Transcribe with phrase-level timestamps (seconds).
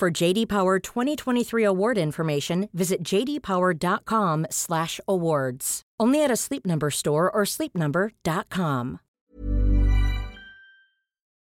[0.00, 5.82] For JD Power 2023 award information, visit jdpower.com/awards.
[6.00, 9.00] Only at a Sleep Number store or sleepnumber.com.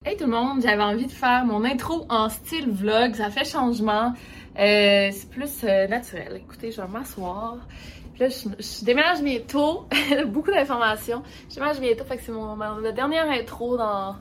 [0.06, 3.44] Hey tout le monde, j'avais envie de faire mon intro en style vlog, ça fait
[3.44, 4.14] changement.
[4.58, 6.38] Euh, c'est plus euh, naturel.
[6.38, 7.58] Écoutez, je vais m'asseoir.
[8.20, 9.86] Là, je, je, déménage bientôt.
[10.28, 11.24] Beaucoup d'informations.
[11.50, 14.16] Je déménage bientôt, fait que c'est mon, ma, dernière intro dans.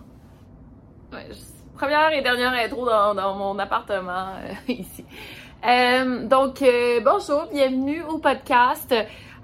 [1.12, 1.28] Ouais,
[1.74, 5.04] première et dernière intro dans, mon appartement euh, ici.
[5.66, 8.94] Euh, donc, euh, bonjour, bienvenue au podcast.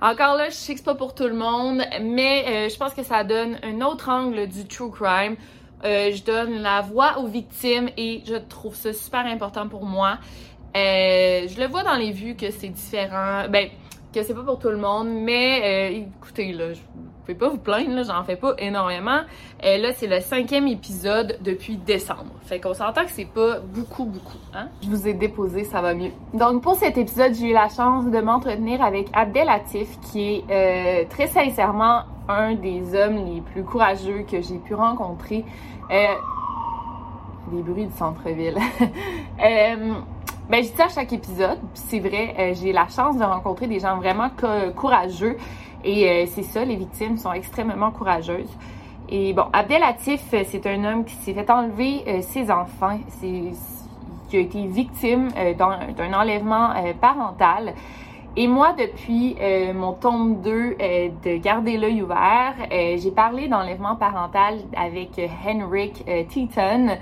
[0.00, 3.02] Encore là, je sais que c'est pas pour tout le monde, mais je pense que
[3.02, 5.36] ça donne un autre angle du true crime.
[5.82, 10.16] je donne la voix aux victimes et je trouve ça super important pour moi.
[10.74, 13.44] je le vois dans les vues que c'est différent.
[13.50, 13.68] Ben,
[14.14, 16.80] que c'est pas pour tout le monde, mais écoutez, là, je
[17.20, 19.20] pouvez pas vous plaindre, j'en fais pas énormément.
[19.62, 22.32] Et là, c'est le cinquième épisode depuis décembre.
[22.42, 24.38] Fait qu'on s'entend que c'est pas beaucoup, beaucoup.
[24.54, 24.68] Hein?
[24.82, 26.10] Je vous ai déposé, ça va mieux.
[26.34, 31.04] Donc, pour cet épisode, j'ai eu la chance de m'entretenir avec Abdelatif, qui est euh,
[31.08, 35.44] très sincèrement un des hommes les plus courageux que j'ai pu rencontrer.
[35.90, 36.06] Euh,
[37.50, 38.56] des bruits du centre-ville.
[38.80, 39.94] euh,
[40.48, 43.24] ben, je dis ça à chaque épisode, puis c'est vrai, euh, j'ai la chance de
[43.24, 44.30] rencontrer des gens vraiment
[44.76, 45.36] courageux
[45.84, 48.50] et euh, c'est ça, les victimes sont extrêmement courageuses.
[49.08, 54.36] Et bon, Abdelatif, euh, c'est un homme qui s'est fait enlever euh, ses enfants, qui
[54.36, 55.28] a été victime
[55.58, 57.74] d'un enlèvement parental.
[58.36, 63.48] Et moi, depuis euh, mon tome 2 euh, de Garder l'œil ouvert, euh, j'ai parlé
[63.48, 66.96] d'enlèvement parental avec Henrik Teaton,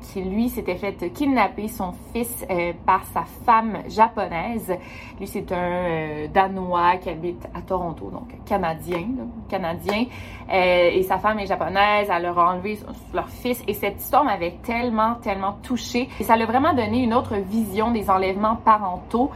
[0.00, 2.46] qui lui s'était fait kidnapper son fils
[2.84, 4.72] par sa femme japonaise.
[5.18, 9.06] Lui, c'est un Danois qui habite à Toronto, donc canadien,
[9.48, 10.04] canadien.
[10.52, 12.78] et sa femme est japonaise, elle leur a enlevé
[13.14, 13.62] leur fils.
[13.66, 16.10] Et cette histoire m'avait tellement, tellement touchée.
[16.20, 19.30] Et ça l'a vraiment donné une autre vision des enlèvements parentaux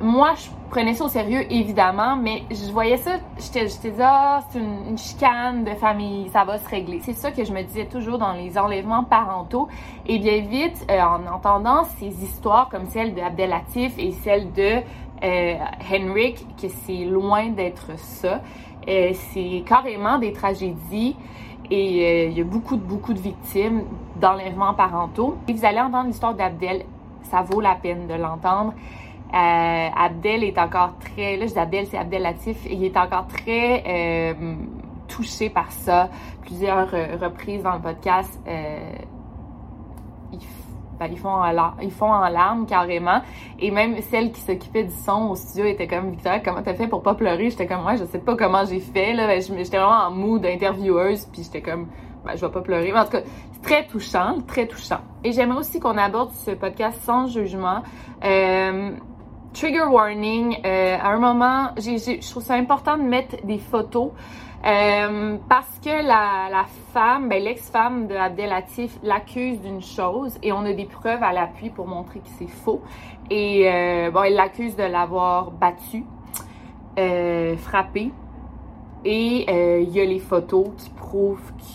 [0.00, 4.58] moi, je prenais ça au sérieux, évidemment, mais je voyais ça, j'étais dit, ah, c'est
[4.58, 7.00] une, chicane de famille, ça va se régler.
[7.02, 9.68] C'est ça que je me disais toujours dans les enlèvements parentaux.
[10.06, 14.80] Et bien vite, euh, en entendant ces histoires comme celle de Abdelatif et celle de
[15.22, 15.54] euh,
[15.92, 18.40] Henrik, que c'est loin d'être ça,
[18.88, 21.14] euh, c'est carrément des tragédies
[21.70, 23.82] et il y a beaucoup, beaucoup de victimes
[24.16, 25.36] d'enlèvements parentaux.
[25.46, 26.84] Et vous allez entendre l'histoire d'Abdel,
[27.22, 28.72] ça vaut la peine de l'entendre.
[29.32, 33.28] Euh, Abdel est encore très, là je dis Abdel, c'est Abdel Latif, il est encore
[33.28, 34.54] très euh,
[35.06, 36.08] touché par ça.
[36.42, 38.40] Plusieurs euh, reprises dans le podcast,
[40.32, 40.38] ils,
[40.98, 43.22] ben, ils, font en, ils font en larmes carrément.
[43.60, 46.88] Et même celle qui s'occupait du son au studio était comme Victoria, comment t'as fait
[46.88, 47.50] pour pas pleurer?
[47.50, 49.28] J'étais comme moi, je sais pas comment j'ai fait là.
[49.28, 51.86] Ben, j'étais vraiment en mood d'intervieweuse, puis j'étais comme
[52.24, 52.90] ben, je vais pas pleurer.
[52.92, 55.00] Mais en tout cas, c'est très touchant, très touchant.
[55.24, 57.82] Et j'aimerais aussi qu'on aborde ce podcast sans jugement.
[58.24, 58.90] Euh,
[59.52, 64.10] trigger warning, euh, à un moment, je trouve ça important de mettre des photos
[64.64, 70.72] euh, parce que la, femme, ben, l'ex-femme de Abdelatif l'accuse d'une chose et on a
[70.72, 72.82] des preuves à l'appui pour montrer que c'est faux.
[73.30, 76.04] Et euh, bon, elle l'accuse de l'avoir battu,
[77.58, 78.10] frappé.
[79.04, 79.50] Et
[79.82, 80.90] il y a les photos qui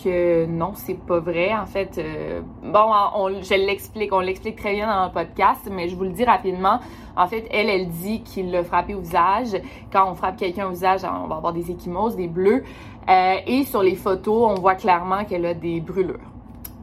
[0.02, 1.54] que non, c'est pas vrai.
[1.54, 5.88] En fait, euh, bon, on, je l'explique, on l'explique très bien dans le podcast, mais
[5.88, 6.80] je vous le dis rapidement.
[7.16, 9.60] En fait, elle, elle dit qu'il l'a frappé au visage.
[9.92, 12.64] Quand on frappe quelqu'un au visage, on va avoir des échymoses, des bleus.
[13.08, 16.18] Euh, et sur les photos, on voit clairement qu'elle a des brûlures.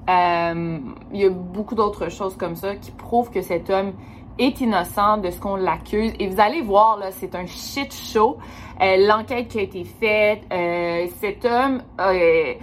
[0.07, 3.93] il y a beaucoup d'autres choses comme ça qui prouvent que cet homme
[4.39, 6.13] est innocent de ce qu'on l'accuse.
[6.19, 8.37] Et vous allez voir, là, c'est un shit show.
[8.81, 12.53] Euh, l'enquête qui a été faite, euh, cet homme, euh,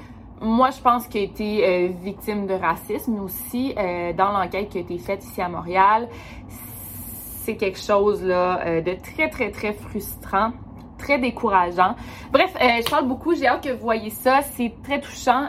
[0.40, 3.74] moi, je pense qu'il a été victime de racisme aussi
[4.16, 6.08] dans l'enquête qui a été faite ici à Montréal.
[6.48, 10.52] C'est quelque chose là de très, très, très frustrant
[10.96, 11.94] très décourageant.
[12.30, 15.48] Bref, je parle beaucoup, j'ai hâte que vous voyez ça, c'est très touchant.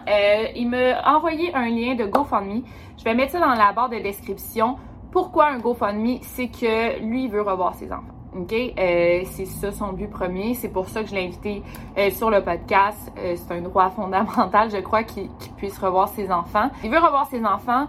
[0.56, 2.64] il m'a envoyé un lien de GoFundMe.
[2.98, 4.76] Je vais mettre ça dans la barre de description.
[5.12, 6.20] Pourquoi un GoFundMe?
[6.22, 8.16] C'est que lui, il veut revoir ses enfants.
[8.36, 8.54] OK?
[8.54, 10.54] Euh, c'est ça son but premier.
[10.54, 11.62] C'est pour ça que je l'ai invité
[11.98, 13.12] euh, sur le podcast.
[13.18, 16.70] Euh, c'est un droit fondamental, je crois, qu'il puisse revoir ses enfants.
[16.84, 17.88] Il veut revoir ses enfants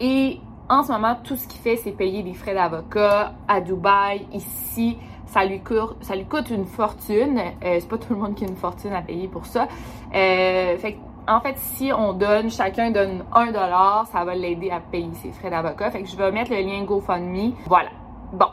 [0.00, 4.26] et en ce moment, tout ce qu'il fait, c'est payer des frais d'avocat à Dubaï,
[4.32, 4.98] ici.
[5.26, 7.40] Ça lui, coûte, une fortune.
[7.60, 9.66] C'est pas tout le monde qui a une fortune à payer pour ça.
[10.12, 10.96] Fait
[11.30, 15.30] en fait, si on donne, chacun donne un dollar, ça va l'aider à payer ses
[15.30, 15.90] frais d'avocat.
[15.90, 17.52] Fait que je vais mettre le lien GoFundMe.
[17.66, 17.90] Voilà.
[18.32, 18.46] Bon.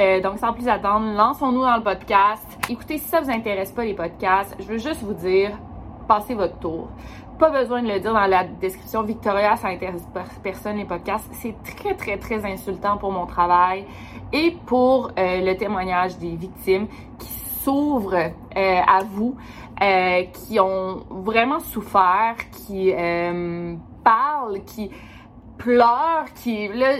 [0.00, 2.46] Euh, donc, sans plus attendre, lançons-nous dans le podcast.
[2.68, 5.52] Écoutez, si ça vous intéresse pas les podcasts, je veux juste vous dire,
[6.06, 6.88] passez votre tour.
[7.38, 9.02] Pas besoin de le dire dans la description.
[9.02, 10.06] Victoria, ça intéresse
[10.42, 11.28] personne les podcasts.
[11.32, 13.86] C'est très, très, très insultant pour mon travail
[14.32, 16.86] et pour euh, le témoignage des victimes
[17.18, 17.32] qui
[17.62, 19.36] s'ouvrent euh, à vous,
[19.82, 22.92] euh, qui ont vraiment souffert, qui
[24.04, 24.90] parlent, qui
[25.58, 26.94] pleurent, qui là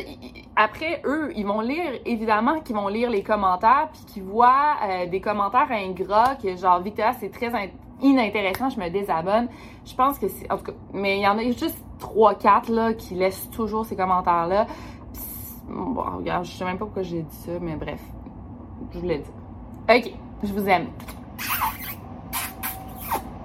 [0.55, 4.77] après eux ils vont lire évidemment qu'ils vont lire les commentaires puis qu'ils voient
[5.11, 7.51] des commentaires ingrats que genre Victoria c'est très
[8.03, 9.49] inintéressant, je me désabonne.
[9.85, 10.51] Je pense que c'est.
[10.51, 13.97] En tout cas, mais il y en a juste 3-4 là qui laissent toujours ces
[13.97, 14.67] commentaires-là.
[15.69, 18.01] Bon, regarde, je sais même pas pourquoi j'ai dit ça, mais bref.
[18.93, 19.33] Je voulais dire.
[19.89, 20.13] Ok,
[20.43, 20.89] je vous aime.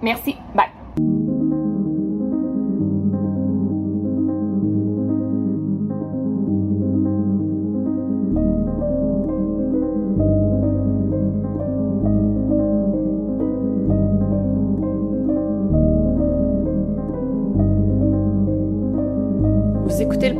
[0.02, 0.38] Merci.
[0.54, 0.76] Bye.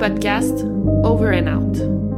[0.06, 0.64] podcast
[1.04, 2.15] Over and Out.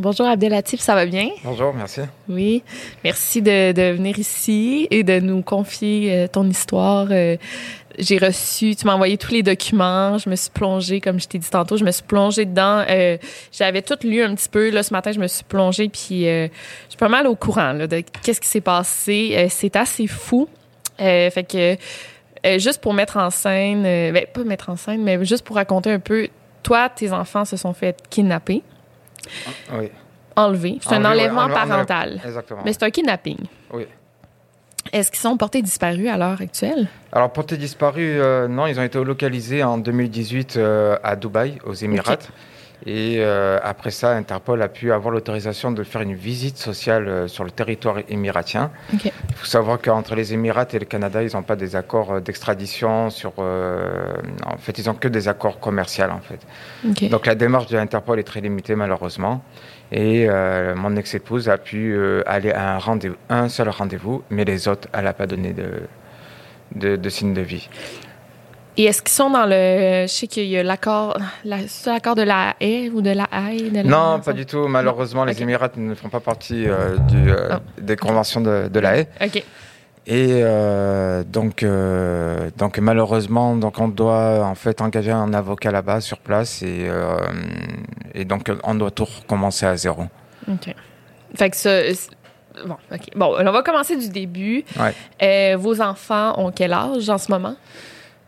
[0.00, 1.28] Bonjour Abdelatif, ça va bien?
[1.44, 2.00] Bonjour, merci.
[2.26, 2.62] Oui,
[3.04, 7.08] merci de, de venir ici et de nous confier euh, ton histoire.
[7.10, 7.36] Euh,
[7.98, 11.36] j'ai reçu, tu m'as envoyé tous les documents, je me suis plongée, comme je t'ai
[11.36, 12.82] dit tantôt, je me suis plongée dedans.
[12.88, 13.18] Euh,
[13.52, 14.70] j'avais tout lu un petit peu.
[14.70, 16.48] Là, ce matin, je me suis plongée, puis je
[16.88, 19.48] suis pas mal au courant là, de qu'est-ce qui s'est passé.
[19.50, 20.48] c'est assez fou.
[20.96, 21.76] fait que
[22.58, 26.00] juste pour mettre en scène, ben, pas mettre en scène, mais juste pour raconter un
[26.00, 26.28] peu,
[26.62, 28.62] toi, tes enfants se sont fait kidnapper.
[29.72, 29.90] Oui.
[30.36, 30.78] Enlever.
[30.80, 32.20] C'est un enlèvement parental.
[32.24, 32.62] Exactement.
[32.64, 33.38] Mais c'est un kidnapping.
[33.72, 33.86] Oui.
[34.92, 36.88] Est-ce qu'ils sont portés disparus à l'heure actuelle?
[37.12, 40.58] Alors, portés disparus, euh, non, ils ont été localisés en 2018
[41.02, 42.16] à Dubaï, aux Émirats.
[42.86, 47.28] Et euh, après ça, Interpol a pu avoir l'autorisation de faire une visite sociale euh,
[47.28, 48.70] sur le territoire émiratien.
[48.92, 52.20] Il faut savoir qu'entre les Émirats et le Canada, ils n'ont pas des accords euh,
[52.20, 53.32] d'extradition sur.
[53.38, 57.08] en fait, ils n'ont que des accords commerciaux en fait.
[57.08, 59.42] Donc la démarche de l'Interpol est très limitée malheureusement.
[59.92, 60.28] Et
[60.76, 65.04] mon ex-épouse a pu aller à un rendez un seul rendez-vous, mais les autres, elle
[65.04, 65.68] n'a pas donné de,
[66.76, 67.68] de, de signe de vie.
[68.80, 70.06] Et est-ce qu'ils sont dans le.
[70.06, 71.18] Je sais qu'il y a l'accord.
[71.44, 74.68] l'accord de la haie ou de la haie Non, pas du tout.
[74.68, 77.56] Malheureusement, les Émirats ne font pas partie euh, du, euh, oh.
[77.78, 79.08] des conventions de, de, la haie.
[79.22, 79.44] OK.
[80.06, 81.62] Et euh, donc,
[82.56, 86.88] donc malheureusement, donc on doit en fait engager un avocat là-bas sur place et,
[88.14, 90.04] et donc on doit tout recommencer à zéro.
[90.50, 90.74] Ok.
[91.34, 91.82] Fait que ça,
[92.64, 93.00] bon, ok.
[93.14, 94.64] Bon, on va commencer du début.
[95.20, 95.54] Ouais.
[95.56, 97.56] vos enfants ont quel âge en ce moment?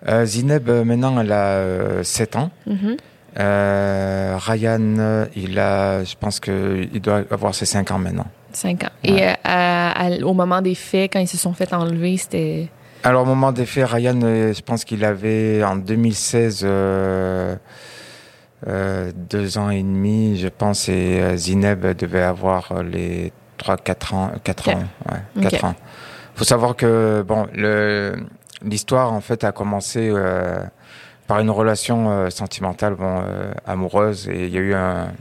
[0.08, 2.50] Euh, Zineb, euh, maintenant, elle a 7 euh, ans.
[2.66, 2.96] Mhm.
[3.36, 8.26] Ryan, il a, je pense qu'il doit avoir ses 5 ans maintenant.
[8.52, 8.88] 5 ans.
[9.04, 12.68] Et au moment des faits, quand ils se sont fait enlever, c'était...
[13.04, 16.64] Alors, au moment des faits, Ryan, je pense qu'il avait en 2016
[18.68, 24.30] euh, deux ans et demi, je pense, et Zineb devait avoir les 3-4 ans.
[24.44, 25.74] 4 ans, ouais, 4 ans.
[26.36, 28.14] faut savoir que, bon, le,
[28.64, 30.62] l'histoire en fait a commencé euh,
[31.26, 35.12] par une relation euh, sentimentale, bon, euh, amoureuse, et il y a eu un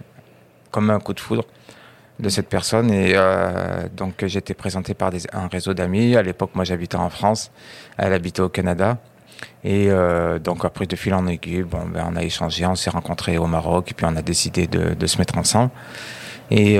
[0.72, 1.44] comme un coup de foudre
[2.20, 3.16] de cette personne et
[3.98, 6.16] donc j'ai été présenté par des, un réseau d'amis.
[6.16, 7.52] À l'époque, moi j'habitais en France,
[7.98, 9.00] elle habitait au Canada.
[9.66, 9.90] Et
[10.42, 13.48] donc après de fil en aiguille, bon, ben, on a échangé, on s'est rencontrés au
[13.48, 15.72] Maroc et puis on a décidé de, de se mettre ensemble.
[16.52, 16.80] Et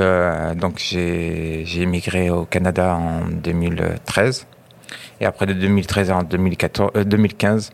[0.56, 4.48] donc j'ai émigré au Canada en 2013.
[5.20, 7.72] Et après de 2013 à 2014, 2015,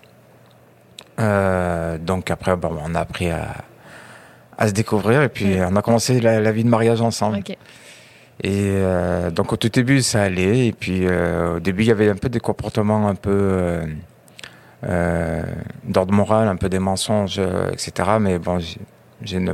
[2.00, 3.56] donc après, bon, on a appris à,
[4.58, 7.40] à se découvrir et puis on a commencé la, vie de mariage ensemble.
[8.44, 11.92] Et euh, donc au tout début ça allait et puis euh, au début il y
[11.92, 13.82] avait un peu des comportements un peu
[14.84, 15.44] euh,
[15.84, 17.92] d'ordre moral, un peu des mensonges, etc.
[18.20, 19.54] Mais bon, je, ne,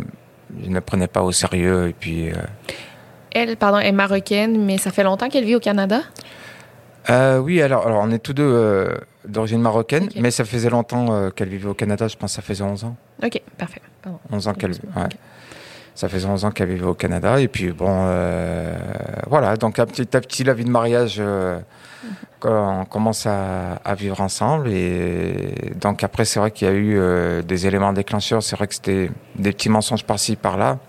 [0.63, 2.29] je ne prenais pas au sérieux et puis.
[3.31, 6.01] Elle, pardon, est marocaine, mais ça fait longtemps qu'elle vit au Canada?
[7.09, 8.95] Euh, oui, alors, alors on est tous deux euh,
[9.27, 12.41] d'origine marocaine, mais ça faisait longtemps euh, qu'elle vivait au Canada, je pense que ça
[12.41, 12.95] faisait 11 ans.
[13.21, 13.81] Ok, parfait.
[14.01, 14.19] Pardon.
[14.31, 14.71] 11 ans qu'elle.
[14.71, 15.09] Ouais.
[15.95, 17.39] Ça faisait 11 ans qu'elle vivait au Canada.
[17.39, 18.75] Et puis, bon, euh,
[19.27, 19.55] voilà.
[19.57, 21.59] Donc, petit à petit, la vie de mariage, euh,
[22.43, 24.69] on commence à, à, vivre ensemble.
[24.69, 28.41] Et donc, après, c'est vrai qu'il y a eu euh, des éléments déclencheurs.
[28.41, 30.79] C'est vrai que c'était des petits mensonges par-ci, par-là.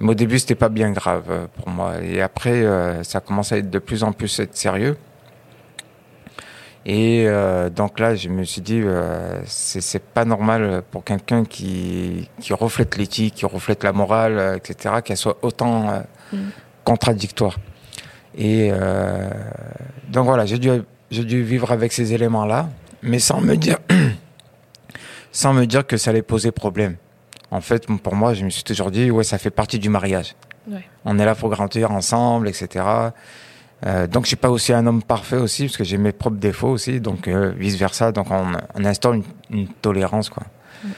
[0.00, 1.96] Mais au début, c'était pas bien grave pour moi.
[2.02, 4.96] Et après, euh, ça commence à être de plus en plus être sérieux.
[6.86, 12.28] Et euh, donc là, je me suis dit, euh, c'est pas normal pour quelqu'un qui,
[12.40, 16.00] qui reflète l'éthique, qui reflète la morale, euh, etc., qu'elle soit autant euh,
[16.32, 16.48] mm.
[16.84, 17.58] contradictoire.
[18.36, 19.28] Et euh,
[20.08, 20.70] donc voilà, j'ai dû,
[21.10, 22.70] dû vivre avec ces éléments-là,
[23.02, 23.78] mais sans me dire,
[25.32, 26.96] sans me dire que ça allait poser problème.
[27.50, 30.34] En fait, pour moi, je me suis toujours dit, ouais, ça fait partie du mariage.
[30.70, 30.84] Ouais.
[31.04, 32.84] On est là pour grandir ensemble, etc.
[33.86, 36.36] Euh, donc je suis pas aussi un homme parfait aussi parce que j'ai mes propres
[36.36, 40.42] défauts aussi donc euh, vice versa donc on, on instaure une, une, tolérance quoi.
[40.84, 40.88] Mm.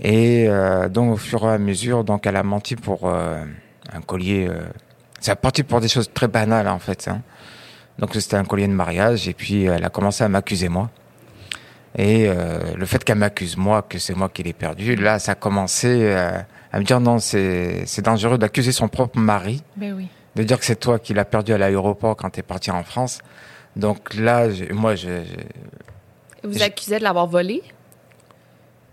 [0.00, 3.42] et euh, donc au fur et à mesure donc elle a menti pour euh,
[3.90, 4.50] un collier
[5.18, 7.22] c'est parti pour des choses très banales en fait hein.
[7.98, 10.90] donc c'était un collier de mariage et puis elle a commencé à m'accuser moi.
[11.98, 12.28] Et
[12.76, 16.12] le fait qu'elle m'accuse moi que c'est moi qui l'ai perdu là ça a commencé
[16.12, 19.64] à me dire non c'est c'est dangereux d'accuser son propre mari.
[19.76, 22.42] Ben oui de dire que c'est toi qui l'as perdu à l'aéroport quand tu es
[22.42, 23.20] parti en France.
[23.76, 25.22] Donc là, moi, je.
[26.42, 27.62] Vous accusez de l'avoir volé?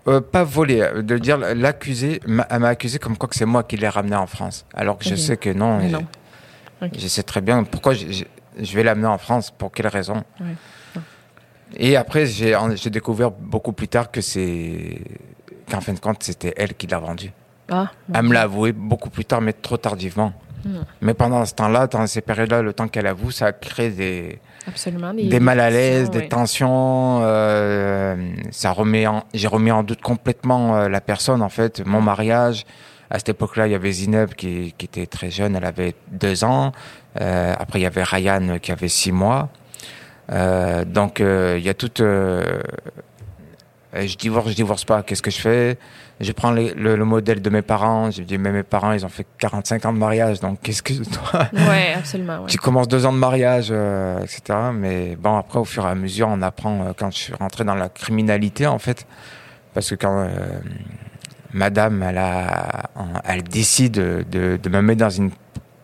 [0.07, 3.77] Euh, Pas volé, de dire l'accuser, elle m'a accusé comme quoi que c'est moi qui
[3.77, 4.65] l'ai ramené en France.
[4.73, 5.15] Alors que okay.
[5.15, 5.79] je sais que non.
[5.79, 6.05] Mais non.
[6.81, 6.99] Okay.
[6.99, 8.23] Je sais très bien pourquoi je,
[8.75, 10.23] vais l'amener en France, pour quelle raison.
[10.39, 11.01] Ouais.
[11.75, 15.01] Et après, j'ai découvert beaucoup plus tard que c'est.
[15.69, 17.31] qu'en fin de compte, c'était elle qui l'a vendu.
[17.69, 20.31] Ah, elle me l'a avoué beaucoup plus tard, mais trop tardivement.
[20.65, 20.79] Mmh.
[21.01, 25.13] Mais pendant ce temps-là, dans ces périodes-là, le temps qu'elle avoue, ça crée des, Absolument,
[25.13, 26.27] des, des mal à l'aise, des ouais.
[26.27, 27.19] tensions.
[27.21, 28.15] Euh,
[28.51, 32.65] ça remet en, j'ai remis en doute complètement euh, la personne, en fait, mon mariage.
[33.09, 36.43] À cette époque-là, il y avait Zineb qui, qui était très jeune, elle avait deux
[36.43, 36.73] ans.
[37.21, 39.49] Euh, après, il y avait Ryan qui avait six mois.
[40.29, 42.01] Donc, il y a toute
[43.93, 45.77] je divorce, je divorce pas, qu'est-ce que je fais?
[46.19, 49.09] Je prends le, le, modèle de mes parents, je dis, mais mes parents, ils ont
[49.09, 51.47] fait 45 ans de mariage, donc qu'est-ce que toi?
[51.53, 52.39] Ouais, absolument.
[52.39, 52.47] Ouais.
[52.47, 54.41] Tu commences deux ans de mariage, euh, etc.
[54.73, 57.63] Mais bon, après, au fur et à mesure, on apprend, euh, quand je suis rentré
[57.63, 59.05] dans la criminalité, en fait,
[59.75, 60.29] parce que quand euh,
[61.53, 62.89] madame, elle, a,
[63.23, 65.29] elle décide de, de me mettre dans une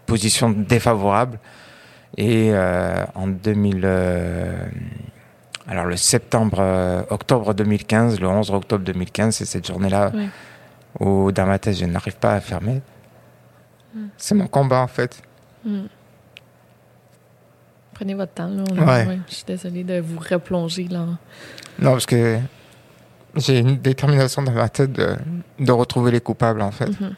[0.08, 1.38] position défavorable,
[2.18, 2.54] et
[3.16, 3.88] en 2000
[5.68, 10.12] alors le septembre, euh, octobre 2015, le 11 octobre 2015, c'est cette journée-là
[11.00, 12.82] où dans ma tête je n'arrive pas à fermer.
[13.96, 14.06] Mm.
[14.18, 15.22] C'est mon combat en fait.
[15.66, 15.84] Mm.
[17.94, 18.50] Prenez votre temps.
[18.50, 18.64] Là.
[18.84, 19.08] Ouais.
[19.08, 21.06] Ouais, je suis désolée de vous replonger là.
[21.80, 22.40] Non, parce que
[23.36, 25.16] j'ai une détermination dans ma tête de,
[25.60, 26.90] de retrouver les coupables en fait.
[26.90, 27.14] Mm -hmm.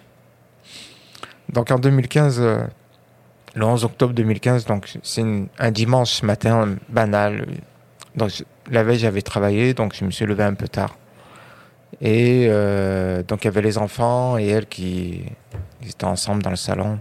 [1.49, 2.67] Donc en 2015, euh,
[3.55, 5.23] le 11 octobre 2015, donc c'est
[5.59, 7.45] un dimanche matin banal
[8.15, 10.97] donc, la veille, j'avais travaillé, donc je me suis levé un peu tard.
[12.01, 15.23] Et euh, donc, il y avait les enfants et elle qui
[15.87, 16.99] étaient ensemble dans le salon.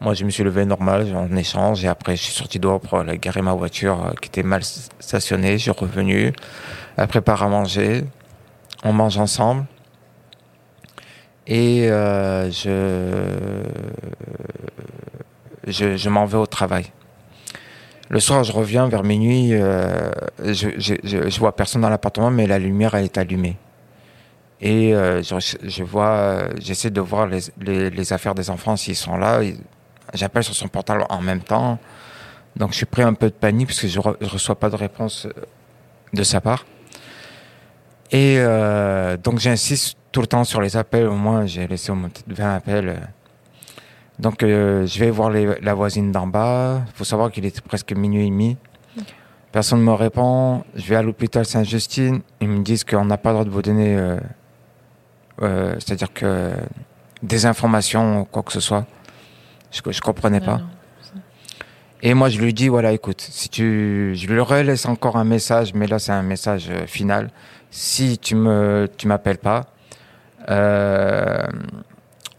[0.00, 2.98] Moi, je me suis levé normal, en échange, et après, je suis sorti dehors pour
[2.98, 5.52] aller garer ma voiture euh, qui était mal stationnée.
[5.52, 6.32] Je suis revenu,
[6.96, 8.04] elle prépare à manger,
[8.84, 9.64] on mange ensemble.
[11.46, 12.50] Et euh,
[15.66, 16.92] je m'en vais au travail.
[18.08, 22.94] Le soir, je reviens vers minuit, euh, je, vois personne dans l'appartement, mais la lumière
[22.94, 23.56] est allumée.
[24.60, 29.40] Et euh, je, vois, j'essaie de voir les, affaires des enfants s'ils sont là.
[30.14, 31.78] J'appelle sur son portable en même temps.
[32.54, 34.76] Donc je suis pris un peu de panique parce que je, je reçois pas de
[34.76, 35.26] réponse
[36.12, 36.64] de sa part.
[38.12, 41.06] Et euh, donc j'insiste tout le temps sur les appels.
[41.06, 42.96] Au moins, j'ai laissé au moins 20 appels
[44.18, 46.82] donc, euh, je vais voir les, la voisine d'en bas.
[46.86, 48.56] Il faut savoir qu'il était presque minuit et demi.
[48.96, 49.06] Okay.
[49.52, 50.64] Personne ne me répond.
[50.74, 52.20] Je vais à l'hôpital Saint-Justine.
[52.40, 54.18] Ils me disent qu'on n'a pas le droit de vous donner, euh,
[55.42, 56.52] euh, c'est-à-dire que
[57.22, 58.86] des informations, quoi que ce soit.
[59.70, 60.60] Je, je comprenais pas.
[62.02, 65.72] Et moi, je lui dis, voilà, écoute, si tu, je lui relaisse encore un message,
[65.74, 67.30] mais là, c'est un message euh, final.
[67.70, 69.64] Si tu me, tu m'appelles pas,
[70.50, 71.42] euh,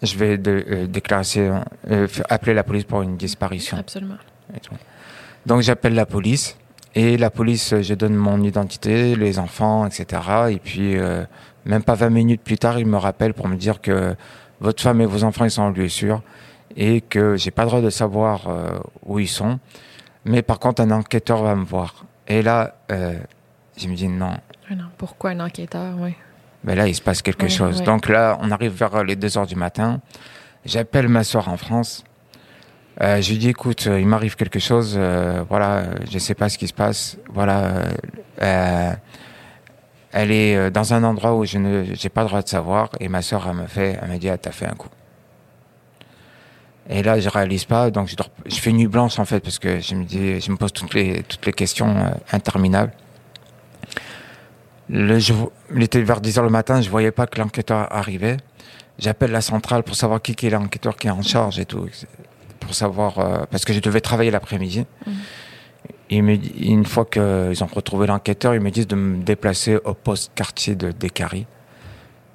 [0.03, 1.51] je vais de, euh, déclarer,
[1.89, 3.77] euh, appeler la police pour une disparition.
[3.77, 4.17] Absolument.
[5.45, 6.57] Donc j'appelle la police
[6.95, 10.21] et la police, je donne mon identité, les enfants, etc.
[10.49, 11.23] Et puis euh,
[11.65, 14.15] même pas 20 minutes plus tard, ils me rappellent pour me dire que
[14.59, 16.21] votre femme et vos enfants ils sont en lieu sûr
[16.75, 19.59] et que j'ai pas le droit de savoir euh, où ils sont.
[20.25, 22.05] Mais par contre, un enquêteur va me voir.
[22.27, 23.17] Et là, euh,
[23.77, 24.33] je me dis non.
[24.69, 24.85] non.
[24.97, 26.15] Pourquoi un enquêteur, oui
[26.67, 27.79] ben là, il se passe quelque Ouais, chose.
[27.79, 27.86] ouais.
[27.86, 30.00] Donc là, on arrive vers les 2 heures du matin.
[30.65, 32.03] J'appelle ma soeur en France.
[33.01, 34.95] Euh, je lui dis, écoute, euh, il m'arrive quelque chose.
[34.97, 37.17] euh, voilà, je sais pas ce qui se passe.
[37.33, 37.83] Voilà,
[38.41, 38.91] euh,
[40.12, 42.89] elle est dans un endroit où je ne, j'ai pas le droit de savoir.
[43.00, 44.89] Et ma soeur, elle me fait, elle me dit, ah, t'as fait un coup.
[46.89, 49.59] Et là, je réalise pas, donc je, dors- je fais nuit blanche en fait parce
[49.59, 51.93] que je me dis, je me pose toutes les toutes les questions
[52.31, 52.93] interminables.
[54.89, 55.34] Le, je,
[55.75, 58.38] il était vers 10 heures le matin, je voyais pas que l'enquêteur arrivait.
[59.00, 61.88] J'appelle la centrale pour savoir qui, qui est l'enquêteur qui est en charge et tout,
[62.60, 64.86] pour savoir euh, parce que je devais travailler l'après-midi.
[66.10, 69.94] Me dit- une fois qu'ils ont retrouvé l'enquêteur, ils me disent de me déplacer au
[69.94, 71.46] poste quartier de Descaries.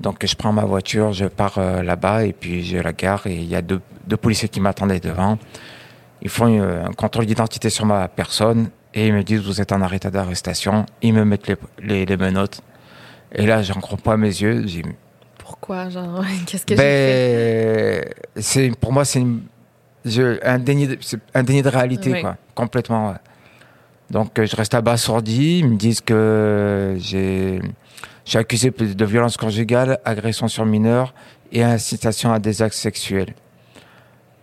[0.01, 3.35] Donc je prends ma voiture, je pars euh, là-bas et puis je la gare et
[3.37, 5.39] il y a deux, deux policiers qui m'attendaient devant.
[6.21, 9.73] Ils font euh, un contrôle d'identité sur ma personne et ils me disent vous êtes
[9.73, 10.87] en arrêt d'arrestation.
[11.03, 12.61] Ils me mettent les, les, les menottes.
[13.35, 14.67] Et là, j'en crois pas mes yeux.
[14.67, 14.83] J'ai
[15.39, 18.13] Pourquoi, genre, qu'est-ce que j'ai fait?
[18.37, 19.43] ben, c'est pour moi c'est une-
[20.05, 22.21] je- un déni de, c'est un déni de réalité Oui.
[22.21, 23.11] quoi, complètement.
[23.11, 23.17] ouais.
[24.11, 27.61] Donc euh, je reste abasourdi, ils me disent que j'ai
[28.25, 31.13] je suis accusé de violence conjugale, agression sur mineur
[31.51, 33.35] et incitation à des actes sexuels.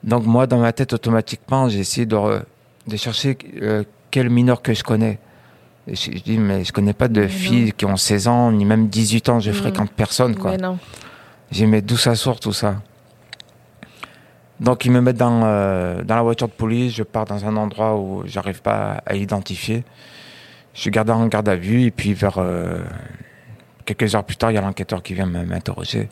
[0.03, 2.43] Donc moi dans ma tête automatiquement, j'ai essayé de re-
[2.87, 5.19] de chercher euh, quel mineur que je connais.
[5.87, 7.71] Je, je dis mais je connais pas de Mais filles non.
[7.77, 9.53] qui ont 16 ans ni même 18 ans, je Mm.
[9.53, 10.51] fréquente personne quoi.
[10.51, 10.77] Mais non.
[11.51, 12.75] J'ai mis d'où ça sort tout ça.
[14.59, 17.55] Donc ils me mettent dans, euh, dans la voiture de police, je pars dans un
[17.55, 19.83] endroit où j'arrive pas à identifier.
[20.73, 22.81] Je suis gardé en garde à vue et puis vers euh,
[23.85, 26.09] quelques heures plus tard, il y a l'enquêteur qui vient me- m'interroger.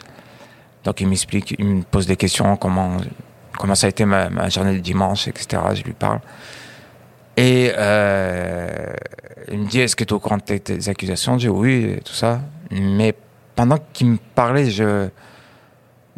[0.86, 2.98] Donc il m'explique, il me pose des questions, comment,
[3.60, 5.62] comment ça a été ma, ma journée de dimanche, etc.
[5.76, 6.22] Je lui parle.
[7.38, 8.94] Et euh,
[9.52, 11.34] il me dit, est-ce que tu es au courant de tes, tes accusations?
[11.38, 12.42] Je dis oui, et tout ça.
[12.72, 13.14] Mais
[13.56, 15.08] pendant qu'il me parlait, je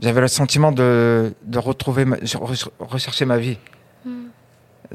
[0.02, 2.16] j'avais le sentiment de, de retrouver, ma,
[2.80, 3.58] rechercher ma vie.
[4.06, 4.28] Hmm.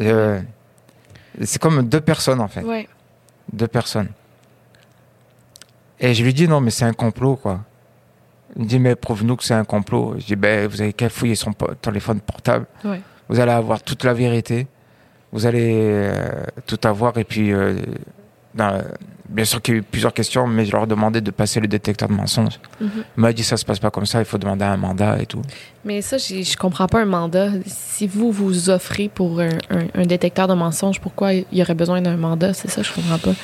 [0.01, 0.41] Euh,
[1.43, 2.89] c'est comme deux personnes en fait, Ouais.
[3.53, 4.09] deux personnes.
[6.01, 7.61] Et je lui dis non, mais c'est un complot quoi.
[8.57, 10.15] Il me dit mais prouve-nous que c'est un complot.
[10.19, 11.53] Je dis ben vous avez qu'à fouiller son
[11.83, 12.65] téléphone portable.
[12.85, 13.03] Ouais.
[13.29, 14.67] Vous allez avoir toute la vérité.
[15.35, 16.15] Vous allez euh,
[16.67, 17.75] tout avoir et puis euh,
[18.55, 18.83] dans-
[19.29, 21.59] bien sûr qu'il y a eu plusieurs questions, mais je leur ai demandé de passer
[21.59, 22.61] le détecteur de mensonges.
[22.81, 22.89] Mhm.
[23.17, 25.27] Il m'a dit ça se passe pas comme ça, il faut demander un mandat et
[25.27, 25.43] tout.
[25.85, 27.49] Mais ça, je comprends pas un mandat.
[27.67, 31.75] Si vous vous offrez pour un, un- un détecteur de mensonges, pourquoi il y aurait
[31.75, 32.55] besoin d'un mandat?
[32.55, 33.35] C'est ça, je comprends pas.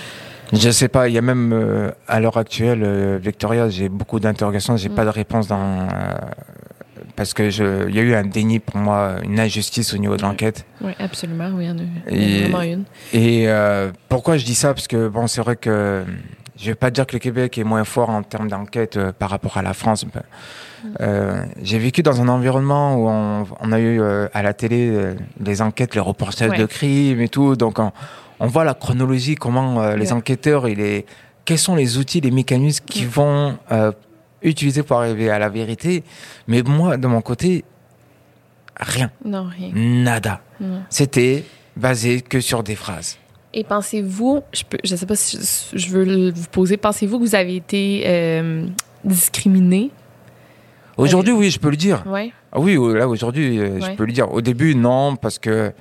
[0.53, 4.18] Je sais pas, il y a même euh, à l'heure actuelle, euh, Victoria, j'ai beaucoup
[4.20, 4.94] d'interrogations, j'ai Mm.
[4.94, 5.87] pas de réponse dans euh,
[7.20, 7.42] parce que
[7.87, 10.64] il y a eu un déni pour moi, une injustice au niveau de l'enquête.
[10.80, 11.50] Oui, absolument.
[11.54, 12.85] Oui, il y en a, une.
[13.12, 14.72] Et euh, pourquoi je dis ça?
[14.72, 16.02] Parce que bon, c'est vrai que
[16.59, 19.28] je vais pas dire que le Québec est moins fort en termes d'enquête euh, par
[19.28, 20.06] rapport à la France.
[20.06, 20.22] Ben,
[21.02, 24.00] euh, j'ai vécu dans un environnement où on, on a eu
[24.33, 24.90] à la télé
[25.44, 26.56] les enquêtes, les reportages Ouais.
[26.59, 27.54] de crimes et tout.
[27.54, 27.92] Donc on,
[28.38, 30.12] on voit la chronologie, comment les Ouais.
[30.12, 31.04] enquêteurs et les
[31.44, 33.04] quels sont les outils, les mécanismes Ouais.
[33.04, 33.59] vont
[34.44, 36.03] euh, utiliser pour arriver à la vérité.
[36.48, 37.64] Mais moi, de mon côté,
[38.79, 39.70] rien, Non, rien.
[39.74, 40.40] nada.
[40.88, 41.44] C'était
[41.76, 43.18] basé que sur des phrases.
[43.53, 45.38] Et pensez-vous, je je sais pas si
[45.72, 48.66] je, je veux vous poser, pensez-vous que vous avez été euh,
[49.05, 49.90] discriminé?
[50.96, 52.03] Aujourd'hui, oui, je peux le dire.
[52.07, 52.33] Oui.
[52.53, 53.96] Ah oui, euh, là aujourd'hui, euh, je Ouais.
[53.96, 54.31] peux le dire.
[54.33, 55.72] Au début, non, parce que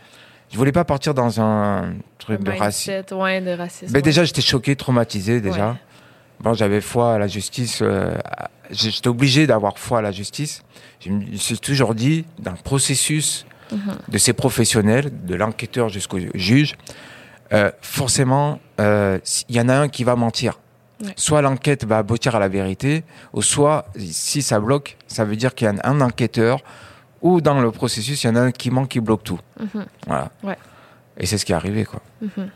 [0.52, 2.92] je voulais pas partir dans un truc de racisme.
[3.18, 3.92] ouais, de racisme.
[3.92, 4.02] Mais ouais.
[4.02, 5.78] déjà, j'étais choqué, traumatisé déjà.
[6.42, 7.80] Bon, j'avais foi à la justice.
[7.82, 8.16] euh,
[8.72, 10.62] j'étais obligé d'avoir foi à la justice.
[11.00, 13.98] Je me suis toujours dit, dans le processus Mhm.
[14.08, 16.76] de ces professionnels, de l'enquêteur jusqu'au juge,
[17.54, 20.60] euh, forcément, euh, il y en a un qui va mentir.
[21.04, 21.14] Ouais.
[21.16, 25.54] Soit l'enquête va aboutir à la vérité, ou soit, si ça bloque, ça veut dire
[25.56, 26.60] qu'il y a un, un enquêteur,
[27.22, 29.40] ou dans le processus, il y en a un qui ment, qui bloque tout.
[29.60, 29.86] Mhm.
[30.08, 30.32] Voilà.
[30.44, 30.58] Ouais.
[31.18, 32.02] Et c'est ce qui est arrivé, quoi.
[32.22, 32.50] Mhm.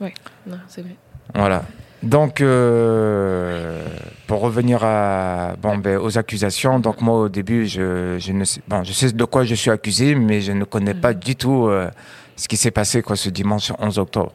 [0.00, 0.14] Ouais,
[0.46, 0.96] non, c'est vrai.
[1.34, 1.62] Voilà.
[2.02, 3.84] Donc, euh,
[4.26, 8.62] pour revenir à, bon, ben, aux accusations, donc moi au début, je, je ne sais,
[8.66, 11.66] bon, je sais de quoi je suis accusé, mais je ne connais pas du tout
[11.66, 11.90] euh,
[12.36, 14.32] ce qui s'est passé quoi ce dimanche 11 octobre.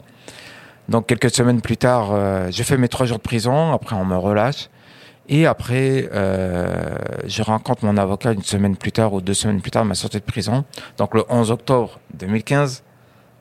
[0.89, 4.05] Donc quelques semaines plus tard, euh, je fais mes trois jours de prison, après on
[4.05, 4.69] me relâche,
[5.27, 9.71] et après euh, je rencontre mon avocat une semaine plus tard ou deux semaines plus
[9.71, 10.63] tard, à ma sortie de prison.
[10.99, 12.83] Donc le 11 octobre 2015,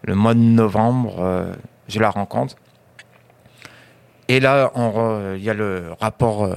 [0.04, 1.52] le mois de novembre, euh,
[1.88, 2.56] je la rencontre.
[4.28, 4.70] Et là,
[5.36, 6.56] il y a le rapport, euh,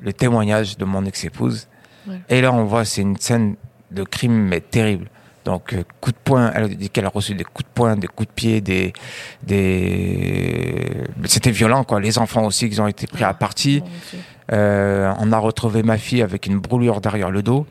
[0.00, 1.68] le témoignage de mon ex-épouse.
[2.06, 2.20] Ouais.
[2.28, 3.54] Et là, on voit, c'est une scène
[3.90, 5.08] de crime, mais terrible.
[5.44, 7.96] Donc, euh, coup de poing, elle a dit qu'elle a reçu des coups de poing,
[7.96, 8.92] des coups de pied, des,
[9.44, 12.00] des, c'était violent, quoi.
[12.00, 13.82] Les enfants aussi, ils ont été pris à partie.
[14.52, 17.66] Euh, on a retrouvé ma fille avec une brûlure derrière le dos.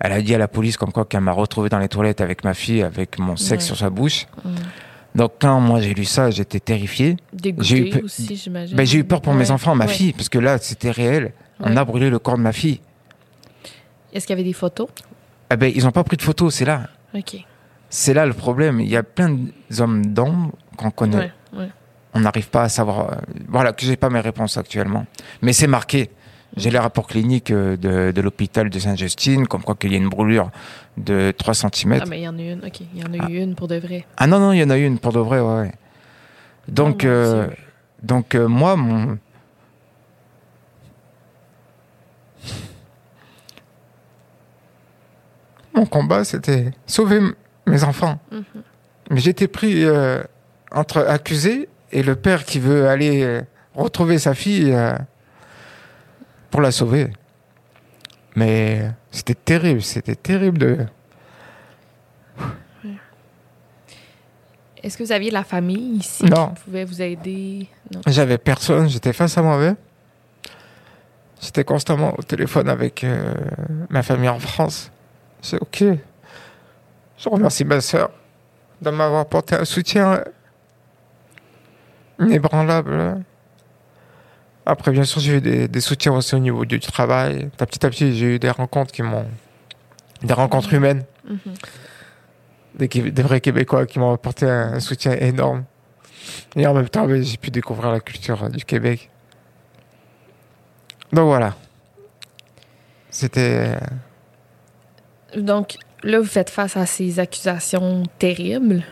[0.00, 2.42] Elle a dit à la police comme quoi qu'elle m'a retrouvé dans les toilettes avec
[2.44, 3.66] ma fille, avec mon sexe Ouais.
[3.66, 4.26] sur sa bouche.
[5.14, 7.16] Donc quand moi j'ai lu ça, j'étais terrifié.
[7.58, 8.76] J'ai eu pe- aussi, j'imagine.
[8.76, 9.92] Ben, j'ai eu peur pour mes enfants, ma Ouais.
[9.92, 11.32] fille, parce que là c'était réel.
[11.60, 12.80] On a brûlé le corps de ma fille.
[14.12, 14.88] Est-ce qu'il y avait des photos?
[15.52, 16.88] Eh ben, ils n'ont pas pris de photos, c'est là.
[17.88, 18.80] C'est là le problème.
[18.80, 19.36] Il y a plein
[19.70, 21.32] d'hommes d'ombre qu'on connaît.
[22.14, 23.12] On n'arrive pas à savoir.
[23.12, 23.16] euh,
[23.48, 25.06] Voilà, que j'ai pas mes réponses actuellement.
[25.42, 26.10] Mais c'est marqué.
[26.56, 29.98] J'ai les rapports cliniques euh, de, de l'hôpital de Sainte-Justine, comme quoi qu'il y a
[29.98, 30.50] une brûlure
[30.96, 31.98] de 3 cm.
[32.00, 32.64] Ah, mais il y en a une.
[32.64, 32.80] OK.
[32.94, 34.04] Il y en a eu une pour de vrai.
[34.16, 35.60] Ah non, non, il y en a une pour de vrai, ouais.
[35.60, 35.72] ouais.
[36.68, 37.48] Donc, Oh, euh,
[38.02, 39.18] donc euh, moi, mon.
[45.72, 47.20] Mon combat, c'était sauver
[47.66, 48.18] mes enfants.
[48.32, 48.44] Mhm.
[49.10, 50.20] Mais j'étais pris euh,
[50.72, 53.40] entre accusé et le père qui veut aller
[53.74, 54.76] retrouver sa fille
[56.50, 57.10] pour la sauver.
[58.36, 60.78] Mais c'était terrible, c'était terrible de.
[64.82, 66.48] Est-ce que vous aviez de la famille ici Non.
[66.54, 67.68] qui pouvait vous aider?
[67.92, 68.00] Non.
[68.06, 69.76] J'avais personne, j'étais face à moi-même.
[71.40, 73.34] J'étais constamment au téléphone avec euh,
[73.90, 74.90] ma famille en France.
[75.42, 75.84] C'est ok.
[77.18, 78.10] Je remercie ma soeur
[78.80, 80.24] de m'avoir apporté un soutien
[82.18, 83.22] inébranlable.
[84.70, 87.50] Après, bien sûr, j'ai eu des, des soutiens aussi au niveau du travail.
[87.56, 89.26] Petit à petit, j'ai eu des rencontres qui m'ont.
[90.22, 91.54] des rencontres humaines, Mhm.
[93.10, 95.64] des, vrais Québécois qui m'ont apporté un, un soutien énorme.
[96.54, 99.10] Et en même temps, j'ai pu découvrir la culture euh, du Québec.
[101.12, 101.56] Donc voilà.
[103.10, 103.74] C'était.
[105.34, 108.84] euh, Donc, là, vous faites face à ces accusations terribles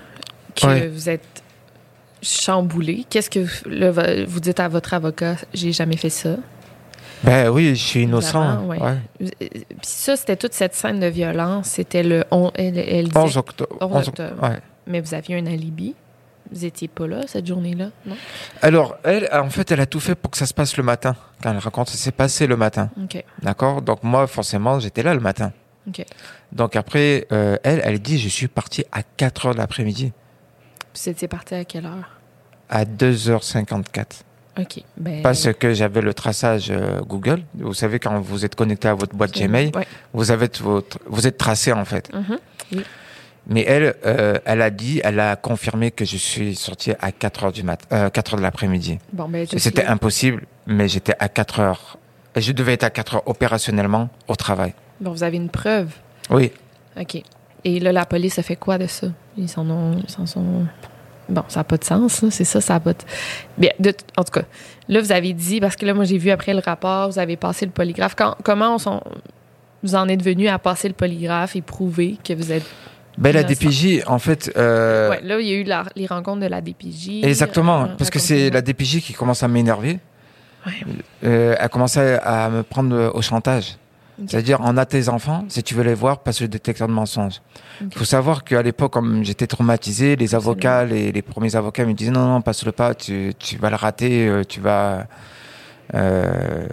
[0.57, 0.89] que Ouais.
[0.89, 1.38] vous êtes
[2.23, 3.05] chamboulé.
[3.09, 5.37] Qu'est-ce que vous dites à votre avocat?
[5.55, 6.37] J'ai jamais fait ça?
[7.25, 8.43] Ben oui, je suis innocent.
[8.45, 8.81] Évidemment, ouais.
[8.81, 9.49] ouais.
[9.51, 11.67] Puis ça, c'était toute cette scène de violence.
[11.69, 12.25] C'était le...
[12.31, 13.77] On, elle, elle disait- 11 octobre.
[13.81, 14.43] 11 11 octobre.
[14.43, 14.59] ouais.
[14.87, 15.95] Mais vous aviez un alibi.
[16.51, 18.17] Vous étiez pas là cette journée-là, non?
[18.63, 21.15] Alors, elle, en fait, elle a tout fait pour que ça se passe le matin.
[21.43, 22.89] Quand elle raconte, ça s'est passé le matin.
[23.43, 23.83] D'accord?
[23.83, 25.53] Donc, moi, forcément, j'étais là le matin.
[26.53, 30.13] Donc, après, euh, elle, elle dit Je suis parti à 4 heures de l'après-midi.
[31.01, 32.19] Vous étiez parti à quelle heure?
[32.69, 34.23] À 2h54.
[34.59, 34.83] OK.
[34.97, 37.43] Ben, Parce que j'avais le traçage euh, Google.
[37.55, 39.87] Vous savez, quand vous êtes connecté à votre boîte Gmail, Ouais.
[40.13, 42.13] vous, avez votre, vous êtes tracé, en fait.
[42.13, 42.83] Mhm.
[43.51, 47.45] Mais elle, euh, elle a dit, elle a confirmé que je suis sorti à 4
[47.45, 48.99] heures du mat, euh, 4 heures de l'après-midi.
[49.13, 51.99] Bon, ben, C'était impossible, mais j'étais à 4 heures.
[52.37, 54.75] Je devais être à 4 heures opérationnellement au travail.
[55.01, 55.93] Bon, vous avez une preuve.
[56.29, 56.51] Oui.
[57.01, 57.23] OK.
[57.65, 59.07] Et là, la police a fait quoi de ça?
[59.39, 59.97] Ils s'en ont.
[60.03, 60.67] Ils s'en sont.
[61.29, 62.31] Bon, ça n'a pas de sens, là.
[62.31, 62.99] c'est ça, ça n'a pas de.
[63.59, 64.43] Bien, de- en tout cas,
[64.89, 67.37] là, vous avez dit, parce que là, moi, j'ai vu après le rapport, vous avez
[67.37, 68.15] passé le polygraphe.
[68.17, 69.03] Quand- comment on s'en-
[69.83, 72.65] vous en êtes venu à passer le polygraphe et prouver que vous êtes.
[73.19, 73.43] Ben, la.
[73.43, 76.61] DPJ, en fait, euh, Ouais, là, il y a eu la- les rencontres de la
[76.63, 77.21] DPJ.
[77.25, 79.99] exactement, Euh, parce que c'est la DPJ qui commence à m'énerver.
[80.67, 80.73] Ouais.
[81.25, 83.77] Euh, elle commence à, à me prendre au chantage.
[84.27, 87.41] C'est-à-dire, on a tes enfants, si tu veux les voir, passe le détecteur de mensonges.
[87.81, 91.93] Il faut savoir qu'à l'époque, comme j'étais traumatisé, les avocats, les, les premiers avocats me
[91.95, 95.07] disaient non, non, passe-le pas, tu, tu vas le rater, euh, tu vas.
[95.95, 96.67] Euh,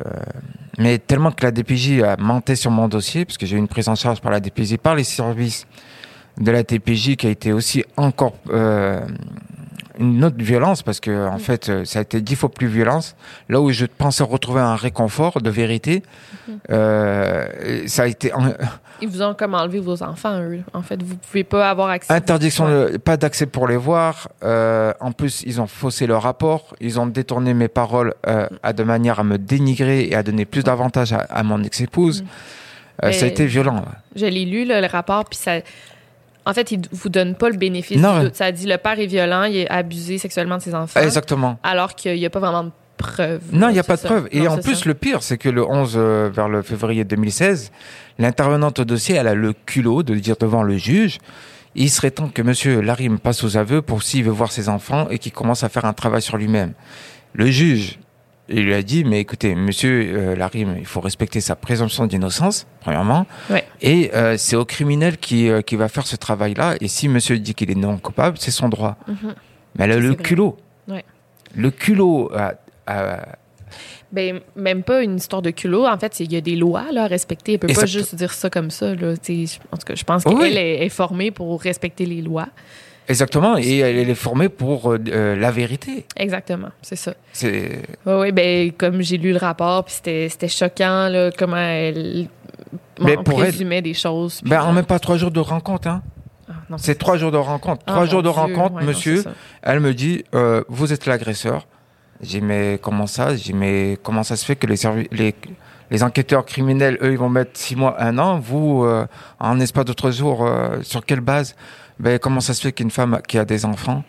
[0.78, 3.68] mais tellement que la DPJ a menté sur mon dossier, parce que j'ai eu une
[3.68, 5.68] prise en charge par la DPJ, par les services
[6.38, 9.00] de la DPJ, qui a été aussi encore euh,
[10.00, 13.16] une autre violence, parce que en fait, euh, ça a été dix fois plus violence.
[13.50, 16.04] Là où je pensais retrouver un réconfort de vérité,
[16.70, 18.32] euh, ça a été
[19.02, 20.62] Ils vous ont comme enlevé vos enfants, eux.
[20.74, 22.14] En fait, vous pouvez pas avoir accès.
[22.14, 24.30] Interdiction, de- pas d'accès pour les voir.
[24.44, 26.76] Euh, en plus, ils ont faussé le rapport.
[26.80, 30.46] Ils ont détourné mes paroles euh, à de manière à me dénigrer et à donner
[30.46, 32.24] plus d'avantages à, à mon ex-épouse.
[32.24, 33.12] Mm.
[33.12, 33.84] Ça a été violent.
[34.16, 35.60] Je l'ai lu, là, le rapport, puis ça.
[36.46, 38.36] En fait, il vous donne pas le bénéfice Non, du doute.
[38.36, 41.00] Ça dit le père est violent, il est abusé sexuellement de ses enfants.
[41.00, 41.58] Exactement.
[41.64, 43.42] Alors qu'il n'y a pas vraiment de preuves.
[43.52, 44.08] Non, il n'y a pas de ça.
[44.08, 44.28] preuve.
[44.32, 44.84] Et Non, en plus, ça.
[44.86, 47.72] le pire, c'est que le 11 euh, vers le février 2016,
[48.20, 51.18] l'intervenante au dossier, elle a le culot de dire devant le juge,
[51.74, 54.70] il serait temps que monsieur Larry me passe aux aveux pour s'il veut voir ses
[54.70, 56.74] enfants et qu'il commence à faire un travail sur lui-même.
[57.34, 58.00] Le juge,
[58.50, 63.26] il lui a dit, mais écoutez, monsieur euh, il faut respecter sa présomption d'innocence, premièrement.
[63.50, 63.66] Ouais.
[63.82, 66.76] Et euh, c'est au criminel qui, euh, qui va faire ce travail-là.
[66.82, 68.98] Et si monsieur dit qu'il est non coupable, c'est son droit.
[69.08, 69.36] Mhm.
[69.78, 70.24] Mais elle a C'est le vrai.
[70.24, 70.58] culot.
[70.88, 71.04] Ouais.
[71.56, 72.54] Le culot à-
[72.88, 73.26] à-
[74.12, 75.86] Ben, même pas une histoire de culot.
[75.86, 77.54] En fait, il y a des lois là, à respecter.
[77.54, 78.94] Elle peut pas juste dire ça comme ça.
[78.96, 79.14] Là.
[79.14, 80.36] En tout cas, je pense Oui.
[80.40, 82.48] qu'elle est, est formée pour respecter les lois.
[83.08, 86.06] Exactement, et elle est formée pour euh, euh, la vérité.
[86.16, 87.14] Exactement, c'est ça.
[87.34, 91.56] C'est Oui, oui, ben, comme j'ai lu le rapport, puis c'était c'était choquant, là, comment
[91.58, 92.28] elle
[93.00, 94.42] Mais en pour elle- présumait des choses.
[94.44, 95.88] ben, en même pas trois jours de rencontre.
[95.88, 96.02] Hein.
[96.50, 97.84] Ah, non, C'est trois jours de rencontre.
[97.86, 98.40] Ah, trois jours de Dieu.
[98.40, 99.24] rencontre, Ouais, monsieur.
[99.62, 101.68] Elle me dit, euh, vous êtes l'agresseur.
[102.22, 103.36] J'ai dit, mais comment ça?
[103.36, 105.36] J'ai dit, mais comment ça se fait que les, servi- les,
[105.92, 108.40] les enquêteurs criminels, eux, ils vont mettre six mois, un an?
[108.40, 109.06] Vous, euh,
[109.40, 110.48] en espace trois jours,
[110.82, 111.56] sur quelle base?
[112.00, 114.04] Ben, Comment ça se fait qu'une femme qui a des enfants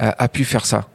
[0.00, 0.86] euh, a pu faire ça?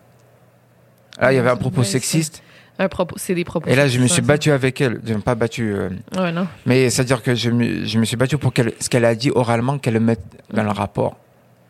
[1.19, 2.43] Là, il y avait un propos Ouais, sexiste.
[2.77, 3.69] Un propos, c'est des propos.
[3.69, 4.99] Et là, je me suis sexistes, battu avec elle.
[5.05, 5.73] Je pas battu.
[5.73, 6.21] euh, hein.
[6.23, 6.45] Ouais, non.
[6.65, 9.31] mais c'est-à-dire que je me, je me suis battu pour qu'elle, ce qu'elle a dit
[9.33, 10.21] oralement, qu'elle le mette
[10.51, 11.15] dans le rapport.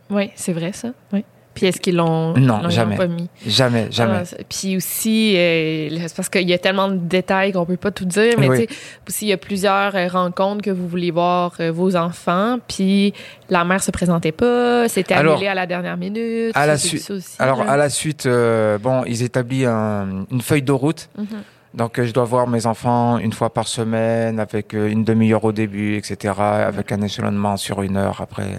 [0.10, 0.90] Oui, c'est vrai, ça.
[1.14, 1.24] Oui.
[1.56, 2.98] Puis est-ce qu'ils l'ont Non, jamais.
[2.98, 3.30] pas mis?
[3.48, 4.18] Jamais, jamais.
[4.22, 7.78] Ah, c'est- puis aussi, euh, c'est parce qu'il y a tellement de détails qu'on peut
[7.78, 8.68] pas tout dire, mais Oui.
[8.68, 11.96] tu sais, aussi, il y a plusieurs euh, rencontres que vous voulez voir euh, vos
[11.96, 13.14] enfants, puis
[13.50, 16.52] la mère se présentait pas, c'était Alors, annulé à la dernière minute.
[16.56, 17.72] à la suite- Alors, là.
[17.72, 21.08] à la suite, euh, bon, ils établissent un- une feuille de route.
[21.18, 21.26] Mhm.
[21.74, 25.96] Donc, je dois voir mes enfants une fois par semaine, avec une demi-heure au début,
[25.96, 28.58] etc., avec un échelonnement sur une heure après.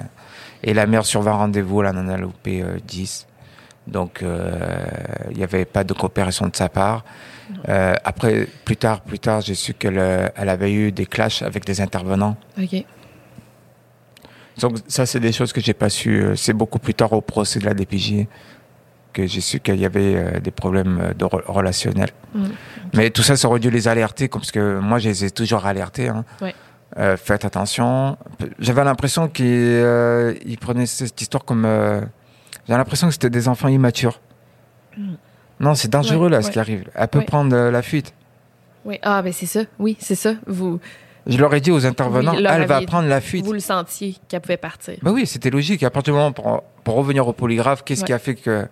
[0.62, 3.26] Et la mère sur 20 rendez-vous, elle en a loupé euh, 10.
[3.86, 4.84] Donc, euh,
[5.30, 7.04] il n'y avait pas de coopération de sa part.
[7.68, 11.42] Euh, après, plus tard, plus tard, j'ai su qu'elle euh, elle avait eu des clashs
[11.42, 12.36] avec des intervenants.
[12.60, 12.84] OK.
[14.58, 16.20] Donc, ça, c'est des choses que j'ai pas su.
[16.22, 18.26] euh, C'est beaucoup plus tard au procès de la DPJ
[19.12, 22.10] que j'ai su qu'il y avait euh, des problèmes euh, de re- relationnels.
[22.94, 25.64] Mais tout ça, ça aurait dû les alerter, parce que moi, je les ai toujours
[25.64, 26.08] alertés.
[26.08, 26.24] Hein.
[26.42, 26.54] Ouais.
[26.98, 28.16] Euh, faites attention.
[28.58, 31.64] J'avais l'impression qu'ils euh, prenaient cette histoire comme.
[31.64, 32.00] euh,
[32.68, 34.20] J'ai l'impression que c'était des enfants immatures.
[34.96, 35.16] Mhm.
[35.60, 36.84] Non, c'est dangereux Ouais, là, ce qui arrive.
[36.94, 37.24] Elle peut Ouais.
[37.24, 38.14] prendre euh, la fuite.
[38.84, 38.98] Oui.
[39.02, 39.60] Ah, ben c'est ça.
[39.78, 40.34] Oui, c'est ça.
[40.46, 40.78] Vous,
[41.26, 43.44] Je leur ai dit aux intervenants, Oui, elle va prendre la fuite.
[43.44, 44.94] vous le sentiez qu'elle pouvait partir.
[45.02, 45.82] Bah oui, c'était logique.
[45.82, 48.66] À partir du moment pour, pour revenir au polygraphe, qu'est-ce qui a fait que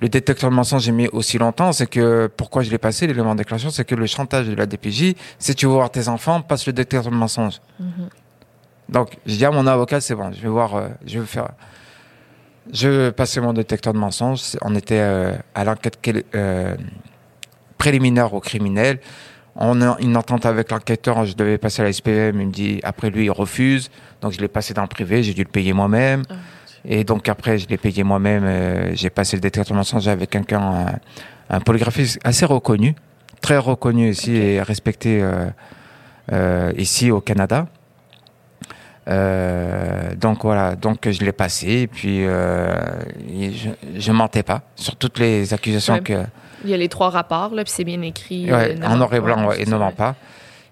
[0.00, 3.34] le détecteur de mensonges j'ai mis aussi longtemps C'est que pourquoi je l'ai passé l'élément
[3.34, 6.66] déclaration, c'est que le chantage de la DPJ, c'est tu veux voir tes enfants, passe
[6.66, 7.60] le détecteur de mensonges.
[7.78, 8.08] Mhm.
[8.88, 11.48] Donc j'ai dit à mon avocat, c'est bon, je vais voir, euh, je vais faire.
[12.72, 14.56] Je passer mon détecteur de mensonges.
[14.62, 15.98] On était euh, à l'enquête
[16.34, 16.74] euh,
[17.76, 19.00] préliminaire au criminel.
[19.56, 22.80] On a une entente avec l'enquêteur, je devais passer à la SPM, il me dit,
[22.82, 23.90] après lui, il refuse.
[24.20, 26.22] Donc je l'ai passé dans le privé, j'ai dû le payer moi-même.
[26.28, 26.34] Ah,
[26.86, 28.44] Et donc après, je l'ai payé moi-même.
[28.44, 32.94] euh, j'ai passé le détecteur de mensonges avec quelqu'un, un, un polygraphiste assez reconnu,
[33.40, 34.36] très reconnu ici Ok.
[34.42, 35.46] et respecté euh,
[36.32, 37.66] euh, ici au Canada.
[40.16, 45.52] Donc voilà, donc je l'ai passé et puis je, je mentais pas sur toutes les
[45.52, 46.00] accusations Ouais.
[46.00, 46.22] que
[46.64, 48.50] Il y a les trois rapports, là, puis c'est bien écrit.
[48.50, 50.14] Ouais, en noir et blanc, ouais, et ne ment pas.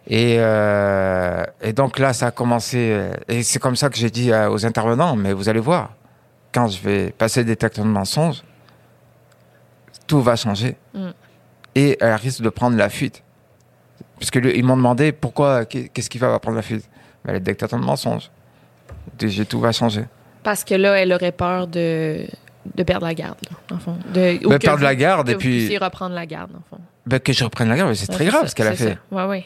[0.08, 3.10] Et, euh, et donc là, ça a commencé.
[3.28, 5.90] Et c'est comme ça que j'ai dit aux intervenants, mais vous allez voir,
[6.52, 8.42] quand je vais passer détecteur de mensonges,
[10.06, 10.76] tout va changer.
[10.94, 11.08] Mm.
[11.74, 13.22] Et elle risque de prendre la fuite.
[14.18, 16.88] Puisque le- ils m'ont demandé pourquoi, qu'est- qu'est-ce qui va prendre la fuite?
[17.24, 18.30] Ben, Le détecteur de mensonges.
[19.18, 20.04] Déjà, tout va changer.
[20.42, 22.26] Parce que là, elle aurait peur de,
[22.74, 23.96] de perdre la garde, là, en fond.
[24.12, 26.82] De, Ben, perdre vous- la garde que et puis reprendre la garde, en fond.
[27.06, 28.98] ben, que je reprenne la garde, c'est Ouais, très grave ça, ce qu'elle a fait.
[29.10, 29.44] Ouais, ouais.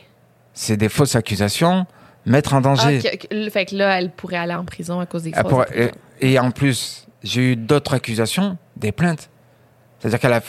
[0.55, 1.87] C'est des fausses accusations,
[2.27, 3.01] mettre en danger.
[3.05, 5.33] Ah, que- que- fait que là, elle pourrait aller en prison à cause des
[6.21, 9.31] et, et en plus, j'ai eu d'autres accusations, des plaintes.
[9.99, 10.43] C'est-à-dire qu'elle a,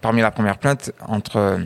[0.00, 1.58] parmi la première plainte, entre euh,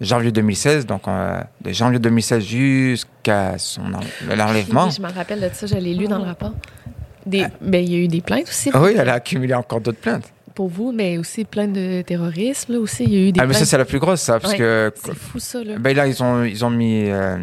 [0.00, 4.86] janvier 2016, donc euh, de janvier 2016 jusqu'à son en- l'enlèvement.
[4.86, 6.52] Oui, je me rappelle de ça, je l'ai lu dans le rapport.
[7.26, 9.80] Des, ben, il y a eu des plaintes aussi Ah oui, elle a accumulé encore
[9.80, 10.30] d'autres plaintes.
[10.54, 12.74] Pour vous, mais aussi plein de terrorisme.
[12.74, 14.38] Là, aussi, il y a eu des Ah, mais ça, c'est la plus grosse, ça,
[14.38, 14.58] parce Ouais.
[14.58, 14.92] que.
[15.04, 15.64] C'est fou, ça.
[15.64, 15.74] Là.
[15.78, 17.10] Ben là, ils ont, ils ont mis.
[17.10, 17.36] euh,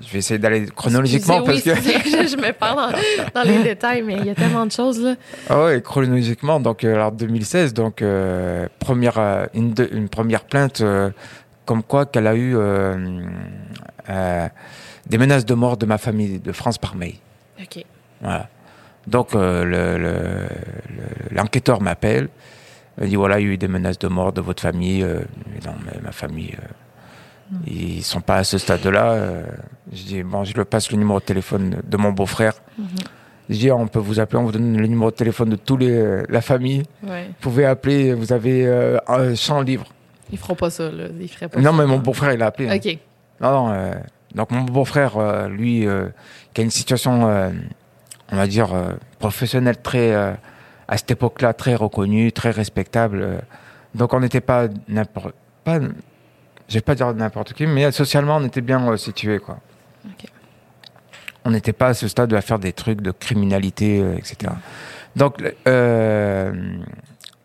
[0.00, 2.26] je vais essayer d'aller chronologiquement parce Excusez, que.
[2.28, 2.92] je, me parle
[3.34, 5.00] dans, dans les détails, mais il y a tellement de choses.
[5.00, 5.14] là.
[5.48, 10.44] Ah ouais, chronologiquement, donc euh, alors 2016, donc euh, première euh, une, de- une première
[10.44, 11.10] plainte euh,
[11.66, 12.96] comme quoi qu'elle a eu euh,
[14.08, 14.48] euh,
[15.06, 17.14] des menaces de mort de ma famille de France par mail.
[17.60, 17.84] OK.
[18.22, 18.48] Voilà.
[19.10, 20.48] Donc euh, le- le-
[20.96, 22.28] le- l'enquêteur m'appelle,
[23.00, 25.02] il dit voilà, il y a eu des menaces de mort de votre famille.
[25.02, 25.20] Euh,
[25.66, 29.12] non, mais ma famille, euh, ils sont pas à ce stade-là.
[29.12, 29.42] Euh,
[29.92, 32.54] je dis bon, je le passe le numéro de téléphone de mon beau-frère.
[33.48, 35.76] Je dis on peut vous appeler, on vous donne le numéro de téléphone de tous
[35.76, 36.84] les la famille.
[37.02, 37.26] Ouais.
[37.26, 38.68] Vous pouvez appeler, vous avez
[39.08, 39.86] un champ libre.
[40.30, 40.88] Ils feront pas ça.
[40.88, 41.06] Là.
[41.20, 41.76] Ils feraient pas Non, ça.
[41.78, 42.68] mais mon beau-frère, il a appelé.
[42.68, 42.76] hein.
[42.76, 42.98] OK.
[43.40, 43.90] Non, non.
[44.36, 45.84] donc mon beau-frère, lui,
[46.54, 47.50] qui a une situation,
[48.32, 50.32] on va dire, euh, professionnelle très, euh,
[50.88, 53.22] à cette époque-là, très reconnue, très respectable.
[53.22, 53.38] euh,
[53.94, 55.80] donc on n'était pas n'importe, pas,
[56.68, 59.58] Je vais pas dire n'importe qui, mais socialement, on était bien situé, quoi.
[61.44, 64.52] On n'était pas à ce stade à faire des trucs de criminalité, etc.
[65.16, 66.52] Donc, euh,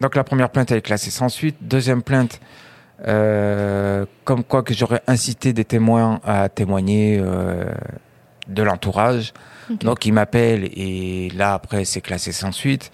[0.01, 1.57] donc la première plainte elle est classée sans suite.
[1.61, 2.39] Deuxième plainte,
[3.07, 7.65] euh, comme quoi que j'aurais incité des témoins à témoigner euh,
[8.47, 9.33] de l'entourage.
[9.69, 12.91] Donc ils m'appellent et là après c'est classé sans suite.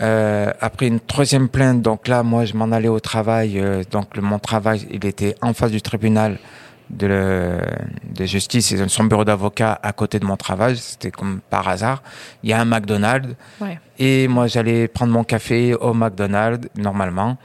[0.00, 3.58] Euh, après une troisième plainte, donc là moi je m'en allais au travail.
[3.58, 6.38] euh, donc le- mon travail il était en face du tribunal
[6.88, 7.60] de, le-
[8.14, 10.76] de justice et son bureau d'avocat à côté de mon travail.
[10.76, 12.02] C'était comme par hasard.
[12.44, 13.78] Il y a un McDonald's Ouais.
[13.98, 17.36] et moi j'allais prendre mon café au McDonald's normalement.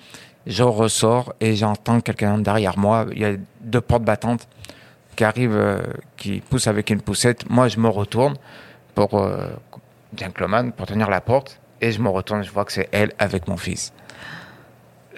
[0.46, 3.08] Je ressors et j'entends quelqu'un derrière moi.
[3.14, 4.48] Il y a deux portes battantes
[5.16, 5.80] qui arrivent, euh,
[6.18, 7.50] qui poussent avec une poussette.
[7.50, 8.36] Moi je me retourne
[8.96, 9.48] pour euh,
[10.18, 12.44] gentleman pour tenir la porte et je me retourne.
[12.44, 13.94] Je vois que c'est elle avec mon fils.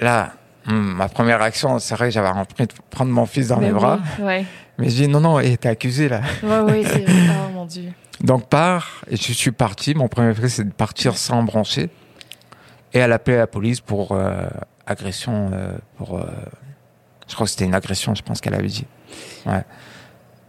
[0.02, 0.34] Là,
[0.68, 3.74] hum, ma première réaction, c'est vrai j'avais envie de prendre mon fils dans Ben mes
[3.74, 4.46] bras, oui, Ouais.
[4.78, 6.22] mais je dis non non, t'es accusé là.
[6.44, 7.06] Ouais, ouais, c'est.
[7.48, 7.92] Oh mon dieu.
[8.22, 9.94] Donc pars, et je suis parti.
[9.94, 11.90] Mon premier réflexe, c'est de partir sans brancher.
[12.94, 14.46] Et elle appelait la police pour euh,
[14.88, 16.26] agression, euh, pour...
[17.28, 18.86] je crois que c'était une agression, je pense qu'elle avait dit.
[19.46, 19.64] Ouais.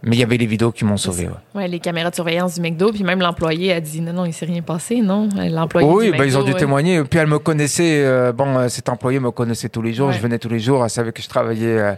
[0.03, 1.25] Mais il y avait les vidéos qui m'ont sauvé.
[1.27, 1.33] ouais.
[1.55, 4.33] Ouais, les caméras de surveillance du McDo, puis même l'employé a dit non, non, il
[4.33, 5.27] s'est rien passé, non?
[5.35, 6.59] L'employé Oui, du bah, ils ont McDo, dû ouais.
[6.59, 7.03] témoigner.
[7.03, 8.03] Puis elle me connaissait.
[8.05, 10.09] euh, bon, euh, cet employé me connaissait tous les jours.
[10.09, 10.13] Ouais.
[10.13, 10.83] Je venais tous les jours.
[10.83, 11.93] Elle savait que je travaillais euh,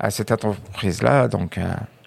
[0.00, 1.28] à cette entreprise-là.
[1.28, 1.64] Donc, euh,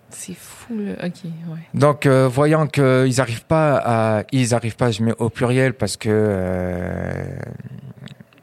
[0.10, 1.06] C'est fou, là.
[1.06, 1.60] OK, ouais.
[1.76, 5.96] Donc, euh, voyant qu'ils n'arrivent pas à, ils arrivent pas, je mets au pluriel parce
[5.96, 7.24] que, euh,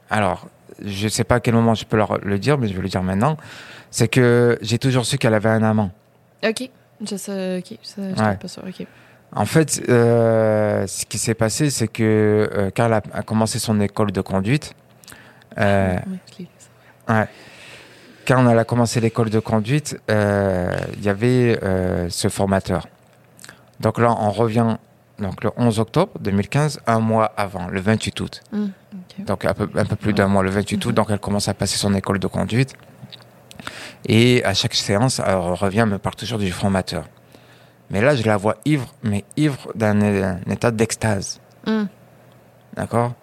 [0.09, 0.47] alors,
[0.85, 2.87] je sais pas à quel moment je peux leur le dire, mais je vais le
[2.89, 3.37] dire maintenant.
[3.91, 5.91] C'est que j'ai toujours su qu'elle avait un amant.
[6.47, 6.69] OK.
[7.05, 7.77] Je sais, OK.
[7.83, 8.35] Ça, j'étais Ouais.
[8.35, 8.63] pas sûre.
[8.67, 8.85] OK.
[9.33, 13.59] En fait, euh, ce qui s'est passé, c'est que euh, quand elle a, a commencé
[13.59, 14.73] son école de conduite,
[15.57, 16.47] euh, Ouais,
[17.07, 17.27] ça.
[18.27, 21.59] quand elle a commencé l'école de conduite, euh, il y avait
[22.09, 22.87] ce formateur.
[23.79, 24.77] Donc là, on revient
[25.19, 28.41] donc le 11 octobre 2015, un mois avant, le 28 août.
[28.53, 28.71] Hum.
[29.19, 30.91] Donc un peu, un peu plus d'un mois, le 28 août.
[30.93, 32.73] Donc elle commence à passer son école de conduite.
[34.05, 37.05] Et à chaque séance, elle revient, me parle toujours du formateur.
[37.89, 41.39] Mais là, je la vois ivre, mais ivre d'un un état d'extase.
[41.65, 41.87] Hum.
[42.75, 43.13] D'accord?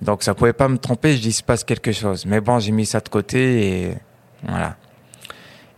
[0.00, 2.24] Donc ça pouvait pas me tromper, je dis il se passe quelque chose.
[2.24, 3.94] Mais bon, j'ai mis ça de côté et
[4.42, 4.76] voilà.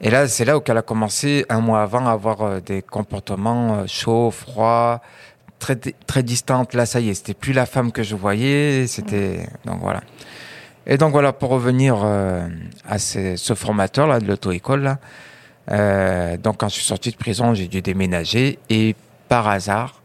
[0.00, 2.82] Et là, c'est là où elle a commencé un mois avant à avoir euh, des
[2.82, 5.00] comportements euh, chauds, froids,
[5.58, 6.74] très très distantes.
[6.74, 10.00] Là, ça y est, c'était plus la femme que je voyais, c'était donc voilà.
[10.86, 12.48] Et donc voilà, pour revenir euh,
[12.88, 14.98] à ce, ce formateur là de l'auto-école là.
[15.70, 18.96] euh, donc quand je suis sorti de prison, j'ai dû déménager et
[19.28, 20.02] par hasard,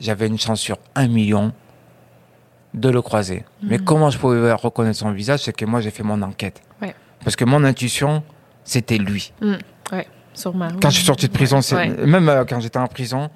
[0.00, 1.52] j'avais une chance sur un million
[2.74, 3.44] de le croiser.
[3.62, 3.84] Mais Mhm.
[3.84, 6.62] comment je pouvais reconnaître son visage, c'est que moi j'ai fait mon enquête.
[6.80, 6.94] Ouais.
[7.24, 8.22] Parce que mon intuition,
[8.64, 9.32] c'était lui.
[9.92, 10.68] Ouais, sûrement.
[10.80, 11.88] Quand je suis sorti de prison, Ouais.
[12.06, 13.28] même euh, quand j'étais en prison,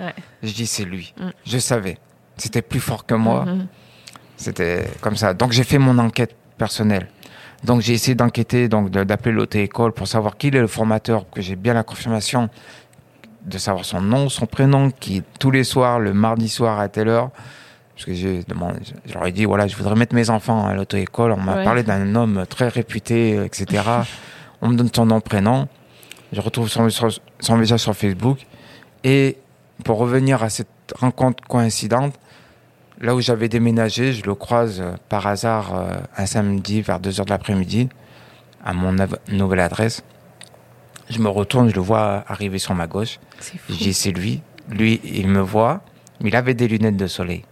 [0.45, 1.13] je dis c'est lui.
[1.19, 1.31] Mm.
[1.45, 1.99] Je savais.
[2.37, 3.45] C'était plus fort que moi.
[4.37, 5.35] C'était comme ça.
[5.35, 7.09] Donc j'ai fait mon enquête personnelle.
[7.65, 11.57] Donc j'ai essayé d'enquêter, donc d'appeler l'auto-école pour savoir qui est le formateur, que j'ai
[11.57, 12.51] bien la confirmation
[13.45, 17.09] de savoir son nom, son prénom, qui tous les soirs, le mardi soir à telle
[17.09, 17.31] heure.
[17.95, 21.33] Parce que demandé, je leur ai dit, voilà, je voudrais mettre mes enfants à l'auto-école.
[21.33, 21.65] On m'a Ouais.
[21.65, 23.83] parlé d'un homme très réputé, etc.
[24.63, 25.69] On me donne son nom, prénom.
[26.33, 28.39] Je retrouve son, son, visage sur Facebook.
[29.05, 29.37] Et
[29.85, 32.15] pour revenir à cette rencontre coïncidente,
[33.01, 37.25] là où j'avais déménagé, je le croise euh, par hasard euh, un samedi vers 2h
[37.25, 37.89] de l'après-midi
[38.65, 38.95] à mon
[39.29, 40.03] nouvelle adresse.
[41.11, 43.19] Je me retourne, je le vois arriver sur ma gauche.
[43.69, 44.41] Je dis c'est lui.
[44.71, 45.83] Lui, il me voit,
[46.21, 47.45] mais il avait des lunettes de soleil.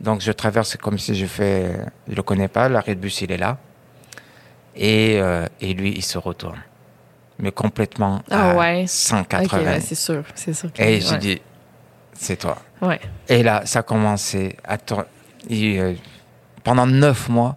[0.00, 1.72] Donc je traverse comme si je fais,
[2.08, 3.58] je le connais pas, l'arrêt de bus il est là.
[4.76, 6.60] Et, euh, et lui, il se retourne.
[7.40, 8.84] Mais complètement Ah à ouais.
[8.86, 9.58] 180.
[9.60, 10.22] OK, ouais, c'est sûr.
[10.36, 10.70] C'est sûr.
[10.78, 11.42] et j'ai dit,
[12.18, 12.58] c'est toi.
[12.82, 13.00] Ouais.
[13.28, 15.04] Et là, ça a commencé à tour-
[15.48, 15.94] et, euh,
[16.64, 17.56] pendant neuf mois,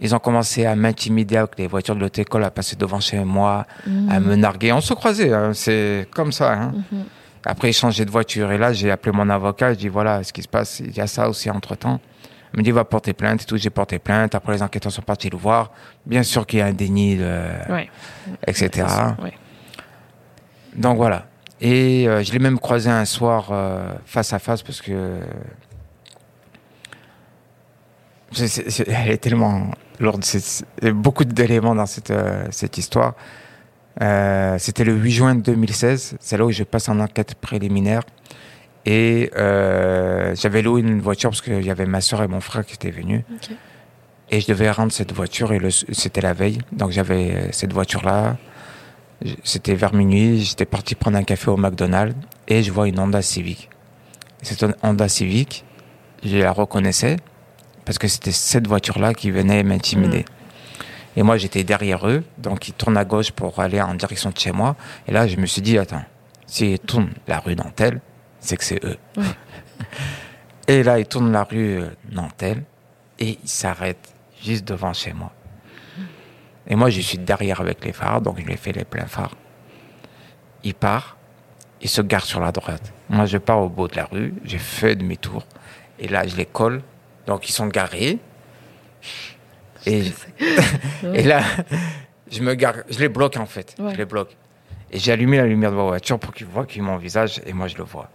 [0.00, 3.66] ils ont commencé à m'intimider avec les voitures de l'auto-école, à passer devant chez moi,
[4.10, 4.72] à me narguer.
[4.72, 6.52] On se croisait, hein, c'est comme ça.
[6.52, 6.72] hein.
[6.90, 7.04] Mhm.
[7.44, 8.50] Après, ils changeaient de voiture.
[8.52, 9.72] Et là, j'ai appelé mon avocat.
[9.74, 12.00] Je dis, voilà, ce qui se passe, il y a ça aussi entre-temps.
[12.54, 13.56] Il me dit, va porter plainte et tout.
[13.56, 14.34] J'ai porté plainte.
[14.34, 15.70] Après, les enquêteurs sont partis le voir.
[16.04, 17.88] Bien sûr qu'il y a un déni, de, Ouais.
[18.46, 18.86] etc.
[19.22, 19.32] Ouais.
[20.76, 21.26] Donc voilà.
[21.64, 25.20] Et euh, je l'ai même croisé un soir euh, face à face parce que
[28.88, 29.70] elle est tellement
[30.00, 30.24] lourde.
[30.80, 33.14] Il y a beaucoup d'éléments dans cette, euh, cette histoire.
[34.58, 36.16] C'était le 8 juin 2016.
[36.18, 38.02] C'est là où je passe en enquête préliminaire.
[38.84, 42.74] Et j'avais loué une voiture parce qu'il y avait ma soeur et mon frère qui
[42.74, 43.22] étaient venus.
[44.30, 45.60] Et je devais rendre cette voiture et
[45.92, 46.58] c'était la veille.
[46.72, 48.38] Donc j'avais cette voiture-là.
[49.44, 52.16] C'était vers minuit, j'étais parti prendre un café au McDonald's
[52.48, 53.68] et je vois une Honda Civic.
[54.42, 55.64] Et Cette Honda Civic,
[56.24, 57.16] je la reconnaissais
[57.84, 60.24] parce que c'était cette voiture-là qui venait m'intimider.
[61.16, 64.38] Et moi, j'étais derrière eux, donc ils tournent à gauche pour aller en direction de
[64.38, 64.76] chez moi.
[65.06, 66.04] Et là, je me suis dit, attends,
[66.46, 68.00] s'ils tournent la rue Nantel,
[68.40, 68.96] c'est que c'est eux.
[69.16, 69.24] Ouais.
[70.68, 72.62] et là, ils tournent la rue euh, Nantel
[73.18, 74.12] et ils s'arrêtent
[74.42, 75.32] juste devant chez moi.
[76.68, 79.06] Et moi, je suis derrière avec les phares, donc je lui ai fait les pleins
[79.06, 79.34] phares.
[80.64, 81.16] Il part,
[81.80, 82.92] il se gare sur la droite.
[83.08, 85.44] Moi, je pars au bout de la rue, j'ai fait demi-tour.
[85.98, 86.82] Et là, je les colle.
[87.26, 88.18] Donc, ils sont garés.
[89.86, 90.04] Et,
[91.14, 91.42] et là,
[92.30, 93.74] je me gare, je les bloque en fait.
[93.78, 93.92] Ouais.
[93.92, 94.36] Je les bloque.
[94.92, 97.66] Et j'ai allumé la lumière de ma voiture pour qu'ils voient qu'ils visage et moi,
[97.66, 98.08] je le vois.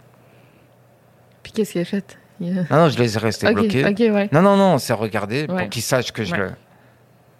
[1.42, 2.18] Puis qu'est-ce qu'il a fait?
[2.40, 3.84] Il Non, non, je les ai restés bloqués.
[4.10, 4.28] ouais.
[4.32, 5.46] Non, non, non, c'est regarder Ouais.
[5.62, 6.50] pour qu'ils sachent que je le.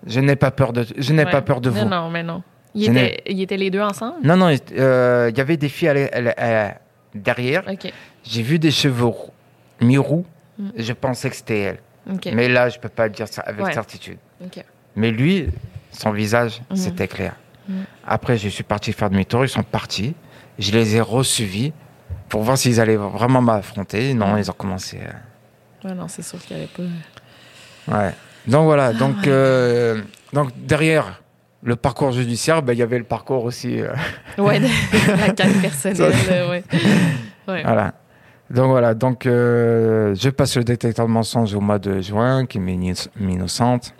[0.06, 1.30] Je n'ai pas peur de, je n'ai Ouais.
[1.30, 1.84] pas peur de vous.
[1.84, 2.42] Non, non, mais non.
[2.74, 4.16] Ils étaient, ils étaient les deux ensemble?
[4.22, 6.34] Non, non, euh, il y avait des filles à la- à la-
[6.68, 6.74] à-
[7.14, 7.64] derrière.
[7.68, 7.92] Ok,
[8.24, 9.30] J'ai vu des cheveux roux,
[9.80, 10.24] mi-roux.
[10.58, 10.68] Mm.
[10.76, 11.78] Je pensais que c'était elle.
[12.12, 12.28] ok.
[12.34, 13.72] Mais là, je peux pas le dire ça avec Ouais.
[13.72, 14.18] certitude.
[14.44, 14.62] ok.
[14.96, 15.48] Mais lui,
[15.92, 16.76] son visage, Mhm.
[16.76, 17.34] c'était clair.
[17.68, 17.84] Mhm.
[18.06, 19.44] Après, je suis parti faire demi-tour.
[19.44, 20.14] Ils sont partis.
[20.58, 21.72] Je les ai resuivis
[22.28, 24.12] pour voir s'ils allaient vraiment m'affronter.
[24.14, 24.98] Non, ils ont commencé.
[24.98, 26.72] à- Ouais, non, c'est sûr qu'il n'y avait
[27.86, 27.96] pas.
[27.98, 28.12] Ouais.
[28.48, 28.92] Donc voilà.
[28.92, 29.28] Donc, Ah ouais.
[29.28, 31.22] euh, donc derrière
[31.62, 33.80] le parcours judiciaire, ben, il y avait le parcours aussi.
[33.80, 33.88] euh,
[34.38, 36.62] Ouais, la quête personnelle, ouais.
[37.48, 37.62] Ouais.
[37.62, 37.94] Voilà.
[38.50, 42.58] Donc voilà, donc euh, je passe le détecteur de mensonges au mois de juin, qui
[42.58, 43.92] m'est inno- innocente.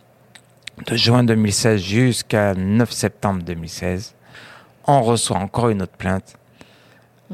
[0.87, 4.15] De juin 2016 jusqu'à 9 septembre 2016,
[4.87, 6.35] on reçoit encore une autre plainte.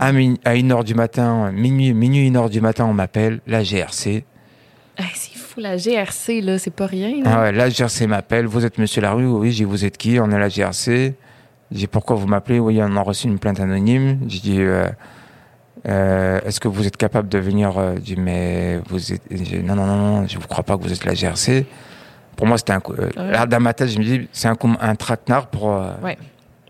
[0.01, 4.25] À 1h du matin, minuit, minuit, 1h du matin, on m'appelle, la GRC.
[4.97, 7.23] Hey, c'est fou, la GRC, là, c'est pas rien.
[7.25, 7.31] là.
[7.33, 10.19] Ah ouais, la GRC m'appelle, vous êtes monsieur Larue Oui, j'ai vous êtes qui?
[10.21, 11.15] On est la GRC.
[11.73, 12.61] J'ai pourquoi vous m'appelez?
[12.61, 14.21] Oui, on a reçu une plainte anonyme.
[14.29, 14.87] J'ai dit, euh,
[15.89, 19.23] euh, est-ce que vous êtes capable de venir euh, J'ai dit, mais vous êtes.
[19.33, 21.67] dit, non, non, non, non, je vous crois pas que vous êtes la GRC.
[22.37, 22.93] Pour moi, c'était un coup.
[22.95, 23.31] euh, ouais.
[23.33, 25.73] Là, dans ma tête, je me dis, c'est un, coup- un traquenard pour.
[25.73, 26.19] euh, Ouais.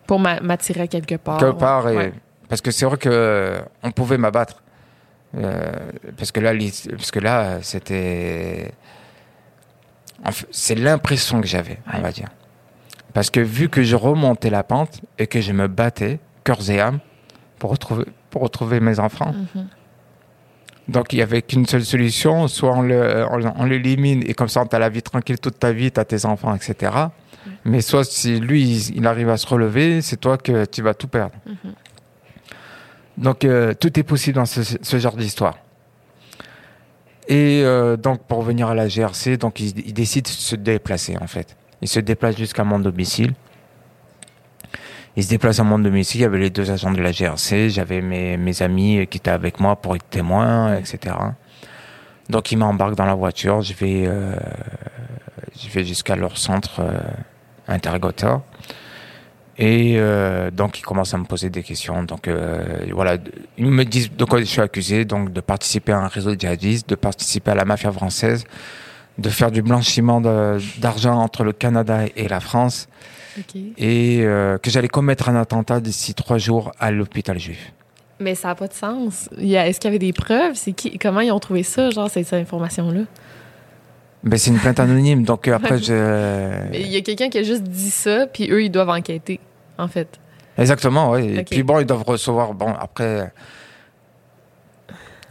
[0.06, 1.38] Pour m'a- m'attirer quelque part.
[1.38, 1.88] quelque part.
[1.90, 2.12] et-.
[2.48, 4.62] Parce que c'est vrai que on pouvait m'abattre.
[5.36, 6.52] Euh, parce que là,
[6.96, 8.72] parce que là, c'était.
[10.50, 12.28] C'est l'impression que j'avais, on va dire.
[13.12, 16.80] Parce que vu que je remontais la pente et que je me battais, cœur et
[16.80, 16.98] âme,
[17.58, 19.34] pour retrouver, pour retrouver mes enfants.
[19.54, 19.68] Mhm.
[20.88, 24.48] Donc il y avait qu'une seule solution, soit on le- on on l'élimine et comme
[24.48, 26.92] ça tu as la vie tranquille toute ta vie, tu as tes enfants, etc.
[27.64, 30.92] Mais soit si lui il, il arrive à se relever, c'est toi que tu vas
[30.94, 31.34] tout perdre.
[31.46, 31.72] Mhm.
[33.16, 35.58] Donc euh, tout est possible dans ce, genre d'histoire.
[37.28, 41.26] Et euh, donc pour revenir à la GRC, donc il, décide de se déplacer en
[41.26, 41.56] fait.
[41.80, 43.34] Il se déplace jusqu'à mon domicile.
[45.16, 47.70] Il se déplace à mon domicile, il y avait les deux agents de la GRC,
[47.70, 51.14] j'avais mes, mes amis qui étaient avec moi pour être témoins, etc.
[52.28, 54.34] Donc il m'embarque dans la voiture, je vais, euh,
[55.56, 56.82] je vais jusqu'à leur centre
[57.68, 58.42] interrogatoire.
[59.56, 62.02] Et euh, donc ils commencent à me poser des questions.
[62.02, 63.18] Donc euh, voilà,
[63.56, 66.88] ils me disent de quoi je suis accusé, donc de participer à un réseau djihadiste,
[66.88, 68.44] de participer à la mafia française,
[69.18, 72.88] de faire du blanchiment d'argent entre le Canada et la France,
[73.38, 73.56] OK.
[73.78, 77.72] et euh, que j'allais commettre un attentat d'ici trois jours à l'hôpital juif.
[78.20, 79.28] Mais ça n'a pas de sens.
[79.38, 80.54] Est-ce qu'il y avait des preuves?
[80.76, 83.02] Qui, comment ils ont trouvé ça, genre, cette, cette information-là?
[84.24, 86.72] Ben, c'est une plainte anonyme, donc euh, après je...
[86.72, 89.38] Il y a quelqu'un qui a juste dit ça, puis eux, ils doivent enquêter,
[89.78, 90.18] en fait.
[90.56, 91.36] Exactement, oui.
[91.38, 92.54] Et puis bon, ils doivent recevoir.
[92.54, 93.32] Bon, après,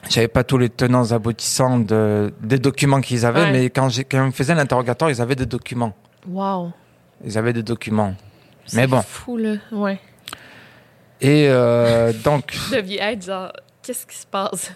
[0.09, 3.51] j'avais pas tous les tenants aboutissants de, des documents qu'ils avaient, Ouais.
[3.51, 5.93] mais quand, quand faisaient l'interrogatoire, ils avaient des documents.
[6.27, 6.71] Wow.
[7.25, 8.13] Ils avaient des documents.
[8.65, 9.01] C'est Mais bon.
[9.01, 9.55] fou, là.
[9.71, 9.99] Ouais.
[11.21, 14.71] Et euh, donc, Vous deviez être genre, qu'est-ce qui se passe?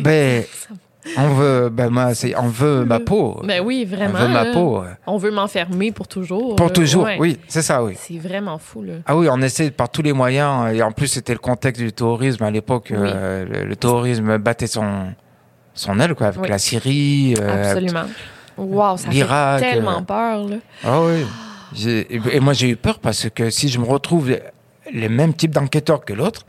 [0.00, 0.44] ben,
[1.16, 3.40] on veut, ben moi, c'est, on veut ma peau.
[3.44, 4.18] ben oui, on vraiment.
[4.18, 4.52] veut ma là.
[4.52, 4.82] peau.
[5.06, 6.56] On veut m'enfermer pour toujours.
[6.56, 7.16] Pour toujours, Ouais.
[7.20, 7.94] oui, c'est ça, oui.
[7.98, 8.94] C'est vraiment fou, là.
[9.06, 11.92] Ah oui, on essaie par tous les moyens, et en plus c'était le contexte du
[11.92, 12.88] terrorisme à l'époque.
[12.90, 12.96] Oui.
[13.00, 15.08] euh, le, le terrorisme battait son
[15.74, 16.48] son aile, quoi, avec Oui.
[16.48, 17.34] la Syrie.
[17.40, 18.04] euh, Absolument.
[18.56, 20.56] Wow, ça fait tellement euh, peur, là.
[20.84, 21.26] Ah oui.
[22.30, 24.30] Et moi j'ai eu peur parce que si je me retrouve
[24.92, 26.46] les mêmes types d'enquêteurs que l'autre,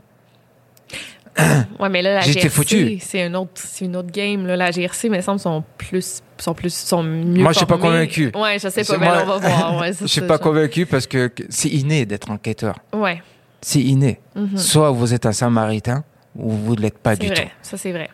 [1.78, 2.98] Ouais, mais là, la J'étais foutu.
[3.00, 4.56] c'est un autre, c'est une autre game, là.
[4.56, 7.92] La GRC, mais semble, sont plus, sont plus, sont mieux Moi, je suis pas formés.
[7.98, 8.32] convaincu.
[8.34, 9.76] Ouais, je sais pas, mais moi- là, on va voir.
[9.80, 10.40] Ouais, je suis pas genre.
[10.40, 12.78] convaincu parce que c'est inné d'être enquêteur.
[12.94, 13.22] Ouais.
[13.60, 14.20] C'est inné.
[14.34, 14.56] mhm.
[14.56, 16.04] Soit vous êtes un samaritain
[16.36, 17.34] ou vous ne l'êtes pas du vrai.
[17.46, 17.50] tout.
[17.62, 18.08] Ça, c'est vrai.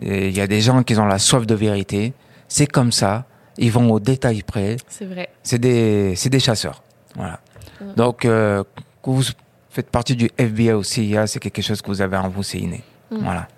[0.00, 2.14] Il y a des gens qui ont la soif de vérité.
[2.48, 3.26] C'est comme ça.
[3.58, 4.76] Ils vont au détail près.
[4.88, 5.28] C'est vrai.
[5.42, 6.82] C'est des, c'est des chasseurs.
[7.16, 7.40] Voilà.
[7.80, 7.94] Mm.
[7.96, 8.62] Donc, euh,
[9.02, 9.24] que vous
[9.70, 12.58] faites partie du FBI ou CIA, c'est quelque chose que vous avez en vous, c'est
[12.58, 12.82] inné.
[13.10, 13.18] Mm.
[13.22, 13.48] Voilà.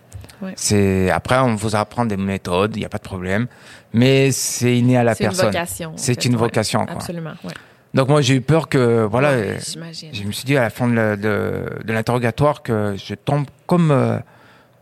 [0.40, 0.54] Ouais.
[0.56, 3.46] C'est après on vous apprend des méthodes, il n'y a pas de problème,
[3.92, 5.46] mais c'est inné à la C'est une personne.
[5.46, 5.92] vocation.
[5.96, 6.96] C'est une vocation, quoi.
[6.96, 7.52] Absolument, ouais.
[7.94, 10.12] Donc moi j'ai eu peur que voilà, Ouais, J'imagine.
[10.14, 13.90] je me suis dit à la fin de, de, de l'interrogatoire que je tombe comme
[13.90, 14.18] euh,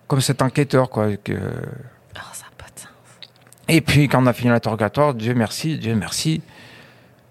[0.06, 1.14] comme cet enquêteur quoi.
[1.16, 1.32] Que...
[1.34, 2.88] Oh, ça n'a pas de sens.
[3.68, 6.40] Et puis quand on a fini l'interrogatoire, Dieu merci, Dieu merci,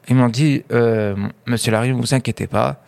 [0.09, 1.15] ils m'ont dit euh,
[1.47, 2.83] Monsieur Larry, ne vous inquiétez pas.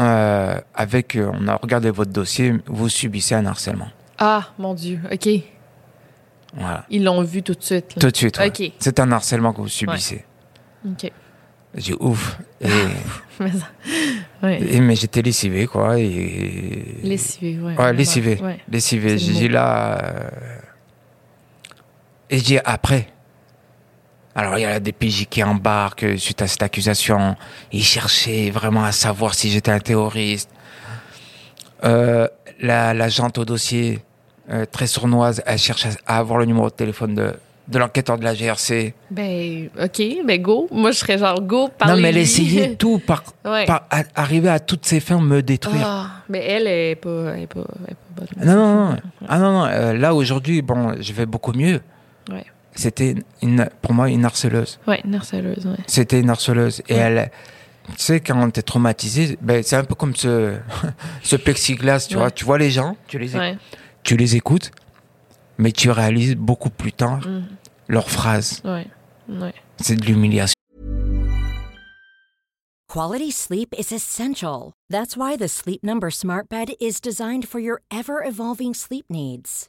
[0.00, 3.88] Euh, avec, euh, on a regardé votre dossier, vous subissez un harcèlement.
[4.18, 5.00] Ah, mon Dieu.
[5.12, 5.28] OK.
[6.54, 6.84] Voilà.
[6.90, 7.94] Ils l'ont vu tout de suite.
[7.96, 8.00] là.
[8.00, 8.38] Tout de suite.
[8.38, 8.48] ouais.
[8.48, 8.72] OK.
[8.78, 10.24] C'est un harcèlement que vous subissez.
[10.86, 11.10] OK.
[11.74, 12.38] J'ai dit, ouf.
[12.60, 12.68] Et,
[13.40, 13.50] Mais,
[14.42, 14.80] ouais.
[14.80, 15.98] mais j'étais lessivé, quoi.
[15.98, 16.98] Et...
[17.02, 17.76] Lessivé, ouais.
[17.76, 18.38] Ouais, lessivé.
[18.68, 19.18] Lessivé.
[19.18, 19.98] J'ai dit là.
[20.04, 20.30] euh,
[22.30, 23.08] Et je dis après.
[24.34, 27.36] Alors, il y a la DPJ qui embarque suite à cette accusation.
[27.70, 30.48] Ils cherchaient vraiment à savoir si j'étais un terroriste.
[31.84, 32.28] Euh,
[32.60, 34.00] la, l'agente au dossier,
[34.50, 37.34] euh, très sournoise, elle cherche à, avoir le numéro de téléphone de,
[37.68, 38.94] de l'enquêteur de la GRC.
[39.10, 40.68] Ben, OK, ben go.
[40.70, 43.66] Moi, je serais genre go, non, parlez mais elle essayait tout par, Ouais.
[43.66, 45.84] par arriver à toutes ses fins, me détruire.
[45.84, 48.46] Ah, mais elle est pas, elle est pas, elle est pas bonne.
[48.46, 48.96] Non, non, non.
[49.28, 49.64] Ah non, non.
[49.66, 51.80] euh, là, aujourd'hui, bon, je vais beaucoup mieux.
[52.30, 52.44] Ouais.
[52.74, 54.78] C'était une, pour moi une harceleuse.
[54.86, 55.76] Ouais, une harceleuse, ouais.
[55.86, 56.82] C'était une harceleuse.
[56.88, 57.00] Et Ouais.
[57.00, 57.30] elle,
[57.88, 60.56] tu sais, quand t'es traumatisé, ben, c'est un peu comme ce,
[61.22, 62.20] ce plexiglas, tu Ouais.
[62.22, 62.30] vois.
[62.30, 63.58] Tu vois les gens, tu les, éc- Ouais.
[64.02, 64.70] tu les écoutes,
[65.58, 67.42] mais tu réalises beaucoup plus tard Mm.
[67.88, 68.60] leurs phrases.
[68.64, 68.86] Ouais.
[69.28, 69.54] Ouais.
[69.78, 70.54] C'est de l'humiliation.
[72.88, 74.72] Quality sleep is essential.
[74.90, 79.68] That's why the Sleep Number Smart Bed is designed for your ever evolving sleep needs.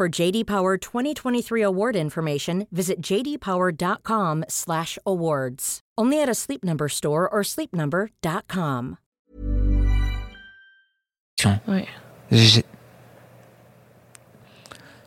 [0.00, 5.80] For JD Power 2023 award information, visit jdpower.com/awards.
[5.98, 8.96] Only at a Sleep Number store or sleepnumber.com.
[11.68, 11.86] Ouais.
[12.30, 12.64] J'ai-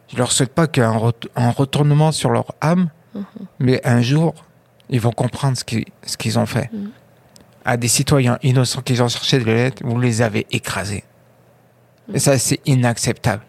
[0.09, 3.25] Je leur souhaite pas qu'un ret- un retournement sur leur âme, Mhm.
[3.57, 4.35] mais un jour,
[4.91, 5.85] ils vont comprendre ce qu'ils
[6.19, 6.69] qu'ils ont fait.
[6.71, 6.91] Mhm.
[7.65, 11.03] À des citoyens innocents qui ont cherché de l'aide, vous les avez écrasés.
[12.13, 13.41] Et ça, c'est inacceptable.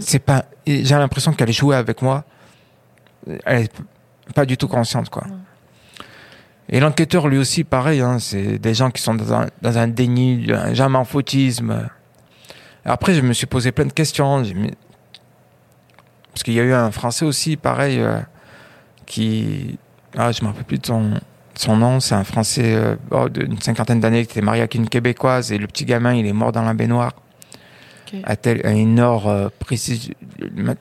[0.00, 0.44] C'est pas.
[0.66, 2.24] J'ai l'impression qu'elle jouait avec moi.
[3.44, 3.72] Elle est
[4.34, 5.24] pas du tout consciente, quoi.
[6.68, 9.86] Et l'enquêteur, lui aussi, pareil, hein, c'est des gens qui sont dans un, dans un
[9.86, 11.88] déni, un jamais en fautisme.
[12.86, 14.40] Après, je me suis posé plein de questions.
[14.40, 14.72] Mis-
[16.32, 18.18] Parce qu'il y a eu un Français aussi, pareil, euh,
[19.04, 19.78] qui...
[20.16, 21.20] Ah, je me rappelle plus de son,
[21.54, 22.00] son nom.
[22.00, 25.52] C'est un Français euh, oh, d'une cinquantaine d'années qui était marié avec une Québécoise.
[25.52, 27.12] Et le petit gamin, il est mort dans la baignoire.
[28.18, 28.20] Ok.
[28.24, 30.10] À, tel, à une heure euh, précise,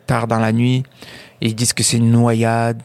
[0.08, 0.84] tard dans la nuit.
[1.42, 2.82] Et ils disent que c'est une noyade.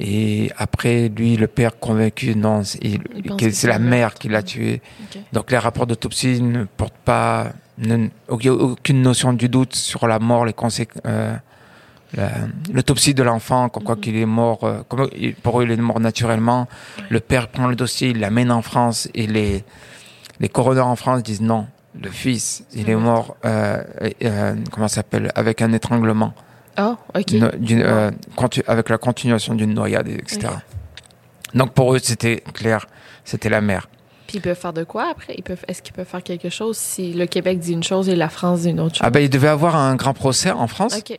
[0.00, 2.80] Et après, lui, le père convaincu, non, c'est-
[3.64, 4.80] la mère qui l'a tué.
[5.32, 10.44] Donc les rapports d'autopsie ne portent pas ne- aucune notion du doute sur la mort,
[10.46, 11.02] les conséquences.
[12.72, 14.00] L'autopsie de l'enfant, comme quoi Mhm.
[14.02, 15.08] qu'il est mort, euh, comme
[15.42, 16.68] pour eux il est mort naturellement.
[17.08, 19.64] Le père prend le dossier, il l'amène en France et les
[20.40, 21.66] les coroners en France disent non,
[22.00, 23.02] le fils il est Mhm.
[23.02, 23.82] mort, euh,
[24.24, 26.32] euh, comment ça s'appelle, avec un étranglement,
[26.76, 27.32] Ah, OK.
[27.32, 28.10] no- euh,
[28.66, 30.48] avec la continuation d'une noyade, etc.
[31.54, 32.86] Donc pour eux c'était clair,
[33.24, 33.88] c'était la mère.
[34.26, 35.34] Puis ils peuvent faire de quoi après?
[35.36, 38.16] Ils peuvent, est-ce qu'ils peuvent faire quelque chose si le Québec dit une chose et
[38.16, 39.02] la France dit une autre chose?
[39.06, 40.96] Ah ben il devait avoir un grand procès en France.
[40.96, 41.18] OK.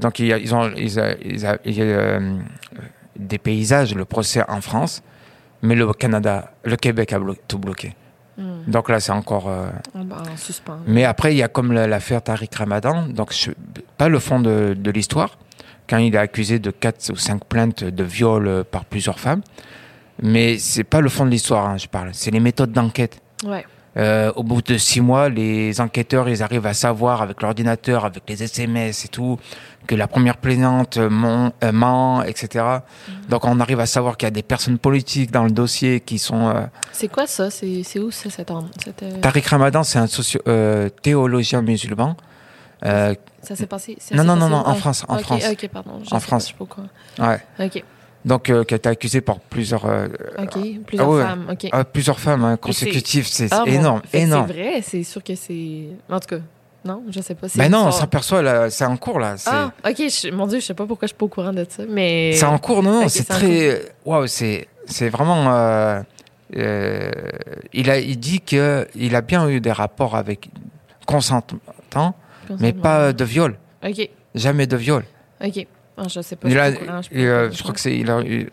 [0.00, 0.98] Donc il y a- ils ont, ils
[1.64, 2.36] ils euh,
[3.16, 5.02] des paysages, le procès en France,
[5.62, 7.94] mais le Canada, le Québec a blo- tout bloqué.
[8.38, 8.70] Hmm.
[8.70, 9.48] Donc là c'est encore.
[9.48, 10.78] euh, En, en suspens.
[10.86, 13.50] Mais après il y a comme la- l'affaire Tariq Ramadan, donc je-
[13.96, 15.38] pas le fond de, de l'histoire,
[15.90, 19.42] quand il est accusé de quatre ou cinq plaintes de viol euh, par plusieurs femmes,
[20.22, 23.20] mais c'est pas le fond de l'histoire, hein, je parle, c'est les méthodes d'enquête.
[23.44, 23.64] Ouais.
[23.96, 28.22] Euh, au bout de six mois, les enquêteurs, ils arrivent à savoir avec l'ordinateur, avec
[28.28, 29.38] les SMS et tout,
[29.86, 32.64] que la première plaignante euh, ment, euh, ment, etc.
[33.28, 36.18] Donc on arrive à savoir qu'il y a des personnes politiques dans le dossier qui
[36.18, 36.48] sont...
[36.48, 37.50] euh, C'est quoi ça?
[37.50, 38.28] C'est où ça?
[38.30, 38.50] Cette,
[39.02, 42.16] euh, Tariq Ramadan, c'est un socio euh, théologien musulman.
[42.84, 43.96] Euh, ça s'est passé?
[44.12, 45.44] Non, non, non, passé non, en France, en France.
[45.50, 46.00] OK, pardon.
[46.04, 46.54] Je En sais pas, France.
[46.58, 46.70] Je sais
[47.18, 47.26] pas
[47.58, 47.66] ouais.
[47.66, 47.84] OK.
[48.28, 50.06] Donc euh, qui a été accusé par plusieurs, euh.
[50.86, 51.22] Plusieurs ah ouais.
[51.24, 51.56] femmes.
[51.74, 53.26] Euh, plusieurs femmes hein, consécutives.
[53.26, 54.02] C'est Ah, énorme.
[54.12, 55.84] C'est vrai, c'est sûr que c'est.
[56.10, 56.42] En tout cas,
[56.84, 57.48] Non, je sais pas.
[57.48, 59.36] c'est Ben non, on s'aperçoit, c'est en cours, là.
[59.46, 59.96] Ah, ok.
[59.96, 62.32] je- mon Dieu, je sais pas pourquoi je suis pas au courant de ça, mais.
[62.34, 63.80] C'est en cours, non, non, c'est très.
[64.04, 65.50] Waouh, c'est c'est vraiment.
[65.54, 66.00] euh,
[66.56, 67.10] euh,
[67.72, 70.48] il, a, il dit que il a bien eu des rapports avec
[71.06, 72.14] consentant,
[72.60, 73.56] mais pas de viol.
[73.86, 75.04] Ok, Jamais de viol.
[75.44, 75.66] ok.
[75.98, 76.48] Ah, je sais pas.
[76.48, 77.96] Il je, a- courant, euh, je crois que c'est.
[77.96, 78.48] Il a eu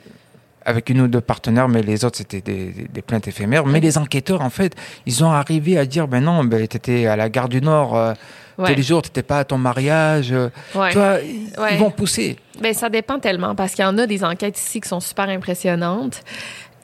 [0.66, 3.66] avec une ou deux partenaires, mais les autres c'était des, plaintes éphémères.
[3.68, 4.74] Mais les enquêteurs, en fait,
[5.06, 8.14] ils ont arrivé à dire ben non, ben t'étais à la gare du Nord euh,
[8.58, 8.70] Ouais.
[8.70, 10.32] tous les jours, t'étais pas à ton mariage.
[10.32, 10.90] euh, Ouais.
[10.92, 11.76] Tu vois, ils, Ouais.
[11.76, 12.38] vont pousser.
[12.62, 15.28] Ben, ça dépend tellement parce qu'il y en a des enquêtes ici qui sont super
[15.28, 16.22] impressionnantes.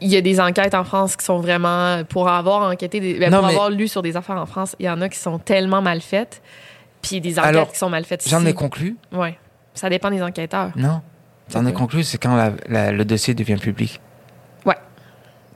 [0.02, 3.30] Il y a des enquêtes en France qui sont vraiment pour avoir enquêté, des, ben,
[3.32, 4.76] Non, pour mais- avoir lu sur des affaires en France.
[4.80, 6.42] Il y en a qui sont tellement mal faites,
[7.02, 8.30] puis des enquêtes Alors, qui sont mal faites ici.
[8.30, 8.98] J'en ai conclu.
[9.14, 9.38] Ouais,
[9.82, 10.72] ça dépend des enquêteurs.
[10.76, 11.02] Non.
[11.52, 11.80] J'en ai Pourquoi?
[11.82, 14.00] conclu, c'est quand la- la- le dossier devient public.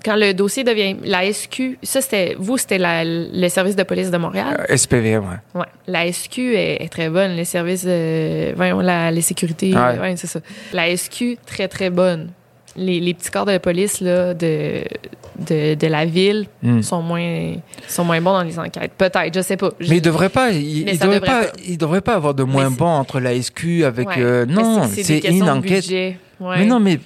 [0.03, 4.11] Quand le dossier devient la SQ, ça c'était vous, c'était la- le service de police
[4.11, 4.55] de Montréal?
[4.69, 5.25] Euh, SPV, ouais.
[5.55, 5.65] Ouais.
[5.87, 7.31] La SQ est, est très bonne.
[7.31, 9.79] Les services, euh, voyons, la, les sécurités, Ouais.
[9.97, 10.41] euh, ouais, c'est ça.
[10.73, 12.29] La SQ, très, très bonne.
[12.77, 14.83] Les, les petits corps de police là, de,
[15.39, 16.81] de, de la ville Hmm.
[16.81, 17.53] sont, moins,
[17.87, 18.91] sont moins bons dans les enquêtes.
[18.97, 19.69] Peut-être, je sais pas.
[19.79, 21.57] Je- Mais il devrait pas, il, Mais il ça devrait devrait pas, pas.
[21.65, 24.15] il devrait pas avoir de moins c'est- bon entre la SQ avec Ouais.
[24.19, 25.85] euh, non, c'est une enquête.
[25.89, 26.57] Ouais.
[26.59, 26.99] Mais non, mais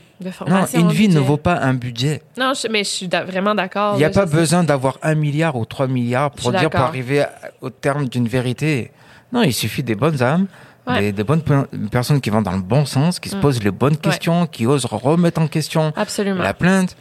[0.47, 2.21] non, une vie ne vaut pas un budget.
[2.37, 3.93] Non, je- mais je suis da- vraiment d'accord.
[3.93, 6.79] Il n'y a là, pas besoin d'avoir un milliard ou trois milliards pour dire pour
[6.79, 8.89] arriver à- au terme d'une vérité.
[9.31, 10.47] Non, il suffit des bonnes âmes,
[10.89, 10.99] Ouais.
[11.01, 13.41] des, des bonnes pe- personnes qui vont dans le bon sens, qui se Mm.
[13.41, 16.41] posent les bonnes questions, qui osent remettre en question Absolument.
[16.43, 16.95] la plainte.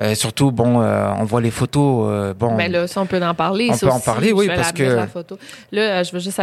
[0.00, 2.06] Euh, surtout, bon, euh, on voit les photos.
[2.10, 3.68] euh, bon, Mais là, ça, on peut en parler.
[3.70, 5.36] On peut en parler, oui, parce que- la photo.
[5.70, 6.40] Là, euh, je veux juste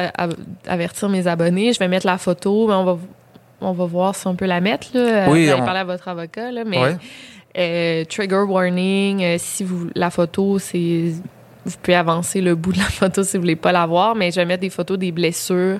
[0.68, 1.74] avertir mes abonnés.
[1.74, 2.98] Je vais mettre la photo, mais on va,
[3.62, 4.88] on va voir si on peut la mettre.
[4.94, 5.30] Là.
[5.30, 6.52] Oui, Vous allez on- parler à votre avocat.
[6.52, 6.98] Là, mais Ouais.
[7.58, 11.14] euh, trigger warning, si vous la photo, c'est.
[11.66, 14.30] Vous pouvez avancer le bout de la photo si vous voulez pas la voir, mais
[14.32, 15.80] je vais mettre des photos des blessures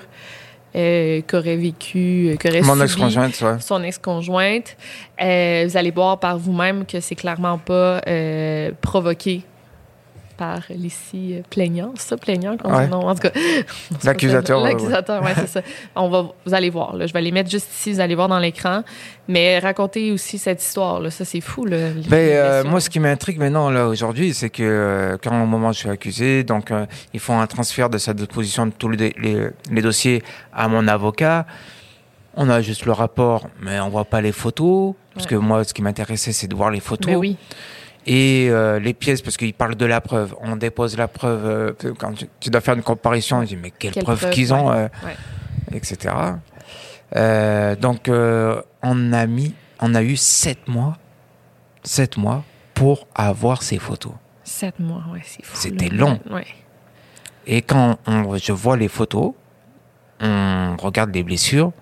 [0.76, 3.60] euh, qu'aurait vécu, euh, qu'aurait mon subi ex-conjointe, ouais.
[3.60, 4.76] son ex-conjointe.
[5.20, 9.42] Euh, vous allez voir par vous-même que c'est clairement pas euh, provoqué
[10.40, 10.62] par
[11.50, 11.92] plaignant.
[11.96, 12.56] C'est ça, plaignant?
[12.64, 12.86] Ouais.
[12.88, 13.30] Non, en tout cas.
[14.04, 14.60] L'accusateur.
[14.62, 15.60] L'accusateur, ouais, c'est ça.
[15.94, 16.96] On va, vous allez voir.
[16.96, 18.82] Là, je vais les mettre juste ici, vous allez voir dans l'écran.
[19.28, 20.98] Mais racontez aussi cette histoire.
[21.00, 21.10] Là.
[21.10, 21.66] Ça, c'est fou.
[21.66, 25.30] Là, les Ben, euh, moi, ce qui m'intrigue maintenant, là, aujourd'hui, c'est que euh, quand
[25.42, 28.64] au moment où je suis accusé, donc, euh, ils font un transfert de sa déposition
[28.66, 30.22] de tous les, les- les dossiers
[30.54, 31.44] à mon avocat.
[32.34, 34.94] On a juste le rapport, mais on voit pas les photos.
[35.14, 35.30] Parce Ouais.
[35.32, 37.10] que moi, ce qui m'intéressait, c'est de voir les photos.
[37.12, 37.36] Ben oui.
[38.06, 40.34] Et euh, les pièces, parce qu'ils parlent de la preuve.
[40.40, 41.44] On dépose la preuve.
[41.46, 44.30] euh, quand tu, tu dois faire une comparaison, je dis, mais quelle, Quelle preuve, preuve,
[44.32, 44.88] qu'ils ont, ouais.
[45.04, 45.16] euh, Ouais.
[45.76, 46.14] etc.
[47.80, 50.96] Donc, on a mis, on a eu sept mois,
[51.82, 52.44] sept mois
[52.74, 54.12] pour avoir ces photos.
[54.44, 55.56] Sept mois, ouais, c'est fou.
[55.56, 56.18] C'était long.
[56.30, 56.46] Ouais.
[57.46, 59.32] Et quand on- je vois les photos,
[60.20, 61.72] on regarde les blessures,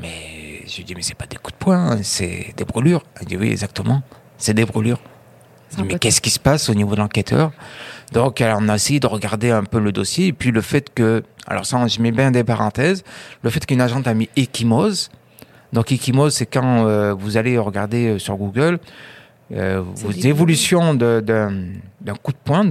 [0.00, 3.02] mais je dis, mais c'est pas des coups de poing, hein, c'est des brûlures.
[3.20, 4.02] Elle dit, oui, exactement,
[4.38, 5.00] c'est des brûlures.
[5.76, 7.52] Dis, mais qu'est-ce qui se passe au niveau de l'enquêteur?
[8.12, 10.92] Donc, alors, on a essayé de regarder un peu le dossier, et puis le fait
[10.94, 13.02] que, alors ça, je mets bien des parenthèses,
[13.42, 15.10] le fait qu'une agente a mis échymose.
[15.72, 18.78] Donc, échymose, c'est quand euh, vous allez regarder euh, sur Google
[19.52, 22.68] euh, vos évolutions d'un coup de poing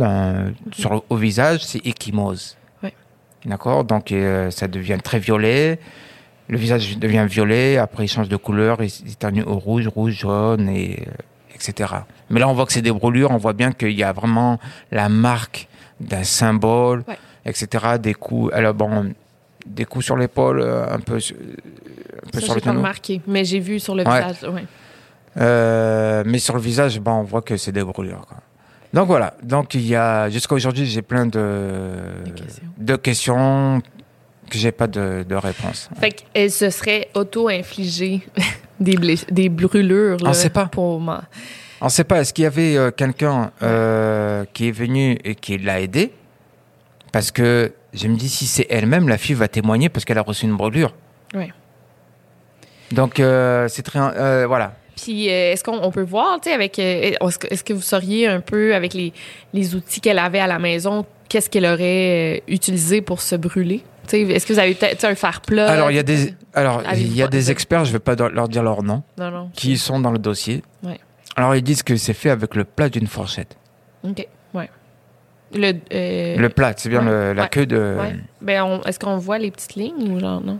[0.71, 2.57] sur, au visage, c'est échymose.
[2.81, 2.93] Ouais.
[3.45, 3.83] D'accord?
[3.83, 5.79] Donc, euh, ça devient très violet.
[6.49, 10.67] Le visage devient violet, après il change de couleur, il ternit au rouge, rouge, jaune,
[10.67, 11.07] et,
[11.67, 11.93] etc.
[12.29, 14.59] Mais là, on voit que c'est des brûlures, on voit bien qu'il y a vraiment
[14.91, 15.67] la marque
[15.99, 17.17] d'un symbole, Ouais.
[17.45, 17.67] etc.
[17.99, 19.13] Des coups, alors bon,
[19.65, 23.45] des coups sur l'épaule, euh, un peu, un peu Ça, sur le pas remarqué, mais
[23.45, 24.21] j'ai vu sur le Ouais.
[24.27, 24.49] visage.
[24.51, 24.65] Ouais.
[25.37, 28.25] Euh, mais sur le visage, bon, on voit que c'est des brûlures.
[28.27, 28.37] quoi.
[28.93, 29.33] Donc voilà.
[29.41, 31.91] Donc il y a jusqu'à aujourd'hui, j'ai plein de,
[32.35, 32.63] questions.
[32.77, 34.02] de questions que
[34.57, 35.89] j'ai pas de, de réponse.
[35.99, 38.21] Fait qu'elle se serait auto-infligée
[38.79, 38.95] des,
[39.31, 40.17] des brûlures.
[40.21, 40.65] On là, sait pas.
[40.65, 41.23] Pour ma-
[41.81, 42.21] On ne sait pas.
[42.21, 46.11] Est-ce qu'il y avait euh, quelqu'un euh, qui est venu et qui l'a aidé?
[47.11, 50.21] Parce que je me dis si c'est elle-même, la fille va témoigner parce qu'elle a
[50.23, 50.93] reçu une brûlure.
[51.35, 51.51] Ouais.
[52.91, 53.99] Donc euh, c'est très
[54.45, 54.75] voilà.
[54.95, 56.77] Puis, euh, est-ce qu'on on peut voir, tu sais, avec.
[56.77, 59.11] euh, est-ce, que, est-ce que vous sauriez un peu, avec les,
[59.51, 63.81] les outils qu'elle avait à la maison, qu'est-ce qu'elle aurait euh, utilisé pour se brûler?
[64.11, 65.69] Est-ce que vous avez sais, un fer plat?
[65.71, 68.47] alors il y a des alors il y a des experts, je vais pas leur
[68.49, 69.49] dire leur nom, Non, non.
[69.53, 70.63] qui sont dans le dossier.
[70.83, 70.99] Ouais.
[71.35, 73.57] Alors ils disent que c'est fait avec le plat d'une fourchette.
[74.03, 74.69] OK, ouais.
[75.55, 75.73] Le.
[75.93, 77.95] euh, Le plat, c'est bien ouais, le- la ouais, queue de.
[78.41, 80.59] Ben, est-ce qu'on voit les petites lignes ou genre, non?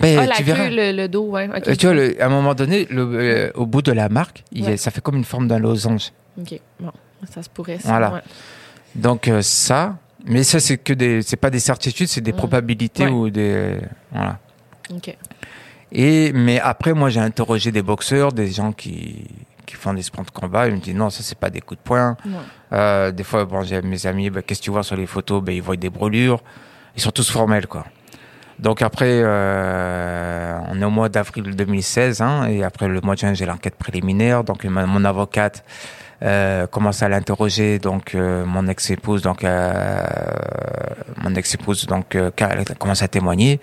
[0.00, 0.68] Mais ah, la tu queue, verras.
[0.70, 1.48] le, le dos, ouais.
[1.66, 4.44] Euh, tu vois, le- à un moment donné, le- euh, au bout de la marque,
[4.52, 6.10] il ça fait comme une forme d'un losange.
[6.38, 6.90] OK, bon.
[7.30, 7.88] Ça se pourrait, ça.
[7.88, 8.22] Voilà.
[8.94, 12.36] Donc euh, ça, Mais ça, c'est que des, c'est pas des certitudes, c'est des Mm.
[12.36, 13.10] probabilités Ouais.
[13.10, 13.76] ou des,
[14.12, 14.38] voilà.
[14.94, 15.16] OK.
[15.92, 19.26] Et mais après, moi, j'ai interrogé des boxeurs, des gens qui
[19.66, 20.66] qui font des sports de combat.
[20.68, 22.16] Ils me disent non, ça c'est pas des coups de poing.
[22.26, 22.32] Ouais.
[22.72, 25.42] Euh, des fois, bon, j'ai mes amis, bah, qu'est-ce que tu vois sur les photos?
[25.42, 26.42] Ben ils voient des brûlures.
[26.96, 27.84] Ils sont tous formels, quoi.
[28.58, 33.20] Donc après, euh, on est au mois d'avril 2016, hein, et après le mois de
[33.20, 34.44] juin, j'ai l'enquête préliminaire.
[34.44, 35.64] Donc ma- mon avocate
[36.22, 40.00] euh, commence à l'interroger, donc euh, mon ex-épouse, donc euh,
[41.22, 42.16] mon ex-épouse, donc
[42.78, 43.60] commence à témoigner.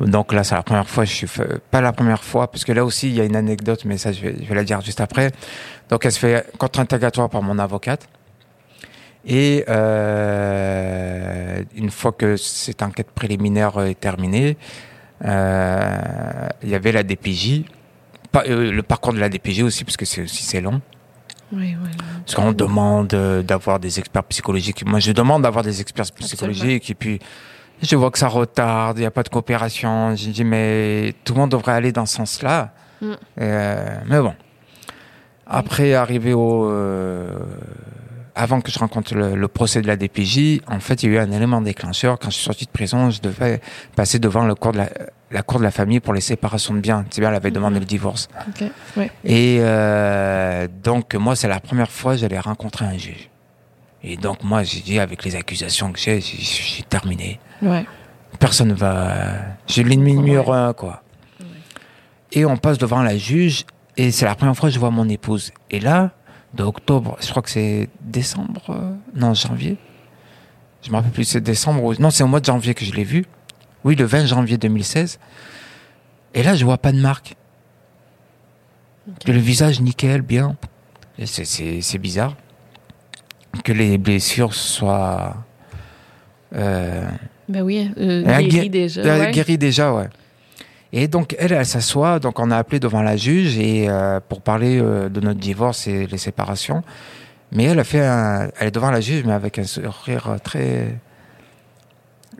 [0.00, 1.28] Donc là, c'est la première fois, je suis
[1.70, 4.12] pas la première fois, parce que là aussi, il y a une anecdote, mais ça,
[4.12, 5.30] je vais, la dire juste après.
[5.88, 8.06] Donc elle se fait contre-interrogatoire par mon avocate.
[9.24, 9.64] Et
[11.76, 14.58] une fois que cette enquête préliminaire est terminée,
[15.22, 15.28] il
[16.68, 17.62] y avait la DPJ,
[18.34, 20.82] le parcours de la DPJ aussi, parce que c'est aussi c'est long.
[21.52, 21.76] Oui.
[22.24, 24.84] Parce qu'on demande euh, d'avoir des experts psychologiques.
[24.84, 26.90] Moi, je demande d'avoir des experts psychologiques.
[26.90, 27.20] Et puis,
[27.82, 30.14] je vois que ça retarde, il n'y a pas de coopération.
[30.16, 32.72] J'ai dit, mais tout le monde devrait aller dans ce sens-là.
[33.00, 33.12] Mm.
[33.40, 34.34] Euh, mais bon.
[35.46, 36.68] Après, arrivé au...
[36.68, 37.30] euh,
[38.34, 41.20] avant que je rencontre le, le procès de la DPJ, en fait, il y a
[41.20, 42.18] eu un élément déclencheur.
[42.18, 43.60] Quand je suis sorti de prison, je devais
[43.94, 44.90] passer devant le cour de la,
[45.30, 47.04] la cour de la famille pour les séparations de biens.
[47.10, 48.28] C'est bien, elle avait demandé le divorce.
[48.96, 49.10] Ouais.
[49.24, 53.28] Et euh, donc, moi, c'est la première fois que j'allais rencontrer un juge.
[54.02, 57.40] Et donc, moi, j'ai dit, avec les accusations que j'ai, j'ai- terminé.
[57.60, 57.84] Ouais.
[58.38, 59.34] Personne ne va...
[59.66, 61.02] J'ai l'ennemi numéro un, quoi.
[62.32, 63.64] Et on passe devant la juge,
[63.96, 65.52] et c'est la première fois que je vois mon épouse.
[65.70, 66.10] Et là,
[66.54, 69.76] de octobre, je crois que c'est décembre, euh, non, janvier.
[70.82, 71.94] Je me rappelle plus, c'est décembre ou...
[71.98, 73.24] Non, c'est au mois de janvier que je l'ai vue.
[73.86, 75.20] Oui, le 20 janvier 2016.
[76.34, 77.36] Et là, je vois pas de marque.
[79.24, 80.56] Que le visage nickel, bien.
[81.24, 82.34] C'est, bizarre.
[83.62, 85.36] Que les blessures soient...
[86.54, 87.08] Euh,
[87.48, 89.02] Ben oui, euh, déjà.
[89.02, 89.30] a ouais.
[89.30, 90.08] guéri déjà, ouais.
[90.92, 92.18] Et donc, elle, elle s'assoit.
[92.18, 95.86] Donc, on a appelé devant la juge et euh, pour parler euh, de notre divorce
[95.86, 96.82] et les séparations.
[97.52, 100.38] Mais elle a fait un, elle est devant la juge, mais avec un sourire euh,
[100.42, 100.98] très,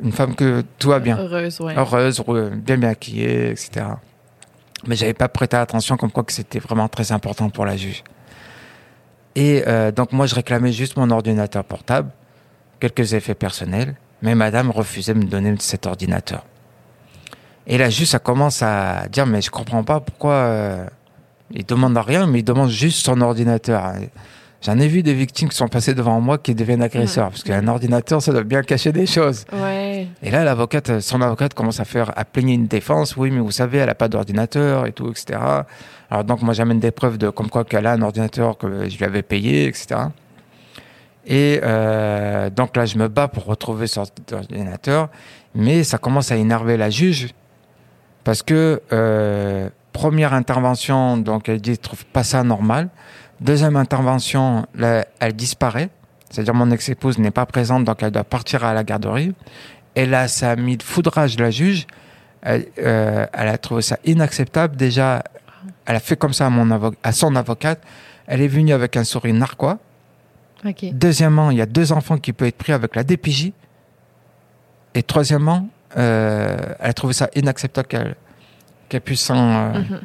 [0.03, 1.75] une femme que tout va bien, Heureuse, ouais.
[1.77, 2.23] heureuse,
[2.57, 3.87] bien maquillée, etc.
[4.87, 8.05] Mais j'avais pas prêté attention, comme quoi que c'était vraiment très important pour la juge.
[9.35, 12.11] Et euh, donc, moi, je réclamais juste mon ordinateur portable,
[12.81, 16.45] quelques effets personnels, mais madame refusait de me donner cet ordinateur.
[17.67, 20.87] Et la juge, ça commence à dire, mais je comprends pas pourquoi euh,
[21.51, 23.93] il demande rien, mais il demande juste son ordinateur.
[24.63, 27.69] J'en ai vu des victimes qui sont passées devant moi qui deviennent agresseurs, parce qu'un
[27.69, 29.45] ordinateur, ça doit bien cacher des choses.
[29.53, 30.09] Ouais.
[30.23, 33.17] Et là, l'avocate, son avocate commence à faire, à plaigner une défense.
[33.17, 35.39] Oui, mais vous savez, elle a pas d'ordinateur et tout, etc.
[36.11, 38.97] Alors donc, moi, j'amène des preuves de comme quoi qu'elle a un ordinateur que je
[38.97, 40.01] lui avais payé, etc.
[41.27, 45.09] Et euh, donc là, je me bats pour retrouver cet ordinateur,
[45.55, 47.29] mais ça commence à énerver la juge
[48.23, 52.89] parce que euh, première intervention, donc elle dit, trouve pas ça normal.
[53.41, 55.91] Deuxième intervention, là, elle disparaît.
[56.31, 59.35] C'est-à-dire mon ex-épouse n'est pas présente, donc elle doit partir à la garderie.
[59.95, 61.87] Et là, ça a mis de foudrage la juge.
[62.43, 64.77] Elle, euh, elle a trouvé ça inacceptable.
[64.77, 65.23] Déjà,
[65.85, 67.81] elle a fait comme ça à, mon à son avocate.
[68.27, 69.79] Elle est venue avec un sourire narquois.
[70.93, 73.53] Deuxièmement, il y a deux enfants qui peuvent être pris avec la DPJ.
[74.95, 78.17] Et troisièmement, euh, elle a trouvé ça inacceptable qu'elle
[78.89, 79.37] qu'elle puisse s'en...
[79.75, 80.01] euh, Mhm.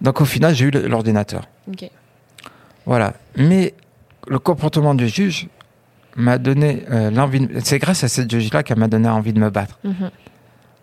[0.00, 1.42] Donc au final, j'ai eu l'ordinateur.
[1.68, 1.90] OK.
[2.86, 3.14] Voilà.
[3.36, 3.74] Mais
[4.26, 5.48] le comportement du juge
[6.16, 7.40] m'a donné euh, l'envie.
[7.46, 9.78] de- C'est grâce à cette juge-là qu'elle m'a donné envie de me battre.
[9.84, 10.10] Mhm.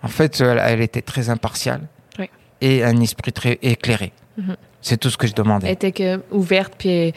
[0.03, 1.81] En fait, elle, elle était très impartiale
[2.19, 2.29] Oui.
[2.61, 4.13] et un esprit très éclairé.
[4.37, 4.55] Mhm.
[4.81, 5.67] C'est tout ce que je demandais.
[5.67, 7.11] Elle était que ouverte, puis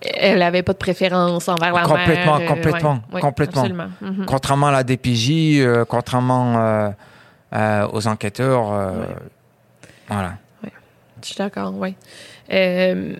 [0.00, 2.48] elle avait pas de préférence envers la Complètement, mère.
[2.50, 3.64] euh, complètement, ouais, complètement.
[4.00, 4.24] Mhm.
[4.26, 6.92] Contrairement à la DPJ, euh, contrairement
[7.92, 9.06] aux enquêteurs, Ouais.
[10.08, 10.34] voilà.
[11.22, 11.94] Je suis d'accord, oui.
[12.52, 13.14] Euh,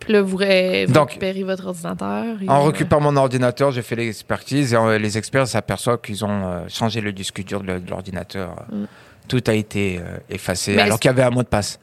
[0.00, 2.24] puis là, vous, ré- vous Donc, récupérez votre ordinateur.
[2.42, 6.24] et, En euh, récupérant mon ordinateur, j'ai fait l'expertise et euh, les experts s'aperçoivent qu'ils
[6.24, 8.54] ont euh, changé le disque dur de, de l'ordinateur.
[8.70, 8.84] Mm.
[9.28, 11.80] Tout a été euh, effacé Mais alors est-ce- qu'il y avait un mot de passe.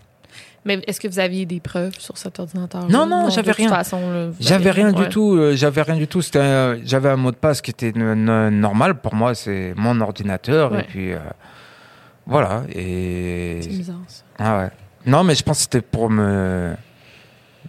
[0.65, 2.87] Mais est-ce que vous aviez des preuves sur cet ordinateur?
[2.89, 3.65] Non, non, j'avais rien.
[3.65, 5.03] De toute façon, là, vous J'avais avez- rien ouais.
[5.03, 5.35] du tout.
[5.35, 6.21] euh, j'avais rien du tout.
[6.21, 9.35] C'était, un- j'avais un mot de passe qui était n- n- normal pour moi.
[9.35, 10.79] C'est mon ordinateur Ouais.
[10.79, 11.17] et puis euh,
[12.25, 12.63] voilà.
[12.73, 14.23] Et C'est bizarre, ça.
[14.39, 14.69] ah ouais.
[15.05, 16.73] Non, mais je pense que c'était pour me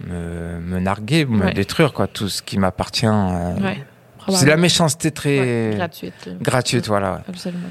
[0.07, 1.53] me, me narguer, me Ouais.
[1.55, 2.07] détruire quoi.
[2.09, 3.07] Tout ce qui m'appartient.
[3.07, 3.85] euh, Ouais,
[4.31, 6.29] c'est la méchanceté très Ouais, gratuite.
[6.41, 7.23] gratuite, voilà.
[7.29, 7.69] Absolument.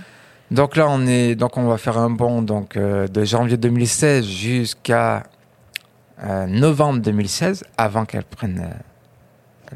[0.52, 4.26] Donc là, on est, donc on va faire un bond donc euh, de janvier 2016
[4.26, 5.24] jusqu'à
[6.24, 8.70] euh, novembre 2016, avant qu'elle prenne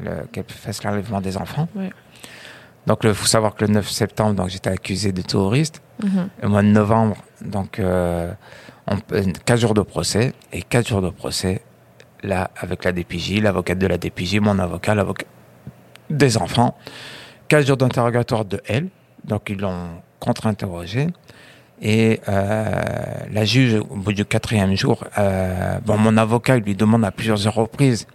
[0.00, 1.68] le- qu'elle fasse l'enlèvement des enfants.
[2.86, 5.82] Donc, il faut savoir que le 9 septembre, donc j'étais accusé de terroriste.
[6.02, 6.28] Mhm.
[6.42, 7.78] Le mois de novembre, donc
[8.88, 10.32] on, euh, 4 jours de procès.
[10.52, 11.62] Et 4 jours de procès,
[12.22, 15.26] là, avec la DPJ, l'avocate de la DPJ, mon avocat, l'avocat
[16.10, 16.76] des enfants.
[17.48, 18.88] 4 jours d'interrogatoire de elle.
[19.24, 21.08] Donc, ils l'ont contre-interrogé.
[21.80, 22.82] Et euh,
[23.30, 27.54] la juge, au bout du quatrième jour, euh, bon, mon avocat lui demande à plusieurs
[27.54, 28.06] reprises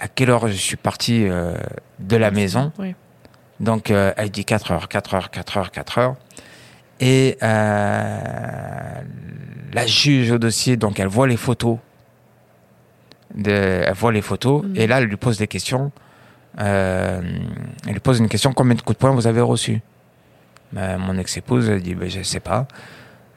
[0.00, 1.54] à quelle heure je suis parti euh,
[2.00, 2.72] de la maison.
[2.78, 2.94] Oui.
[3.60, 6.16] Donc, elle dit 4 heures, 4 heures, 4 heures, 4 heures.
[7.00, 9.00] Et euh,
[9.72, 11.78] la juge au dossier, donc, elle voit les photos.
[13.34, 14.62] De, elle voit les photos.
[14.62, 14.76] Mhm.
[14.76, 15.90] Et là, elle lui pose des questions.
[16.60, 17.20] Euh,
[17.86, 19.80] elle lui pose une question combien de coups de poing vous avez reçus?
[20.72, 22.68] Ben, Mon ex-épouse, elle dit ben, je sais pas.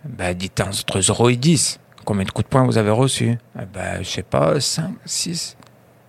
[0.06, 1.80] Ben, elle dit entre 0 et 10.
[2.06, 3.38] Combien de coups de poing vous avez reçus?
[3.74, 5.58] Ben, je sais pas, 5, 6.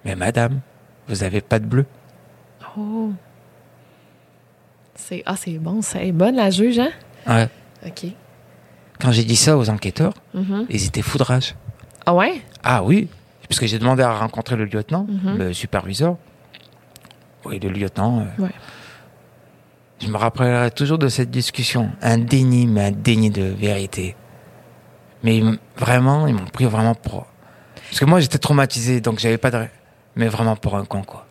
[0.05, 0.61] Mais madame,
[1.09, 1.87] vous avez pas de bleu.
[2.77, 3.11] Oh.
[4.95, 5.81] C'est ah, c'est bon.
[5.81, 6.91] C'est bonne, la juge, hein?
[7.29, 7.49] Ouais.
[7.87, 8.07] OK.
[9.01, 10.67] Quand j'ai dit ça aux enquêteurs, Mhm.
[10.71, 11.55] ils étaient foudrage.
[12.07, 12.41] Ah ouais?
[12.65, 13.09] Ah oui,
[13.49, 15.37] parce que j'ai demandé à rencontrer le lieutenant, Mhm.
[15.39, 16.17] le superviseur.
[17.45, 18.21] Oui, le lieutenant.
[18.39, 18.51] euh, Ouais.
[20.01, 21.91] Je me rappellerai toujours de cette discussion.
[22.03, 24.15] Un déni, mais un déni de vérité.
[25.25, 25.43] Mais
[25.77, 27.27] vraiment, ils m'ont pris vraiment pour.
[27.89, 29.67] Parce que moi, j'étais traumatisé, donc j'avais pas de.
[30.15, 31.27] Mais vraiment pour un con, quoi.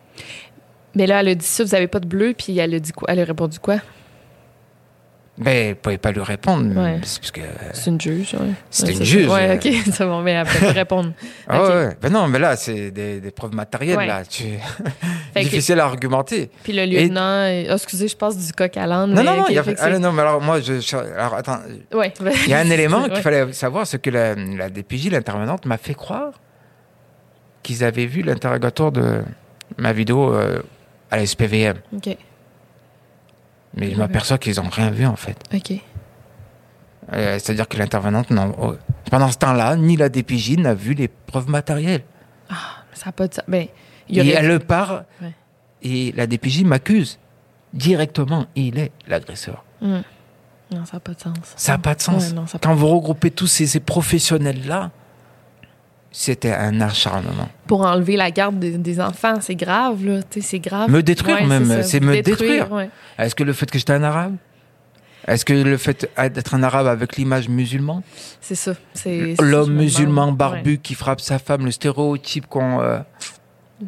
[0.94, 2.92] Mais là, elle a dit ça, vous avez pas de bleu, puis elle a dit
[2.92, 3.08] quoi?
[3.10, 3.76] Elle a répondu quoi?
[5.40, 6.74] Mais ils pouvaient pas lui répondre.
[6.76, 6.98] Ouais.
[7.02, 7.40] c'est Parce que.
[7.72, 8.50] C'est une juge, ouais.
[8.70, 9.32] C'était Ouais, une juge, ça.
[9.34, 9.54] Ouais, euh.
[9.54, 11.12] OK, c'est bon, mais elle peut répondre.
[11.48, 11.68] Ah Ok.
[11.70, 14.24] ouais, ben non, mais là, c'est des, des preuves matérielles, là.
[14.24, 14.44] Tu...
[15.34, 16.50] Que- Difficile à argumenter.
[16.64, 19.12] Puis le lieutenant, euh, ah, excusez, je passe du coq à l'âne.
[19.14, 19.62] Non, non, a...
[19.78, 20.96] ah, non, mais alors moi, je...
[20.96, 21.58] Alors attends,
[21.94, 22.12] Ouais.
[22.46, 25.78] il y a un élément qu'il fallait savoir, c'est que la, la DPJ, l'intervenante, m'a
[25.78, 26.32] fait croire
[27.62, 29.22] qu'ils avaient vu l'interrogatoire de
[29.76, 30.60] ma vidéo euh,
[31.10, 31.76] à la SPVM.
[31.94, 32.16] OK,
[33.78, 35.38] Mais je m'aperçois qu'ils n'ont rien vu, en fait.
[35.54, 35.72] OK.
[37.12, 38.26] Euh, C'est-à-dire que l'intervenante,
[38.60, 38.74] oh,
[39.10, 42.02] pendant ce temps-là, ni la DPJ n'a vu les preuves matérielles.
[42.92, 43.34] Ça n'a pas de...
[43.46, 43.66] Ben,
[44.08, 45.32] il y Et elle part, Ouais.
[45.82, 47.18] et la DPJ m'accuse
[47.72, 48.46] directement.
[48.56, 49.64] Il est l'agresseur.
[49.82, 50.02] Hum.
[50.70, 51.34] Non, ça n'a pas de sens.
[51.56, 52.28] Ça n'a pas de sens.
[52.28, 54.90] Ouais, non, ça a pas- Quand vous regroupez tous ces, ces professionnels-là,
[56.10, 57.48] c'était un acharnement.
[57.66, 60.20] Pour enlever la garde des, des enfants, c'est grave, là.
[60.40, 60.90] C'est grave.
[60.90, 62.70] Me détruire même, c'est me détruire.
[62.72, 62.90] ouais.
[63.18, 64.36] Est-ce que le fait que j'étais un arabe?
[65.26, 68.02] Est-ce que le fait d'être un arabe avec l'image musulman
[68.40, 68.72] C'est ça.
[69.40, 72.80] L'homme me musulman barbu qui frappe sa femme, le stéréotype qu'on...
[72.80, 73.00] euh.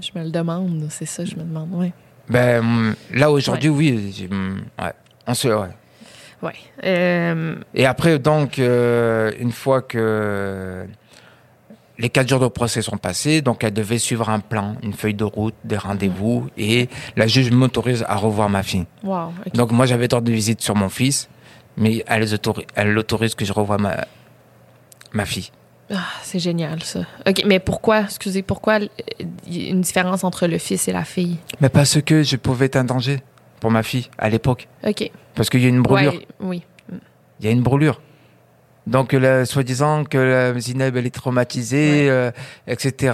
[0.00, 1.92] Je me le demande, c'est ça, je me demande, ouais.
[2.28, 4.28] ben, hum, là, aujourd'hui, oui.
[4.30, 4.92] hum, ouais.
[5.26, 5.68] On se, ouais.
[6.42, 6.52] Ouais.
[6.84, 10.84] Euh, Et après, donc, euh, une fois que
[12.00, 15.14] les quatre jours de procès sont passés, donc elle devait suivre un plan, une feuille
[15.14, 18.86] de route, des rendez-vous, et la juge m'autorise à revoir ma fille.
[19.04, 19.32] wow.
[19.54, 21.28] Donc moi, j'avais droit de visite sur mon fils,
[21.76, 24.06] mais elle, autorise que je revoie ma,
[25.12, 25.50] ma fille.
[25.92, 27.00] Ah, c'est génial, ça.
[27.26, 28.78] OK, mais pourquoi, excusez, pourquoi
[29.46, 31.36] une différence entre le fils et la fille?
[31.60, 33.20] Mais parce que je pouvais être un danger
[33.58, 34.68] pour ma fille à l'époque.
[34.86, 35.10] OK.
[35.34, 36.12] Parce qu'il y a une brûlure.
[36.12, 36.62] Ouais, oui.
[37.40, 38.00] Il y a une brûlure.
[38.86, 39.14] Donc,
[39.44, 42.30] soi-disant que la Zineb, elle est traumatisée, euh,
[42.66, 43.12] etc.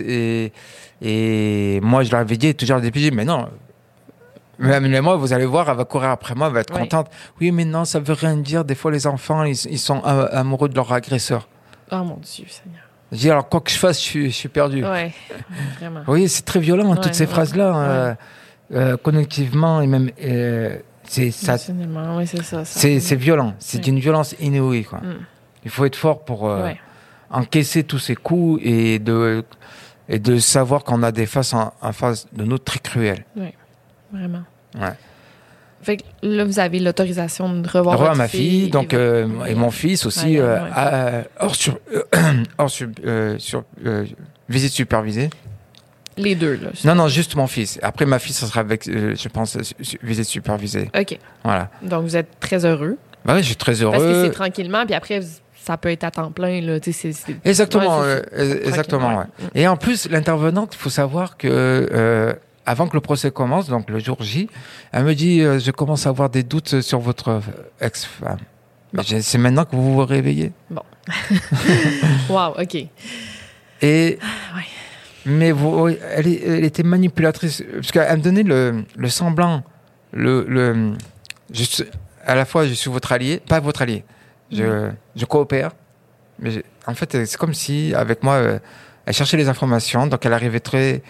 [0.00, 0.48] euh,
[1.00, 3.48] et, moi, je leur avais dit, toujours des PJ, mais non.
[4.58, 7.08] Mais moi, vous allez voir, elle va courir après moi, elle va être contente.
[7.40, 8.64] Oui, mais non, ça veut rien dire.
[8.64, 11.48] Des fois, les enfants, ils, ils sont a- amoureux de leur agresseur.
[11.92, 12.82] Oh mon Dieu, Seigneur.
[13.12, 14.84] Je dis, alors, quoi que je fasse, je suis, je suis perdu.
[14.84, 15.12] Ouais,
[15.78, 16.02] vraiment.
[16.08, 17.76] Oui, c'est très violent, toutes Ouais, ces ouais, phrases-là.
[17.78, 18.14] euh,
[18.74, 20.76] euh, connectivement, et même, euh,
[21.08, 21.56] c'est ça,
[22.16, 22.64] oui, c'est ça.
[22.64, 22.80] ça.
[22.80, 23.54] c'est c'est violent.
[23.58, 24.98] C'est d'une violence inouïe, quoi.
[25.00, 25.16] Mm.
[25.64, 26.80] Il faut être fort pour euh, Ouais.
[27.30, 29.44] encaisser tous ces coups et de,
[30.08, 33.24] et de savoir qu'on a des faces en, en face de nous très cruelles.
[34.12, 34.42] Vraiment.
[34.78, 34.92] Ouais.
[35.82, 39.70] Fait que là, vous avez l'autorisation de revoir, ma fille, donc, et, euh, et mon
[39.70, 41.78] fils aussi, Ouais, euh, à- hors, sur,
[42.58, 42.88] hors sur,
[43.38, 43.64] sur,
[44.48, 45.30] visite supervisée.
[46.18, 46.70] Les deux, là.
[46.84, 47.78] Non, non, juste mon fils.
[47.82, 50.90] Après, ma fille, ça sera avec, euh, je pense, su- visite supervisée.
[50.98, 51.18] OK.
[51.44, 51.70] Voilà.
[51.82, 52.96] Donc, vous êtes très heureux.
[53.24, 54.24] Bah oui, je suis très Parce que heureux.
[54.26, 55.20] c'est tranquillement, puis après,
[55.64, 56.78] ça peut être à temps plein, là.
[56.82, 57.12] C'est-
[57.44, 59.18] Exactement, Ouais, euh, exactement.
[59.18, 59.24] Ouais.
[59.54, 62.32] Et en plus, l'intervenante, il faut savoir que euh,
[62.64, 64.48] avant que le procès commence, donc le jour J,
[64.92, 67.40] elle me dit euh, Je commence à avoir des doutes sur votre
[67.80, 68.38] ex-femme.
[68.92, 69.02] Bon.
[69.02, 70.52] C'est maintenant que vous vous réveillez.
[72.30, 72.74] Wow, OK.
[72.74, 72.88] Et.
[73.80, 74.18] ouais.
[75.28, 77.62] Mais vous, elle, était manipulatrice.
[77.74, 79.62] Parce qu'elle me donnait le, le semblant.
[80.12, 80.92] Le, le,
[81.52, 81.84] je suis-
[82.24, 84.04] à la fois, je suis votre allié, pas votre allié.
[84.50, 85.72] Je, je coopère.
[86.38, 88.58] Mais en fait, c'est comme si, avec moi, euh,
[89.06, 90.06] elle cherchait les informations.
[90.06, 91.02] Donc, elle arrivait très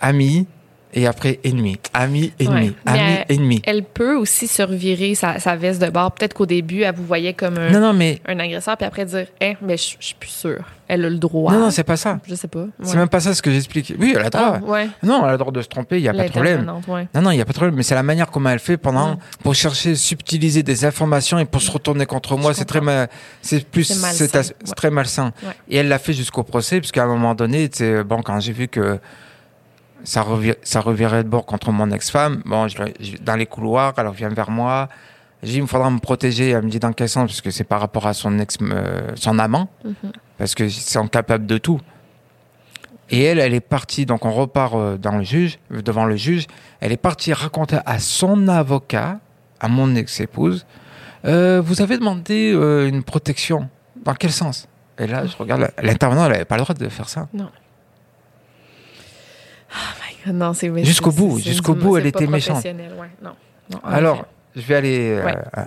[0.00, 0.46] ami,
[0.94, 2.74] et après ennemi, ami, ennemi, Ouais.
[2.86, 3.62] Ami, elle- ennemi.
[3.66, 6.12] Elle peut aussi se revirer sa, sa veste de bord.
[6.12, 9.04] Peut-être qu'au début, elle vous voyait comme un, Non, non, mais un agresseur, puis après
[9.04, 10.64] dire, hein, mais je je suis plus sûre.
[10.86, 11.50] Elle a le droit.
[11.52, 12.20] non, non, c'est pas ça.
[12.28, 12.66] Je sais pas.
[12.82, 12.96] C'est Ouais.
[12.98, 13.94] même pas ça ce que j'explique.
[13.98, 14.58] Oui, elle a le droit.
[14.62, 14.88] Ah, ouais.
[15.02, 16.64] Non, elle a le droit de se tromper, il y a pas de problème.
[16.64, 16.80] Non,
[17.22, 19.18] non, il n'y a pas de problème, mais c'est la manière comment elle fait pendant
[19.42, 22.52] pour chercher, subtiliser des informations et pour se retourner contre moi.
[22.54, 23.06] C'est très, ma-
[23.40, 25.32] c'est plus, C'est malsain, c'est as- c'est très malsain.
[25.70, 27.70] Et elle l'a fait jusqu'au procès, puisqu'à un moment donné,
[28.06, 28.98] bon, quand j'ai vu que
[30.04, 33.94] ça, revi- ça revirait de bord contre mon ex-femme, bon, je, je- dans les couloirs,
[33.96, 34.88] elle revient vers moi.
[35.42, 36.50] J'ai dit, il me faudra me protéger.
[36.50, 39.10] Elle me dit dans quel sens, parce que c'est par rapport à son ex, euh,
[39.16, 40.12] son amant, Mhm.
[40.38, 41.80] parce que c'est incapable de tout.
[43.10, 46.46] Et elle, elle est partie, donc on repart euh, dans le juge, devant le juge.
[46.80, 49.18] Elle est partie raconter à son avocat,
[49.60, 50.64] à mon ex-épouse,
[51.26, 53.68] euh, vous avez demandé euh, une protection.
[54.04, 54.68] Dans quel sens?
[54.98, 57.28] Et là, je regarde, l'intervenant, elle n'avait pas le droit de faire ça.
[57.34, 57.50] Non,
[60.72, 62.54] mais Jusqu'au c'est- bout, jusqu'au bout, elle était méchante.
[62.56, 63.08] professionnel, ouais.
[63.22, 63.32] Non.
[63.72, 65.10] Non, en Alors, je vais aller.
[65.10, 65.36] euh, Ouais.
[65.58, 65.62] euh,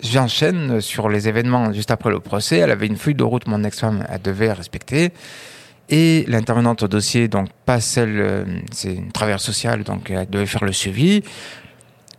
[0.00, 2.58] J'enchaîne sur les événements juste après le procès.
[2.58, 5.12] Elle avait une feuille de route, mon ex-femme, elle devait respecter.
[5.88, 10.46] Et l'intervenante au dossier, donc pas celle, euh, c'est une travailleuse sociale, donc elle devait
[10.46, 11.24] faire le suivi.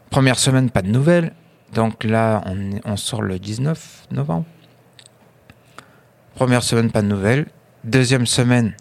[0.10, 1.32] Première semaine, pas de nouvelles.
[1.74, 2.44] Donc là,
[2.84, 4.46] on sort le 19 novembre.
[6.36, 7.46] Première semaine, pas de nouvelles.
[7.84, 8.74] Deuxième semaine,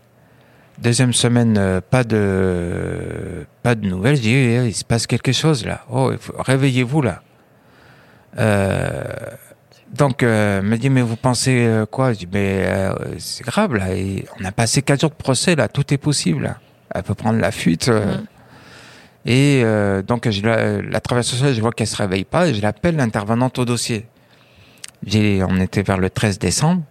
[0.80, 4.16] deuxième semaine, euh, pas de pas de nouvelles.
[4.16, 5.84] Je dis, Eh, il se passe quelque chose là.
[5.90, 7.22] Oh, réveillez-vous là.
[8.38, 9.02] Euh,
[9.92, 12.12] donc, euh, elle me dit, mais vous pensez euh, quoi?
[12.12, 13.94] Je dis, mais euh, c'est grave là.
[13.94, 15.68] Et on a passé quatre jours de procès là.
[15.68, 16.42] Tout est possible.
[16.42, 16.58] Là.
[16.94, 17.88] Elle peut prendre la fuite.
[17.88, 18.26] Mhm.
[19.26, 19.62] Et
[20.06, 22.48] donc, je la, la traverse sociale, je vois qu'elle se réveille pas.
[22.48, 24.06] Et je l'appelle l'intervenante au dossier.
[25.04, 26.82] J'ai, on était vers le 13 décembre.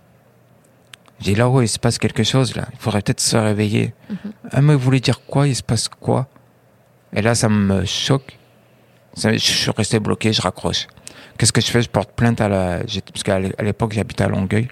[1.19, 2.67] J'ai dit, là, ouais, il se passe quelque chose là.
[2.73, 3.93] Il faudrait peut-être se réveiller.
[4.09, 4.17] Mhm.
[4.51, 5.47] Ah, mais vous voulez dire quoi?
[5.47, 6.27] Il se passe quoi?
[7.13, 8.37] Et là, ça me choque.
[9.15, 10.85] Ça- je suis resté bloqué, je raccroche.
[11.37, 11.81] Qu'est-ce que je fais?
[11.81, 12.79] Je porte plainte à la.
[13.13, 14.67] Parce qu'à l'époque, j'habitais à Longueuil.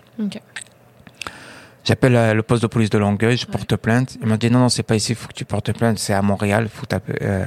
[1.84, 3.52] J'appelle euh, le poste de police de Longueuil, je Ouais.
[3.52, 4.18] porte plainte.
[4.22, 6.14] Ils m'ont dit non, non, c'est pas ici, il faut que tu portes plainte, c'est
[6.14, 6.86] à Montréal, faut
[7.22, 7.46] euh,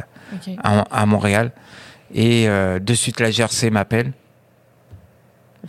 [0.62, 1.50] à, à Montréal.
[2.14, 4.12] Et euh, de suite, la GRC m'appelle.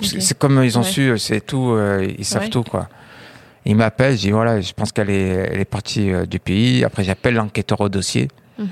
[0.01, 0.87] C'est- comme ils ont Ouais.
[0.87, 2.49] su, c'est tout, euh, ils savent Ouais.
[2.49, 2.87] tout, quoi.
[3.65, 6.83] Ils m'appellent, je dis voilà, je pense qu'elle est, elle est partie euh, du pays.
[6.83, 8.27] Après, j'appelle l'enquêteur au dossier.
[8.57, 8.67] Mhm.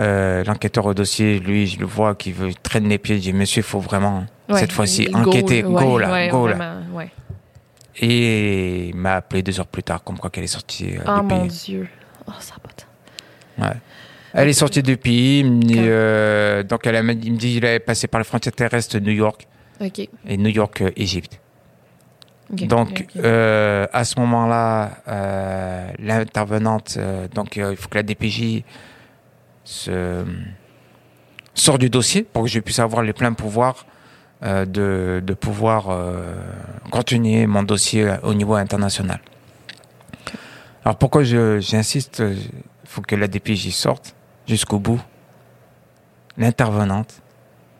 [0.00, 3.16] Euh, l'enquêteur au dossier, lui, je le vois qui veut traîner les pieds.
[3.16, 5.62] Je dis, monsieur, il faut vraiment, Ouais, cette fois-ci, enquêter.
[5.62, 6.54] Go, ouais, là, ouais, go là.
[6.54, 7.08] vraiment.
[8.00, 11.20] Et il m'a appelé deux heures plus tard, comme quoi qu'elle est sortie euh, Oh
[11.20, 11.48] du mon pays.
[11.64, 11.88] Dieu.
[12.28, 12.54] Oh, ça
[13.58, 13.74] Ouais.
[14.34, 15.40] Elle est sortie du pays.
[15.40, 15.84] il me dit, Ok.
[15.84, 19.10] euh, donc, elle a, il me dit il est passé par les frontières terrestres New
[19.12, 19.48] York
[20.28, 21.40] et New York, Égypte.
[22.50, 28.64] Donc, euh, à ce moment-là, euh, l'intervenante, euh, donc il faut que la DPJ
[29.64, 30.24] se
[31.54, 33.84] sort du dossier pour que je puisse avoir les pleins pouvoirs
[34.40, 35.88] de, de pouvoir
[36.90, 39.18] continuer mon dossier au niveau international.
[40.84, 42.38] Alors pourquoi je- j'insiste, il
[42.84, 44.14] faut que la DPJ sorte
[44.46, 45.00] jusqu'au bout.
[46.38, 47.20] L'intervenante.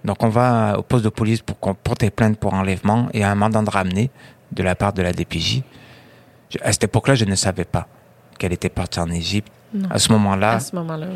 [0.04, 3.34] Donc on va au poste de police pour qu'on porte plainte pour enlèvement et un
[3.36, 4.10] mandat de ramener
[4.52, 5.62] de la part de la DPJ.
[6.50, 7.86] Je- à cette époque-là, je ne savais pas
[8.38, 9.52] qu'elle était partie en Égypte.
[9.74, 9.88] Non.
[9.90, 10.58] À ce moment-là,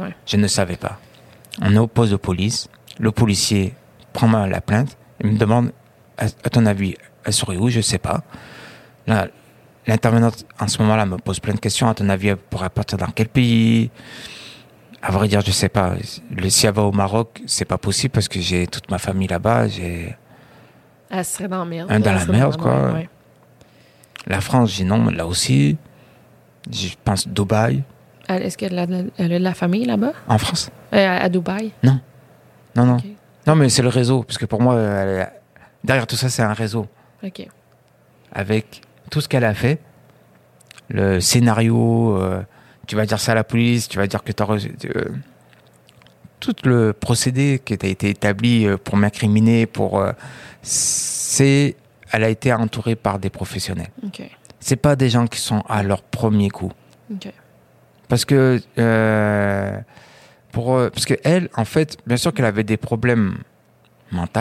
[0.01, 0.15] ouais.
[0.27, 0.99] je ne savais pas.
[1.63, 2.69] On est au poste de police.
[2.99, 3.75] Le policier
[4.13, 5.73] prend ma- la plainte et me demande
[6.19, 7.69] à, à ton avis, elle serait où?
[7.71, 8.23] Je sais pas.
[9.07, 9.29] Là,
[9.87, 11.89] l'intervenante en ce moment-là me pose plein de questions.
[11.89, 13.91] À ton avis, elle pourrait partir dans quel pays?
[15.01, 15.95] À vrai dire, je sais pas.
[16.31, 19.29] Le, si elle va au Maroc, c'est pas possible parce que j'ai toute ma famille
[19.29, 19.67] là-bas.
[19.69, 20.15] J'ai
[21.11, 21.91] Elle serait dans la merde.
[21.91, 22.93] Un dans Elle la merde, quoi.
[22.93, 23.09] ouais.
[24.27, 24.71] La France.
[24.73, 25.77] J'ai non, là aussi.
[26.71, 27.83] Je pense Dubaï,
[28.29, 30.13] Est-ce qu'elle a, de la- elle a de la famille là-bas?
[30.29, 30.71] en France?
[30.93, 31.73] Euh, à, à Dubaï?
[31.83, 31.99] Non,
[32.77, 32.97] non.
[32.97, 33.05] Ok.
[33.47, 34.23] Non, mais c'est le réseau.
[34.23, 35.31] Parce que pour moi, elle
[35.83, 36.87] derrière tout ça, c'est un réseau.
[37.25, 37.47] Ok.
[38.33, 39.79] avec tout ce qu'elle a fait,
[40.89, 42.43] le scénario, euh,
[42.87, 44.73] tu vas dire ça à la police, tu vas dire que tu as reçu.
[44.97, 45.05] euh,
[46.41, 50.01] tout le procédé qui a été établi pour m'incriminer, pour.
[50.01, 50.13] euh,
[50.63, 51.77] c'est.
[52.13, 53.91] Elle a été entourée par des professionnels.
[54.05, 54.23] Ok.
[54.61, 56.73] C'est pas des gens qui sont à leur premier coup.
[58.09, 58.61] Parce que.
[58.79, 59.79] euh,
[60.53, 63.39] pour, euh, parce que elle, en fait, bien sûr qu'elle avait des problèmes
[64.11, 64.41] mentaux.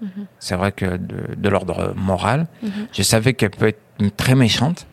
[0.00, 0.26] Mhm.
[0.38, 2.46] C'est vrai que de, de l'ordre moral.
[2.62, 2.70] Mhm.
[2.92, 4.86] Je savais qu'elle peut être très méchante,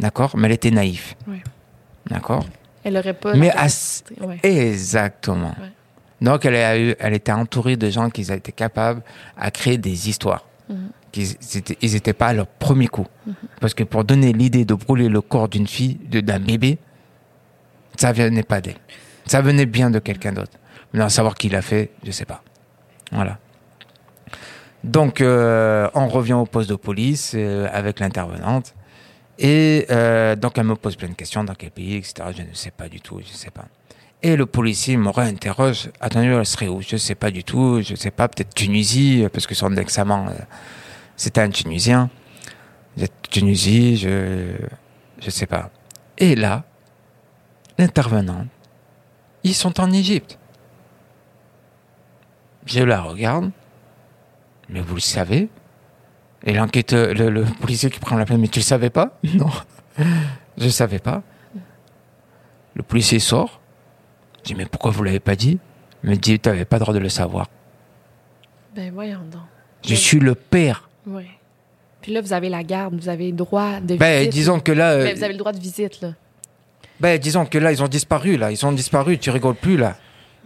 [0.00, 1.42] d'accord, mais elle était naïve, Ouais.
[2.10, 2.44] d'accord.
[2.84, 3.34] Elle aurait pas.
[3.34, 3.66] Mais à-
[4.26, 4.38] ouais.
[4.42, 5.54] Exactement.
[5.60, 5.72] Ouais.
[6.20, 9.02] Donc elle, a eu, elle était entourée de gens qui étaient capables
[9.38, 10.44] à créer des histoires.
[10.68, 10.90] Mhm.
[11.12, 13.06] Qu'ils étaient, ils n'étaient pas à leur premier coup.
[13.26, 13.34] Mhm.
[13.60, 16.78] Parce que pour donner l'idée de brûler le corps d'une fille, d'un bébé,
[17.96, 18.78] Ça venait pas d'elle.
[19.24, 20.58] Ça venait bien de quelqu'un d'autre.
[20.92, 22.42] Mais savoir qui l'a fait, je sais pas.
[23.12, 23.38] Voilà.
[24.82, 28.74] Donc, euh, on revient au poste de police euh, avec l'intervenante.
[29.38, 32.28] Et euh, donc, elle me pose plein de questions dans quel pays, etc.
[32.36, 33.64] Je ne sais pas du tout, je ne sais pas.
[34.24, 35.90] Et le policier me réinterroge.
[36.00, 36.80] Attendez, elle serait où?
[36.80, 39.76] Je ne sais pas du tout, je ne sais pas, peut-être Tunisie, parce que son
[39.76, 40.32] examen,
[41.14, 42.08] c'était un Tunisien.
[43.30, 44.56] Tunisie, je
[45.22, 45.70] ne sais pas.
[46.16, 46.64] Et là,
[47.76, 48.46] l'intervenante,
[49.42, 50.38] ils sont en Égypte.
[52.64, 53.50] Je la regarde,
[54.70, 55.50] mais vous le savez?
[56.44, 59.18] Et l'enquêteur, le, policier qui prend la plainte, mais tu le savais pas?
[59.34, 59.50] Non,
[60.56, 61.22] je ne savais pas.
[62.72, 63.60] Le policier sort.
[64.44, 65.58] Je dis, mais pourquoi vous l'avez pas dit?
[66.02, 67.48] Il me dit, tu n'avais pas le droit de le savoir.
[68.76, 69.40] Ben voyons donc.
[69.86, 70.88] Je suis le père.
[71.06, 71.24] Oui.
[72.02, 74.32] Puis là, vous avez la garde, vous avez le droit de ben, visite.
[74.32, 74.98] disons que là...
[74.98, 76.12] Ben, vous avez le droit de visite, là.
[77.00, 78.52] Ben, disons que là, ils ont disparu, là.
[78.52, 79.96] Ils ont disparu, tu rigoles plus, là.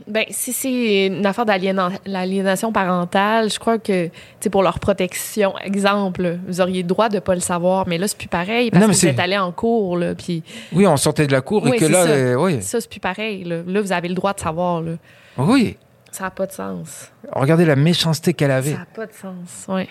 [0.06, 4.08] Ben, si c'est une affaire d'aliénation parentale, je crois que,
[4.40, 8.08] tu pour leur protection, exemple, vous auriez le droit de pas le savoir, mais là,
[8.08, 10.42] c'est plus pareil parce que vous êtes allé en cours, là, puis...
[10.72, 12.10] Oui, on sortait de la cour et que là, ça.
[12.10, 12.62] Euh, oui.
[12.62, 13.56] Ça, c'est plus pareil, là.
[13.66, 14.92] Là, vous avez le droit de savoir, là.
[15.36, 15.76] Oui.
[16.10, 17.10] Ça n'a pas de sens.
[17.32, 18.72] Regardez la méchanceté qu'elle avait.
[18.72, 19.88] Ça n'a pas de sens, oui.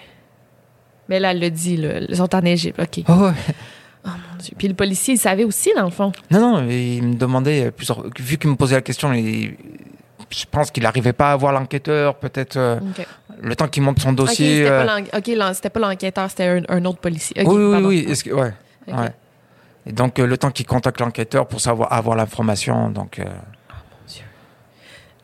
[1.09, 1.99] Mais là, elle le dit, là.
[2.07, 3.03] Ils sont en Égypte, OK.
[3.07, 3.33] Oh, ouais.
[4.05, 4.53] Oh mon Dieu.
[4.57, 6.11] Puis le policier, il savait aussi, dans le fond.
[6.31, 8.03] Non, non, il me demandait plusieurs.
[8.17, 9.55] Vu qu'il me posait la question, il,
[10.29, 12.79] je pense qu'il n'arrivait pas à voir l'enquêteur, peut-être euh,
[13.41, 14.65] le temps qu'il monte son dossier.
[15.13, 15.53] Ok, euh...
[15.53, 17.43] c'était pas l'enquêteur, c'était un, autre policier.
[17.45, 18.31] oui, oui, oui.
[18.31, 18.53] ouais,
[18.87, 19.13] ouais.
[19.85, 22.89] Et donc, euh, le temps qu'il contacte l'enquêteur pour savoir avoir l'information.
[22.89, 24.23] Donc, oh mon Dieu.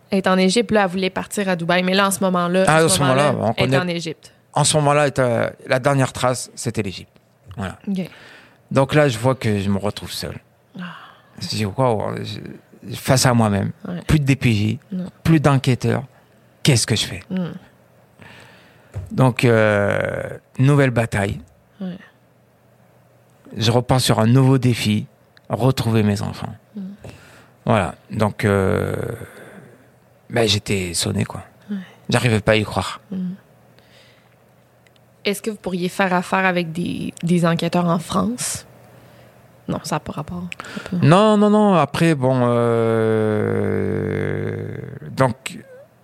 [0.09, 1.83] Elle est en Égypte, là, elle voulait partir à Dubaï.
[1.83, 4.31] Mais là, en ce moment-là, ah, ce moment-là, on elle est en Égypte.
[4.53, 5.09] En ce moment-là,
[5.67, 7.11] la dernière trace, c'était l'Égypte.
[7.57, 7.77] Voilà.
[8.71, 10.39] Donc là, je vois que je me retrouve seul.
[10.79, 10.85] Ah.
[11.39, 12.15] Je dis, wow,
[12.93, 13.71] face à moi-même.
[14.07, 14.77] Plus de DPJ,
[15.23, 16.03] plus d'enquêteurs.
[16.63, 17.21] Qu'est-ce que je fais?
[19.11, 21.39] Donc, euh, nouvelle bataille.
[23.55, 25.05] Je repars sur un nouveau défi,
[25.49, 26.55] retrouver mes enfants.
[26.75, 26.81] Mm.
[27.65, 27.95] Voilà.
[28.09, 28.95] Donc, euh,
[30.29, 31.43] ben, j'étais sonné, quoi.
[32.09, 32.99] J'arrivais pas à y croire.
[33.11, 33.33] Mm.
[35.25, 38.65] Est-ce que vous pourriez faire affaire avec des, des enquêteurs en France?
[39.67, 40.43] Non, ça n'a pas rapport.
[41.01, 41.73] Non, non, non.
[41.75, 42.41] Après, bon.
[42.43, 43.57] Euh,
[45.11, 45.59] donc,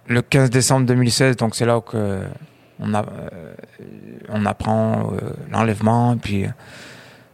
[0.08, 2.22] le 15 décembre 2016, donc c'est là que
[2.80, 3.54] on, a, euh,
[4.30, 6.46] on apprend euh, l'enlèvement, puis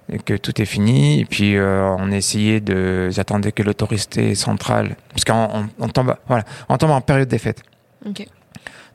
[0.07, 1.21] et que tout est fini.
[1.21, 3.09] Et puis, on essayait de.
[3.09, 4.95] J'attendais que l'autorité centrale.
[5.09, 7.63] Parce qu'on on, tombe, voilà, on tombe en période des fêtes.
[8.05, 8.28] OK.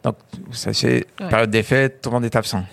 [0.02, 0.16] Donc,
[0.46, 2.64] vous savez, période des fêtes, tout le monde est absent.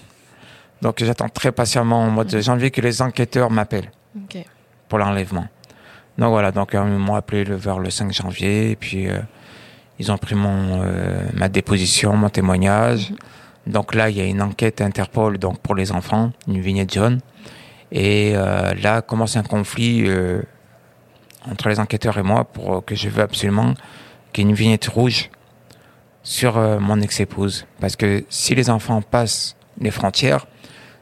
[0.81, 3.89] Donc, j'attends très patiemment au mois de janvier que les enquêteurs m'appellent
[4.87, 5.47] pour l'enlèvement.
[6.17, 9.19] Donc voilà, donc ils m'ont appelé le, vers le 5 janvier, et puis euh,
[9.99, 13.11] ils ont pris mon, euh, ma déposition, mon témoignage.
[13.11, 13.17] Mhm.
[13.67, 17.19] Donc là, il y a une enquête Interpol donc pour les enfants, une vignette jaune.
[17.91, 20.09] Et euh, là commence un conflit
[21.49, 23.73] entre les enquêteurs et moi pour que je veux absolument
[24.33, 25.29] qu'il y ait une vignette rouge
[26.23, 27.65] sur mon ex-épouse.
[27.79, 30.47] Parce que si les enfants passent les frontières,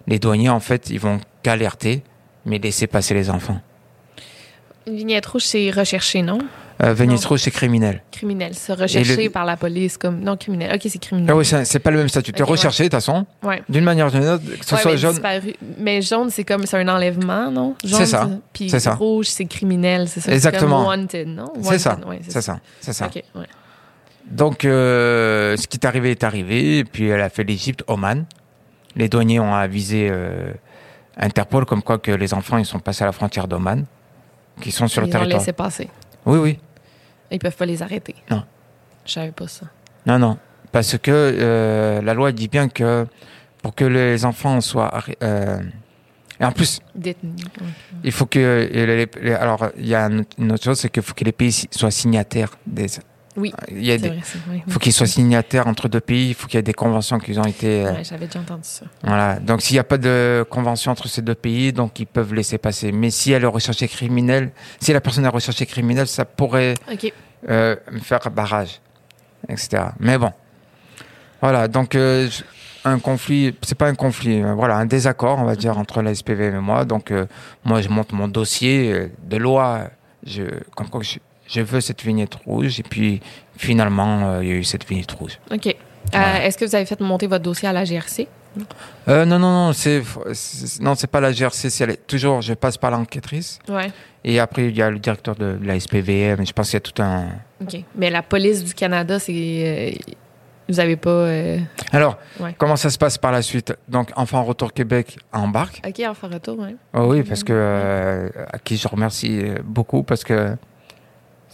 [0.07, 2.03] les douaniers, en fait, ils vont qu'alerter
[2.45, 3.59] mais laisser passer les enfants.
[4.87, 6.37] Une vignette rouge, c'est recherché, non?
[6.83, 8.03] Euh, vignette rouge, c'est criminel.
[8.11, 10.75] Criminel, c'est recherché par la police comme non criminel.
[10.75, 11.31] Ok, c'est criminel.
[11.31, 12.33] Ah oui, c'est pas le même statut.
[12.33, 13.25] Tu es recherché de toute façon.
[13.43, 13.63] Ouais.
[13.69, 15.19] D'une manière ou d'une autre, que ce soit jaune.
[15.79, 17.75] Mais jaune, c'est comme c'est un enlèvement, non?
[17.83, 18.29] C'est ça.
[18.53, 20.31] Puis rouge, c'est criminel, c'est ça.
[20.31, 20.83] Exactement.
[20.83, 21.53] Comme wanted, non?
[21.61, 21.97] C'est ça.
[22.27, 22.59] c'est ça.
[22.79, 23.07] C'est ça.
[23.07, 23.23] Ok.
[23.35, 23.45] Ouais.
[24.29, 26.83] Donc, euh, ce qui est arrivé est arrivé.
[26.83, 28.25] Puis elle a fait l'Égypte, Oman.
[28.95, 30.07] Les douaniers ont avisé.
[30.09, 30.51] Euh,
[31.17, 33.85] Interpol comme quoi que les enfants ils sont passés à la frontière d'Oman,
[34.61, 35.29] qui sont sur le territoire.
[35.29, 35.89] Ils ont laissé passer.
[36.25, 36.59] Oui, oui.
[37.31, 38.15] Ils peuvent pas les arrêter.
[38.29, 38.43] Non.
[39.05, 39.65] Je savais pas ça.
[40.05, 40.37] Non, non.
[40.71, 43.07] Parce que euh, la loi dit bien que
[43.61, 44.91] pour que les enfants soient.
[45.23, 45.59] Euh,
[46.39, 46.81] et en plus,
[48.03, 49.33] il faut que.
[49.39, 52.51] alors, il y a une autre chose, c'est qu'il faut que les pays soient signataires
[52.67, 52.87] des,
[53.37, 53.53] oui.
[53.69, 56.29] Il faut qu'ils soient signataires entre deux pays.
[56.29, 57.85] Il faut qu'il y ait des conventions qui ont été.
[57.85, 58.85] Euh, j'avais déjà entendu ça.
[59.03, 59.39] Voilà.
[59.39, 62.57] Donc s'il n'y a pas de convention entre ces deux pays, donc ils peuvent laisser
[62.57, 62.91] passer.
[62.91, 66.75] Mais si elle est recherchée criminelle, si la personne est recherchée criminelle, ça pourrait
[67.49, 68.79] euh, faire barrage,
[69.49, 69.83] etc.
[69.99, 70.31] Mais bon,
[71.41, 71.67] voilà.
[71.67, 72.29] Donc euh,
[72.85, 76.45] un conflit, c'est pas un conflit, voilà, un désaccord, on va dire, entre la SPV
[76.45, 76.85] et moi.
[76.85, 77.11] Donc
[77.65, 79.89] moi, je monte mon dossier de loi.
[80.25, 80.41] Je,
[80.75, 82.79] comme quoi je, je veux cette vignette rouge.
[82.79, 83.21] Et puis,
[83.57, 85.39] finalement, euh, il y a eu cette vignette rouge.
[85.51, 85.67] OK.
[85.67, 88.27] Euh, est-ce que vous avez fait monter votre dossier à la GRC?
[89.09, 90.01] Euh, non, non, non, c'est,
[90.79, 93.59] non, c'est pas la GRC, c'est toujours, je passe par l'enquêtrice.
[93.67, 93.91] Ouais.
[94.23, 96.45] Et après, il y a le directeur de, la SPVM.
[96.45, 97.25] Je pense qu'il y a tout un.
[97.61, 97.77] OK.
[97.95, 99.33] Mais la police du Canada, c'est.
[99.33, 99.91] euh,
[100.69, 101.09] vous avez pas.
[101.09, 101.59] euh,
[101.91, 102.55] Alors, Ouais.
[102.57, 103.73] comment ça se passe par la suite?
[103.87, 105.81] Donc, Enfant Retour Québec embarque.
[105.85, 106.75] OK, on fait retour, ouais.
[106.93, 110.55] Oh oui, parce que euh, à qui je remercie beaucoup parce que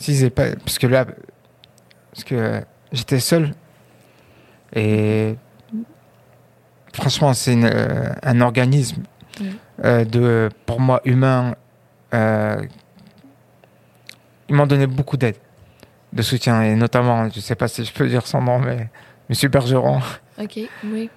[0.02, 1.06] si c'est pas parce que là
[2.12, 2.62] parce que
[2.92, 3.54] j'étais seul.
[4.74, 5.36] Et
[6.94, 9.04] franchement c'est euh, un organisme
[9.84, 11.56] euh, de pour moi humain
[12.14, 12.62] euh,
[14.50, 15.38] ils m'ont donné beaucoup d'aide
[16.14, 16.62] de soutien.
[16.64, 18.90] Et notamment je sais pas si je peux dire son nom mais
[19.32, 20.02] Monsieur Bergeron.
[20.42, 21.10] OK, oui.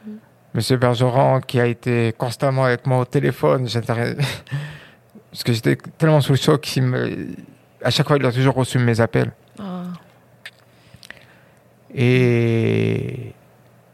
[0.55, 6.35] Monsieur Bergeron, qui a été constamment avec moi au téléphone, parce que j'étais tellement sous
[6.35, 7.27] le choc qu'il me...
[7.85, 9.31] À chaque fois, il a toujours reçu mes appels.
[9.61, 9.83] Ah,
[11.95, 13.33] Et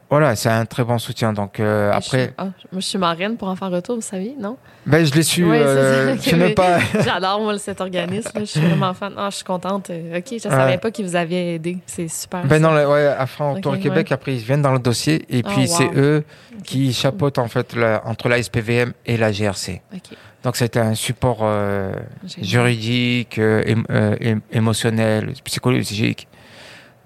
[0.08, 1.32] voilà, c'est un très bon soutien.
[1.32, 4.00] Donc euh, je suis- après, ah, moi, je suis marraine pour en faire retour, vous
[4.00, 4.56] savez, non?
[4.86, 5.44] ben, je l'ai su.
[5.44, 6.78] Ouais, euh, je pas...
[7.04, 8.30] J'adore, moi, cet organisme.
[8.40, 9.12] Je suis vraiment fan.
[9.16, 9.90] Ah, je suis contente.
[9.90, 10.78] Euh, OK, je savais Ouais.
[10.78, 11.78] pas qu'ils vous avaient aidé.
[11.86, 12.42] C'est super.
[12.44, 12.68] Ben ça.
[12.70, 15.24] non, ouais, à Fin Autour Ok, Québec, après, ils viennent dans le dossier.
[15.28, 16.24] Et Oh, puis, c'est eux
[16.64, 19.82] qui chapeautent, en fait, la- entre la SPVM et la GRC.
[19.94, 20.16] OK.
[20.42, 21.92] Donc, c'était un support euh,
[22.40, 26.26] juridique, euh, euh, ém- émotionnel, psychologique.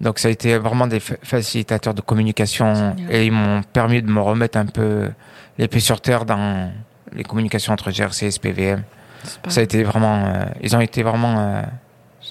[0.01, 3.13] Donc ça a été vraiment des fa- facilitateurs de communication Génial.
[3.15, 5.09] et ils m'ont permis de me remettre un peu
[5.57, 6.69] les pieds sur terre dans
[7.13, 8.83] les communications entre GRC et SPVM.
[9.23, 9.51] Super.
[9.51, 11.61] Ça a été vraiment, euh, ils ont été vraiment,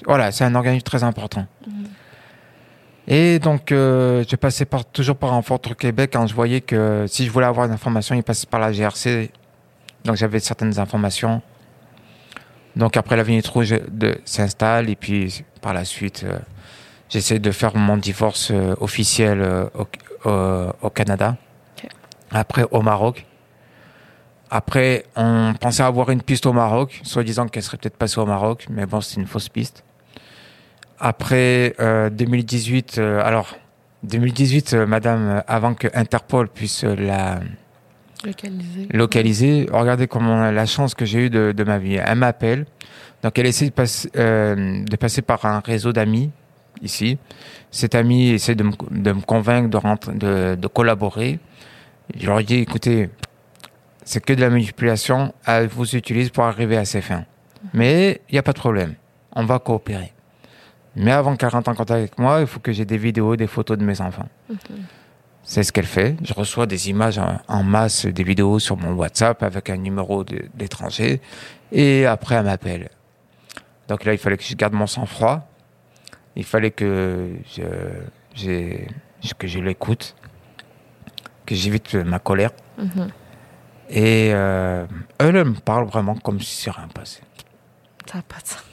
[0.05, 1.47] voilà, c'est un organisme très important.
[1.67, 1.85] Mhm.
[3.07, 7.25] Et donc euh, je passais par, toujours par Retour Québec quand je voyais que si
[7.25, 9.31] je voulais avoir une information, il passait par la GRC.
[10.05, 11.41] Donc j'avais certaines informations.
[12.75, 13.75] Donc après la Vignette Rouge
[14.23, 16.37] s'installe et puis par la suite, euh,
[17.09, 21.37] j'essaie de faire mon divorce euh, officiel euh, au, Canada.
[22.31, 23.25] Après au Maroc.
[24.51, 28.67] Après, on pensait avoir une piste au Maroc, soi-disant qu'elle serait peut-être passée au Maroc,
[28.69, 29.83] mais bon, c'est une fausse piste.
[30.99, 33.57] Après euh, 2018, euh, alors
[34.03, 37.39] 2018, euh, Madame, avant que Interpol puisse la
[38.25, 38.87] Localisé.
[38.91, 41.95] localiser, regardez comment la chance que j'ai eue de, de ma vie.
[42.03, 42.65] Elle m'appelle,
[43.23, 46.31] donc elle essaie de, passer- euh, de passer par un réseau d'amis
[46.81, 47.17] ici.
[47.71, 51.39] Cet ami essaie de me, de me convaincre de, rentrer, de, de collaborer.
[52.17, 53.09] Je leur dis, écoutez,
[54.03, 57.25] c'est que de la manipulation, elle vous utilise pour arriver à ses fins.
[57.73, 58.93] Mais il n'y a pas de problème,
[59.35, 60.13] on va coopérer.
[60.95, 63.47] Mais avant qu'elle rentre en contact avec moi, il faut que j'ai des vidéos, des
[63.47, 64.29] photos de mes enfants.
[65.47, 66.17] C'est ce qu'elle fait.
[66.23, 70.45] Je reçois des images en, masse, des vidéos sur mon WhatsApp avec un numéro de-
[70.55, 71.21] d'étranger.
[71.71, 72.89] Et après, elle m'appelle.
[73.87, 75.47] Donc là, il fallait que je garde mon sang-froid.
[76.35, 78.77] Il fallait que je,
[79.37, 80.15] que je l'écoute,
[81.45, 82.51] que j'évite ma colère.
[82.79, 83.07] Mhm.
[83.89, 84.87] Et euh,
[85.19, 87.21] elle, elle me parle vraiment comme si c'est rien passé.
[88.07, 88.63] Ça n'a pas de sens.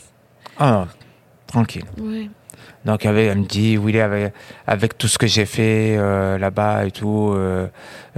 [0.59, 0.87] Ah
[1.47, 1.85] tranquille.
[1.99, 2.31] Oui.
[2.85, 7.33] Donc elle me dit, oui, avec, tout ce que j'ai fait euh, là-bas et tout,
[7.33, 7.69] euh,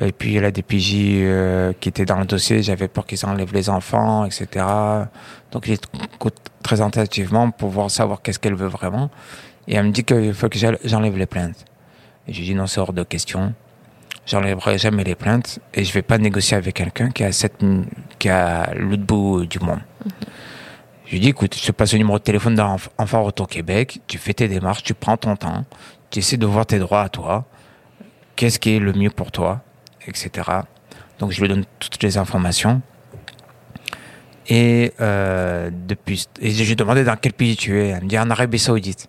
[0.00, 3.24] et puis elle a des PJ euh, qui étaient dans le dossier, j'avais peur qu'ils
[3.26, 4.64] enlèvent les enfants, etc.
[5.52, 5.74] Donc il
[6.14, 9.10] écoute très attentivement pour voir savoir qu'est-ce qu'elle veut vraiment.
[9.68, 11.64] Et elle me dit qu'il faut que j'en- j'enlève les plaintes.
[12.26, 13.52] Et je dis non, c'est hors de question.
[14.26, 17.30] J'enlèverai jamais les plaintes et je vais pas négocier avec quelqu'un qui a
[18.18, 19.80] qui a l'autre bout du monde.
[21.06, 24.18] Je lui dis, écoute, je te passe le numéro de téléphone d'Enfant Retour Québec, tu
[24.18, 25.64] fais tes démarches, tu prends ton temps,
[26.10, 27.44] tu essaies de voir tes droits à toi,
[28.36, 29.60] qu'est-ce qui est le mieux pour toi,
[30.06, 30.30] etc.
[31.18, 32.80] Donc je lui donne toutes les informations.
[34.46, 37.88] Et euh, depuis, et je lui ai demandé dans quel pays tu es.
[37.88, 39.08] Elle me dit en Arabie Saoudite.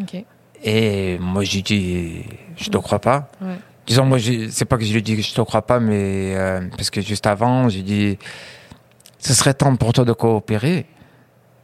[0.00, 0.24] OK.
[0.64, 2.24] Et moi je lui dis,
[2.56, 3.30] je te crois pas.
[3.40, 3.56] Ouais.
[3.88, 4.18] Disons, moi,
[4.50, 7.00] c'est pas que je lui dis que je te crois pas, mais euh, parce que
[7.00, 8.18] juste avant, j'ai dit,
[9.18, 10.86] ce serait temps pour toi de coopérer,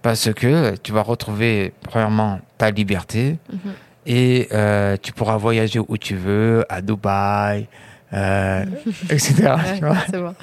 [0.03, 3.59] parce que tu vas retrouver, premièrement, ta liberté, Mhm.
[4.07, 7.67] et euh, tu pourras voyager où tu veux, à Dubaï,
[8.13, 8.65] euh,
[9.11, 9.55] etc.
[9.83, 10.35] Ouais, bon.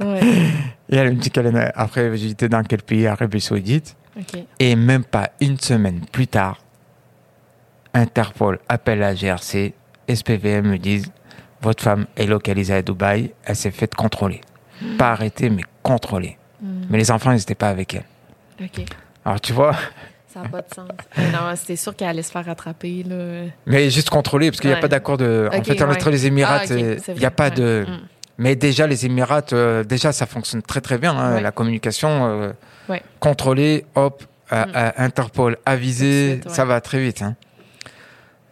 [0.12, 0.20] ouais.
[0.90, 3.96] Et elle me dit qu'elle est, après, j'étais dans quel pays, Arabie Saoudite,
[4.60, 6.58] et même pas une semaine plus tard,
[7.94, 9.72] Interpol appelle la GRC,
[10.08, 11.10] SPVM me disent
[11.62, 14.40] votre femme est localisée à Dubaï, elle s'est faite contrôler.
[14.98, 16.36] Pas arrêtée, mais contrôlée.
[16.62, 16.86] Mhm.
[16.90, 18.04] Mais les enfants, ils n'étaient pas avec elle.
[18.64, 18.84] OK.
[19.24, 19.74] Alors tu vois,
[20.32, 20.88] Ça n'a pas de sens.
[21.16, 23.04] Mais non, c'était sûr qu'elle allait se faire rattraper.
[23.04, 23.44] Là.
[23.66, 25.48] mais juste contrôlée, parce qu'il n'y a pas d'accord de.
[25.52, 26.10] en Ok, fait, entre ouais.
[26.12, 27.50] les Émirats, Ah, il n'y a pas ouais.
[27.54, 27.86] de.
[27.88, 27.98] Mm.
[28.38, 31.16] Mais déjà, les Émirats, euh, déjà, ça fonctionne très très bien.
[31.16, 31.40] hein.
[31.40, 32.52] La communication euh,
[33.20, 34.70] contrôlée, hop, à- Mm.
[34.74, 37.22] à Interpol, avisé, ça va très vite.
[37.22, 37.36] hein.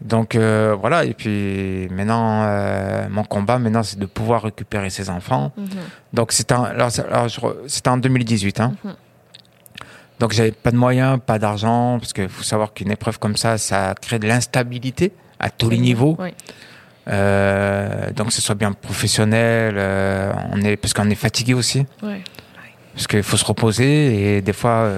[0.05, 5.11] Donc euh, voilà, et puis maintenant, euh, mon combat maintenant, c'est de pouvoir récupérer ces
[5.11, 5.53] enfants.
[5.57, 5.67] Mhm.
[6.13, 7.55] Donc c'était en, alors, alors,
[7.87, 8.61] en 2018.
[8.61, 8.75] Hein.
[8.85, 8.95] Mhm.
[10.19, 13.59] Donc j'avais pas de moyens, pas d'argent, parce qu'il faut savoir qu'une épreuve comme ça,
[13.59, 16.17] ça crée de l'instabilité à tous les niveaux.
[16.19, 16.31] Oui.
[17.09, 19.77] Euh, donc que ce soit bien professionnel,
[20.53, 21.85] on est parce qu'on est fatigué aussi,
[22.95, 24.89] parce qu'il faut se reposer et des fois,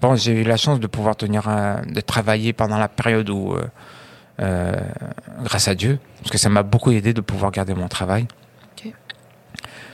[0.00, 1.42] bon, j'ai eu la chance de pouvoir tenir,
[1.86, 3.54] de travailler pendant la période où,
[4.40, 4.74] euh,
[5.44, 8.26] grâce à Dieu, parce que ça m'a beaucoup aidé de pouvoir garder mon travail.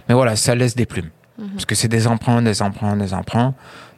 [0.09, 1.49] Mais voilà, ça laisse des plumes, Mhm.
[1.55, 3.55] parce que c'est des emprunts, des emprunts, des emprunts.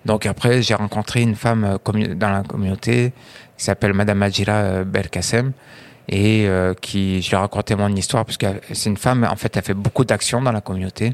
[0.06, 3.12] Donc après, j'ai rencontré une femme euh, dans la communauté
[3.58, 5.52] qui s'appelle Madame Adjira euh, Belkacem
[6.08, 9.36] et euh, qui, je lui ai raconté mon histoire parce que c'est une femme, en
[9.36, 11.12] fait, elle fait beaucoup d'actions dans la communauté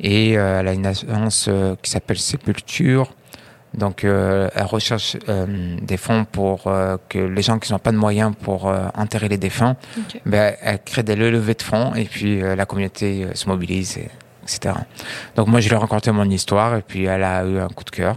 [0.00, 3.14] et euh, elle a une agence euh, qui s'appelle Sépulture.
[3.74, 7.92] Donc, euh, elle recherche euh, des fonds pour euh, que les gens qui n'ont pas
[7.92, 10.20] de moyens pour euh, enterrer les défunts, Ok.
[10.26, 13.96] ben, elle crée des levées de fonds et puis euh, la communauté euh, se mobilise,
[13.98, 14.08] et,
[14.42, 14.74] etc.
[15.36, 17.84] Donc, moi, je lui ai raconté mon histoire et puis elle a eu un coup
[17.84, 18.16] de cœur.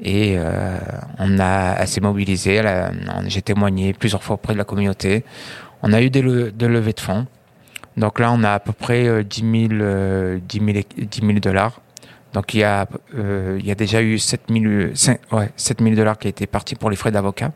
[0.00, 0.76] Et euh,
[1.18, 4.64] on a, elle s'est mobilisée, elle a- on- j'ai témoigné plusieurs fois auprès de la
[4.64, 5.24] communauté.
[5.82, 7.26] On a eu des, le- des levées de fonds.
[7.96, 11.20] Donc là, on a à peu près euh, 10 000, euh, 10 000, et- 10
[11.20, 11.80] 000 dollars.
[12.34, 12.86] Donc il y, a,
[13.16, 16.30] euh, il y a déjà eu 7 000, 5 ouais, 7 000 dollars qui a
[16.30, 17.52] été parti pour les frais d'avocat.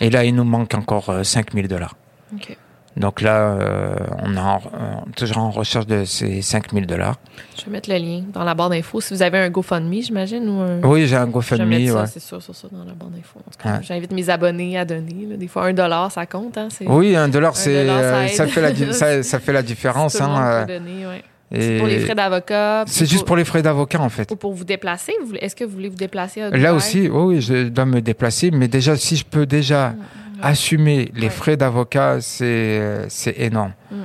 [0.00, 1.96] Et là, il nous manque encore euh, 5 000 dollars.
[2.34, 2.56] Ok.
[2.96, 3.94] Donc là, euh,
[4.24, 7.16] on est en- euh, toujours en recherche de ces 5 000 dollars.
[7.56, 9.00] Je vais mettre le lien dans la barre d'infos.
[9.00, 10.80] Si vous avez un GoFundMe, j'imagine, ou un.
[10.82, 11.86] Oui, j'ai un Je vais GoFundMe.
[11.88, 12.06] ça, ouais.
[12.08, 13.40] c'est sûr, sur ça, dans la barre d'infos.
[13.64, 13.78] Ouais.
[13.82, 15.26] J'invite mes abonnés à donner.
[15.30, 15.36] là.
[15.36, 16.58] Des fois, un dollar, ça compte.
[16.58, 16.68] Hein?
[16.70, 19.62] C'est, Oui, un dollar, Un c'est, dollar, ça euh, fait la, ça, ça fait la
[19.62, 20.14] différence.
[20.16, 21.24] Tout le monde hein, peut euh, donner, ouais.
[21.52, 22.84] C'est pour les frais d'avocat.
[22.86, 24.30] C'est juste pour les frais d'avocat, en fait.
[24.30, 25.12] Ou pour vous déplacer.
[25.40, 28.50] Est-ce que vous voulez vous déplacer à Là aussi, oui, oui, je dois me déplacer,
[28.50, 29.94] mais déjà, si je peux déjà
[30.42, 31.30] assumer les Ouais.
[31.30, 33.72] frais d'avocat, c'est, euh, c'est énorme.
[33.90, 33.96] Mm.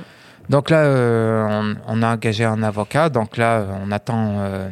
[0.48, 4.68] Donc là, euh, on, on a engagé un avocat, donc là, on attend, euh,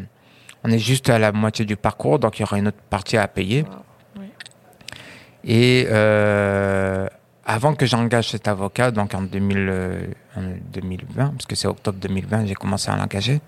[0.64, 3.16] on est juste à la moitié du parcours, donc il y aura une autre partie
[3.16, 3.62] à payer.
[3.62, 4.22] Wow.
[5.44, 7.06] Et euh,
[7.44, 10.06] avant que j'engage cet avocat, donc en, 2000, euh,
[10.36, 10.42] en
[10.72, 13.40] 2020, parce que c'est octobre 2020, j'ai commencé à l'engager.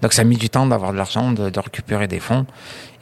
[0.00, 2.46] Donc ça a mis du temps d'avoir de l'argent, de, de récupérer des fonds.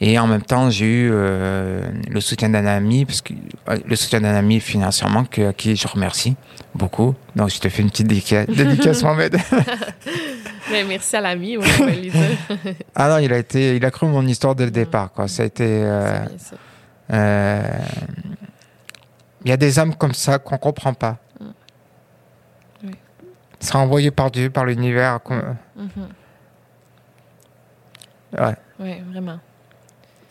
[0.01, 3.33] Et en même temps, j'ai eu euh, le soutien d'un ami, parce que
[3.69, 6.35] euh, le soutien d'un ami financièrement, que, à qui je remercie
[6.75, 7.15] beaucoup.
[7.35, 9.37] Donc je te fais une petite dédica- dédicace, Mohamed.
[10.71, 12.11] Mais merci à l'ami, oui,
[12.95, 15.11] ah non, il a été, il a cru mon histoire dès le départ.
[15.11, 15.27] Quoi.
[15.27, 15.63] Ça a été.
[15.65, 16.55] euh, C'est bien ça.
[17.11, 17.61] Euh,
[19.45, 21.17] Il y a des âmes comme ça qu'on comprend pas.
[22.83, 22.91] Oui.
[23.59, 25.19] C'est envoyé par Dieu, par l'univers.
[25.75, 25.89] Mhm.
[28.39, 28.55] Ouais.
[28.79, 29.39] Oui, vraiment.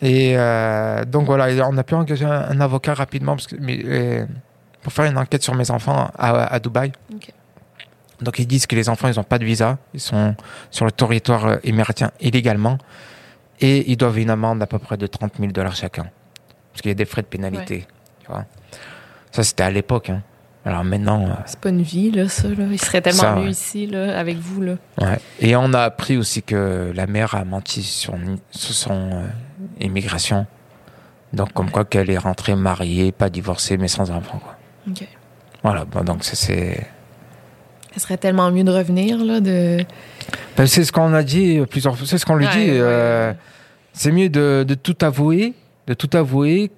[0.01, 3.79] Et euh, donc voilà, on a pu engager un, un avocat rapidement parce que, mais,
[3.85, 4.25] euh,
[4.81, 6.91] pour faire une enquête sur mes enfants à, à Dubaï.
[8.21, 10.35] Donc ils disent que les enfants, ils n'ont pas de visa, ils sont
[10.71, 12.77] sur le territoire euh, émiratien illégalement
[13.61, 16.03] et ils doivent une amende à peu près de 30 000 dollars chacun.
[16.71, 17.87] Parce qu'il y a des frais de pénalité.
[18.19, 18.45] Tu vois.
[19.33, 20.09] Ça, c'était à l'époque.
[20.09, 20.21] hein.
[20.65, 22.47] Alors maintenant, euh, C'est pas une vie, là, ça.
[22.47, 22.63] Là.
[22.71, 23.49] Il serait tellement Ça, mieux ouais.
[23.49, 24.75] ici, là, avec vous, là.
[25.01, 25.17] Ouais.
[25.41, 28.13] Et on a appris aussi que la mère a menti sur,
[28.51, 29.25] sur son euh,
[29.81, 30.45] immigration.
[31.33, 34.39] Donc, comme quoi qu'elle est rentrée mariée, pas divorcée, mais sans enfant.
[34.39, 34.55] Quoi.
[34.89, 35.05] OK.
[35.63, 36.87] Voilà, bon, donc ça, c'est.
[37.93, 39.83] Ce serait tellement mieux de revenir, là, de...
[40.55, 42.07] Ben, c'est ce qu'on a dit plusieurs fois.
[42.07, 42.67] C'est ce qu'on lui dit.
[42.69, 43.33] euh.
[43.91, 45.53] C'est mieux de, de tout avouer,
[45.87, 46.71] de tout avouer,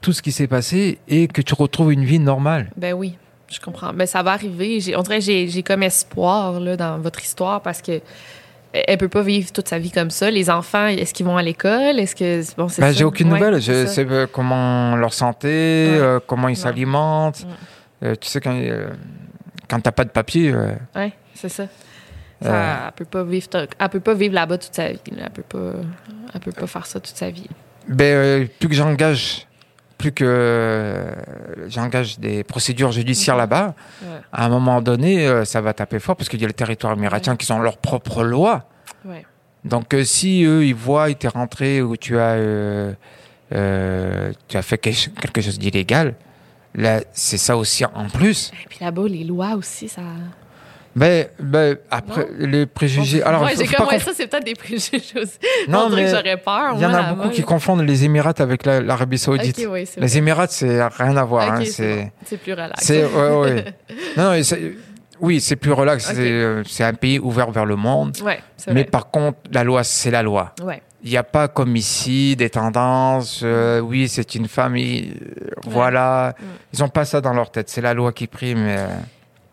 [0.00, 2.70] tout ce qui s'est passé, et que tu retrouves une vie normale.
[2.76, 3.16] Ben oui,
[3.50, 3.92] je comprends.
[3.92, 4.80] Mais ça va arriver.
[4.96, 8.00] On dirait que j'ai comme espoir, là, dans votre histoire, parce que
[8.72, 10.30] elle peut pas vivre toute sa vie comme ça.
[10.30, 11.98] Les enfants, est-ce qu'ils vont à l'école?
[11.98, 12.42] Est-ce que...
[12.56, 13.60] Bon, c'est Ben, j'ai aucune nouvelle.
[13.62, 15.98] Je sais euh, comment leur santé, Ouais.
[15.98, 17.46] euh, comment ils s'alimentent.
[18.02, 18.08] Ouais.
[18.10, 18.90] Euh, tu sais, quand, euh,
[19.68, 20.54] quand t'as pas de papier,
[20.94, 21.64] Ouais, c'est ça.
[22.42, 22.84] Ça.
[22.86, 25.00] Elle peut pas vivre, elle peut pas vivre là-bas toute sa vie.
[25.18, 25.72] Elle peut pas,
[26.34, 27.48] elle peut pas faire ça toute sa vie.
[27.88, 29.47] Ben, plus que j'engage,
[29.98, 31.06] plus que
[31.68, 33.40] j'engage des procédures judiciaires Mhm.
[33.40, 34.08] là-bas, Ouais.
[34.32, 36.92] à un moment donné, euh, ça va taper fort parce qu'il y a le territoire
[36.94, 38.64] émiratien qui ont leurs propres lois.
[39.04, 39.26] Ouais.
[39.64, 42.92] Donc, euh, si eux, ils voient, tu es rentré ou tu as, euh,
[43.52, 46.14] euh, tu as fait quelque quelque chose d'illégal,
[46.74, 48.52] là, c'est ça aussi en plus.
[48.64, 50.02] Et puis là-bas, les lois aussi, ça.
[50.98, 53.22] Ben, ben après, les préjugés.
[53.22, 55.00] Alors, ouais, j'ai comme pas ouais, conf- ça, c'est peut-être des préjugés.
[55.68, 56.72] Non, mais j'aurais peur.
[56.74, 59.58] il y en a beaucoup qui confondent les Émirats avec la- l'Arabie Saoudite.
[59.58, 60.18] Ok, oui, c'est Les vrai.
[60.18, 61.46] Émirats, c'est rien à voir.
[61.48, 62.36] Ok, hein, c'est bon.
[62.42, 62.84] Plus relax.
[62.84, 63.64] C'est ouais, ouais.
[64.16, 64.42] non, non,
[65.20, 66.08] oui, c'est plus relax.
[66.08, 66.14] Ok.
[66.16, 68.16] C'est, euh, C'est un pays ouvert vers le monde.
[68.24, 68.40] Ouais,
[68.72, 70.52] Mais par contre, la loi, c'est la loi.
[70.62, 70.80] Ouais.
[71.02, 73.40] il n'y a pas comme ici des tendances.
[73.44, 75.14] euh, oui, c'est une famille.
[75.22, 76.34] euh, Voilà.
[76.38, 76.44] Mm.
[76.74, 77.68] Ils ont pas ça dans leur tête.
[77.68, 78.58] C'est la loi qui prime.
[78.66, 78.86] euh.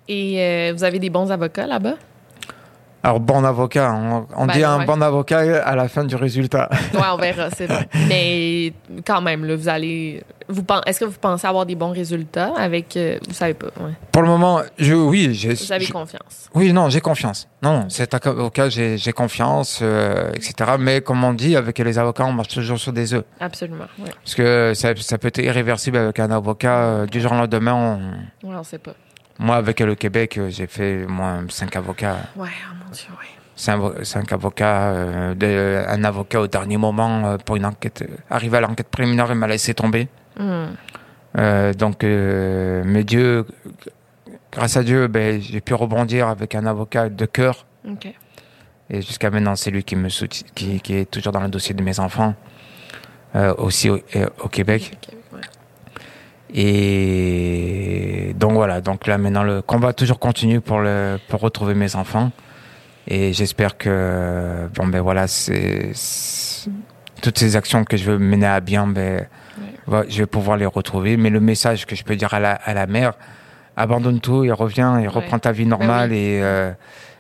[0.08, 1.96] Et euh, vous avez des bons avocats là-bas?
[3.04, 6.68] Alors, bon avocat, on, on Ben, dit un bon avocat à la fin du résultat.
[6.92, 7.88] Ouais, on verra, c'est vrai.
[8.10, 8.74] Mais
[9.06, 10.24] quand même, là, vous allez.
[10.48, 12.98] Vous Est-ce que vous pensez avoir des bons résultats avec.
[12.98, 13.92] euh, vous savez pas, ouais.
[14.12, 15.54] Pour le moment, je, oui, j'ai.
[15.54, 16.50] Vous avez je- confiance.
[16.56, 17.48] Oui, non, j'ai confiance.
[17.62, 20.72] Non, non, cet avocat, j'ai j'ai confiance, euh, etc.
[20.80, 23.24] Mais comme on dit, avec les avocats, on marche toujours sur des œufs.
[23.40, 23.86] Absolument.
[24.00, 26.76] Ouais, Parce que ça, ça peut être irréversible avec un avocat.
[26.78, 28.00] euh, du jour au lendemain,
[28.44, 28.94] on- ouais on sait pas.
[29.40, 32.18] Moi, avec le Québec, euh, j'ai fait moi cinq avocats.
[32.36, 33.28] Ouais, oh mon Dieu, ouais.
[33.56, 34.92] Cinq, avo- cinq avocats.
[34.94, 38.04] euh, de- un avocat au dernier moment euh, pour une enquête.
[38.30, 40.08] arrivé à l'enquête préliminaire, il m'a laissé tomber.
[40.38, 40.68] Hmm.
[41.78, 43.46] Donc, mais Dieu,
[44.52, 47.66] grâce à Dieu, ben, j'ai pu rebondir avec un avocat de cœur.
[47.90, 48.08] OK.
[48.90, 51.74] Et jusqu'à maintenant, c'est lui qui me soutient, qui, qui est toujours dans le dossier
[51.76, 52.36] de mes enfants,
[53.36, 54.00] euh, aussi au,
[54.50, 54.98] Québec.
[56.54, 61.96] Et donc voilà, donc là maintenant le combat toujours continue pour le pour retrouver mes
[61.96, 62.32] enfants.
[63.08, 65.92] Et j'espère que bon ben voilà, c'est
[67.22, 69.28] toutes ces actions que je veux mener à bien, ben
[70.08, 71.18] je vais pouvoir les retrouver.
[71.18, 73.14] Mais le message que je peux dire à la à la mère,
[73.76, 76.18] abandonne tout et reviens et reprends ta vie normale oui.
[76.18, 76.72] et euh,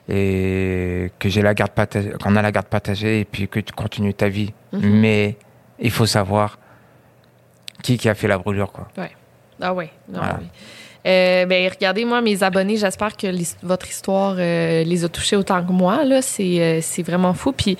[0.07, 3.73] et que j'ai la garde partagée, qu'on a la garde partagée et puis que tu
[3.73, 4.53] continues ta vie.
[4.71, 4.99] Mhm.
[4.99, 5.37] Mais
[5.79, 6.59] il faut savoir
[7.85, 8.87] qui qui a fait la brûlure quoi.
[9.61, 9.89] Ah ouais.
[10.09, 10.37] Non, Voilà.
[10.41, 10.47] oui.
[11.07, 13.27] Euh, ben, regardez, moi, mes abonnés, j'espère que
[13.61, 16.03] votre histoire euh, les a touchés autant que moi.
[16.03, 17.51] Là, c'est, euh, c'est vraiment fou.
[17.51, 17.77] Puis,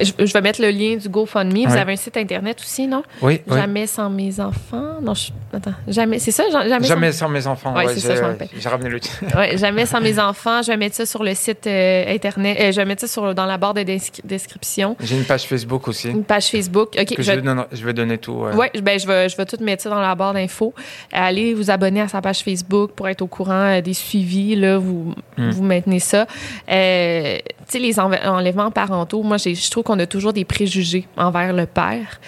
[0.00, 1.64] je, je vais mettre le lien du GoFundMe.
[1.66, 1.78] Vous Ouais.
[1.80, 3.02] avez un site internet aussi, non?
[3.22, 3.56] Oui, oui.
[3.56, 5.00] Jamais sans mes enfants.
[5.02, 5.72] Non, je, attends.
[5.88, 6.18] Jamais.
[6.18, 6.44] C'est ça?
[6.50, 7.74] Jamais, jamais, sans mes enfants.
[7.74, 10.62] Ouais, ouais, c'est ça, je j'ai- ramené le sans, ouais, jamais sans mes enfants.
[10.62, 12.58] Je vais mettre ça sur le site euh, internet.
[12.60, 14.96] euh, je vais mettre ça sur, dans la barre de descri- description.
[15.00, 16.08] J'ai une page Facebook aussi.
[16.10, 16.96] Une page Facebook.
[17.00, 17.14] OK.
[17.14, 18.32] Que je- je, vais donner, je vais donner tout.
[18.32, 18.52] ouais.
[18.74, 20.74] Oui, ben, je, vais, je vais tout mettre ça dans la barre d'infos.
[21.12, 24.56] Allez vous abonner à sa page Facebook pour être au courant euh, des suivis.
[24.56, 25.50] Là, vous, Mm.
[25.50, 26.26] vous maintenez ça.
[26.70, 27.38] Euh,
[27.70, 31.66] tu sais, les enlèvements parentaux, moi, je trouve qu'on a toujours des préjugés envers le
[31.66, 32.20] père.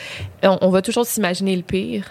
[0.44, 2.04] On, on va toujours s'imaginer le pire.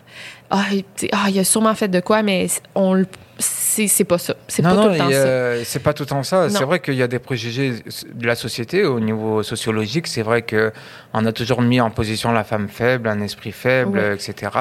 [0.49, 0.66] Ah,
[1.14, 3.08] ah, il a sûrement fait de quoi, mais on le-
[3.40, 4.36] c'est pas ça.
[4.48, 5.12] C'est pas non, tout le temps a-
[5.60, 5.64] ça.
[5.64, 6.49] c'est pas tout le temps ça.
[6.49, 7.76] C'est vrai qu'il y a des préjugés
[8.14, 10.08] de la société au niveau sociologique.
[10.08, 10.72] C'est vrai que
[11.14, 14.52] on a toujours mis en position la femme faible, un esprit faible, etc.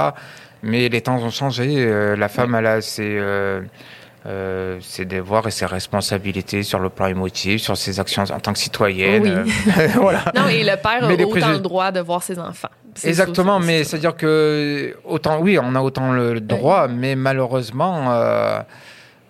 [0.62, 1.74] Mais les temps ont changé.
[1.78, 3.60] Euh, la femme, elle a ses, euh,
[4.26, 8.52] euh, ses devoirs et ses responsabilités sur le plan émotif, sur ses actions en tant
[8.52, 9.44] que citoyenne.
[9.46, 9.52] Oui.
[9.78, 10.24] Euh, voilà.
[10.36, 12.68] Non, et le père Mais a autant le droit de voir ses enfants.
[13.02, 18.60] Exactement, ça, mais c'est-à-dire que autant oui, on a autant le, droit, mais malheureusement, euh,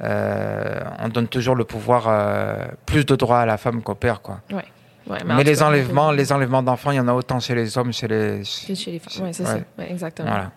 [0.03, 2.09] euh, on donne toujours le pouvoir
[2.85, 4.41] plus de droits à la femme qu'au père, quoi.
[5.11, 7.77] Ouais, Mais, les cas, enlèvements, les enlèvements d'enfants, il y en a autant chez les
[7.77, 8.45] hommes, chez les.
[8.45, 9.25] C'est chez les femmes.
[9.27, 9.49] Oui, c'est Ouais.
[9.49, 9.59] ça.
[9.79, 10.29] Ouais, exactement.
[10.29, 10.51] Voilà.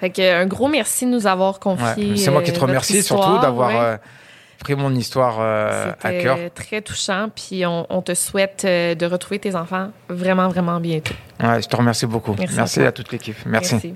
[0.00, 2.16] Fait que, un gros merci de nous avoir confié.
[2.16, 3.96] C'est moi qui te euh, remercie histoire, surtout d'avoir euh,
[4.58, 6.38] pris mon histoire euh, à cœur.
[6.54, 7.28] très touchant.
[7.34, 11.14] Puis on, on te souhaite euh, de retrouver tes enfants vraiment, vraiment bientôt.
[11.42, 12.34] Ouais, je te remercie beaucoup.
[12.38, 13.36] Merci Merci, à toute l'équipe.
[13.46, 13.74] Merci.
[13.74, 13.94] Merci.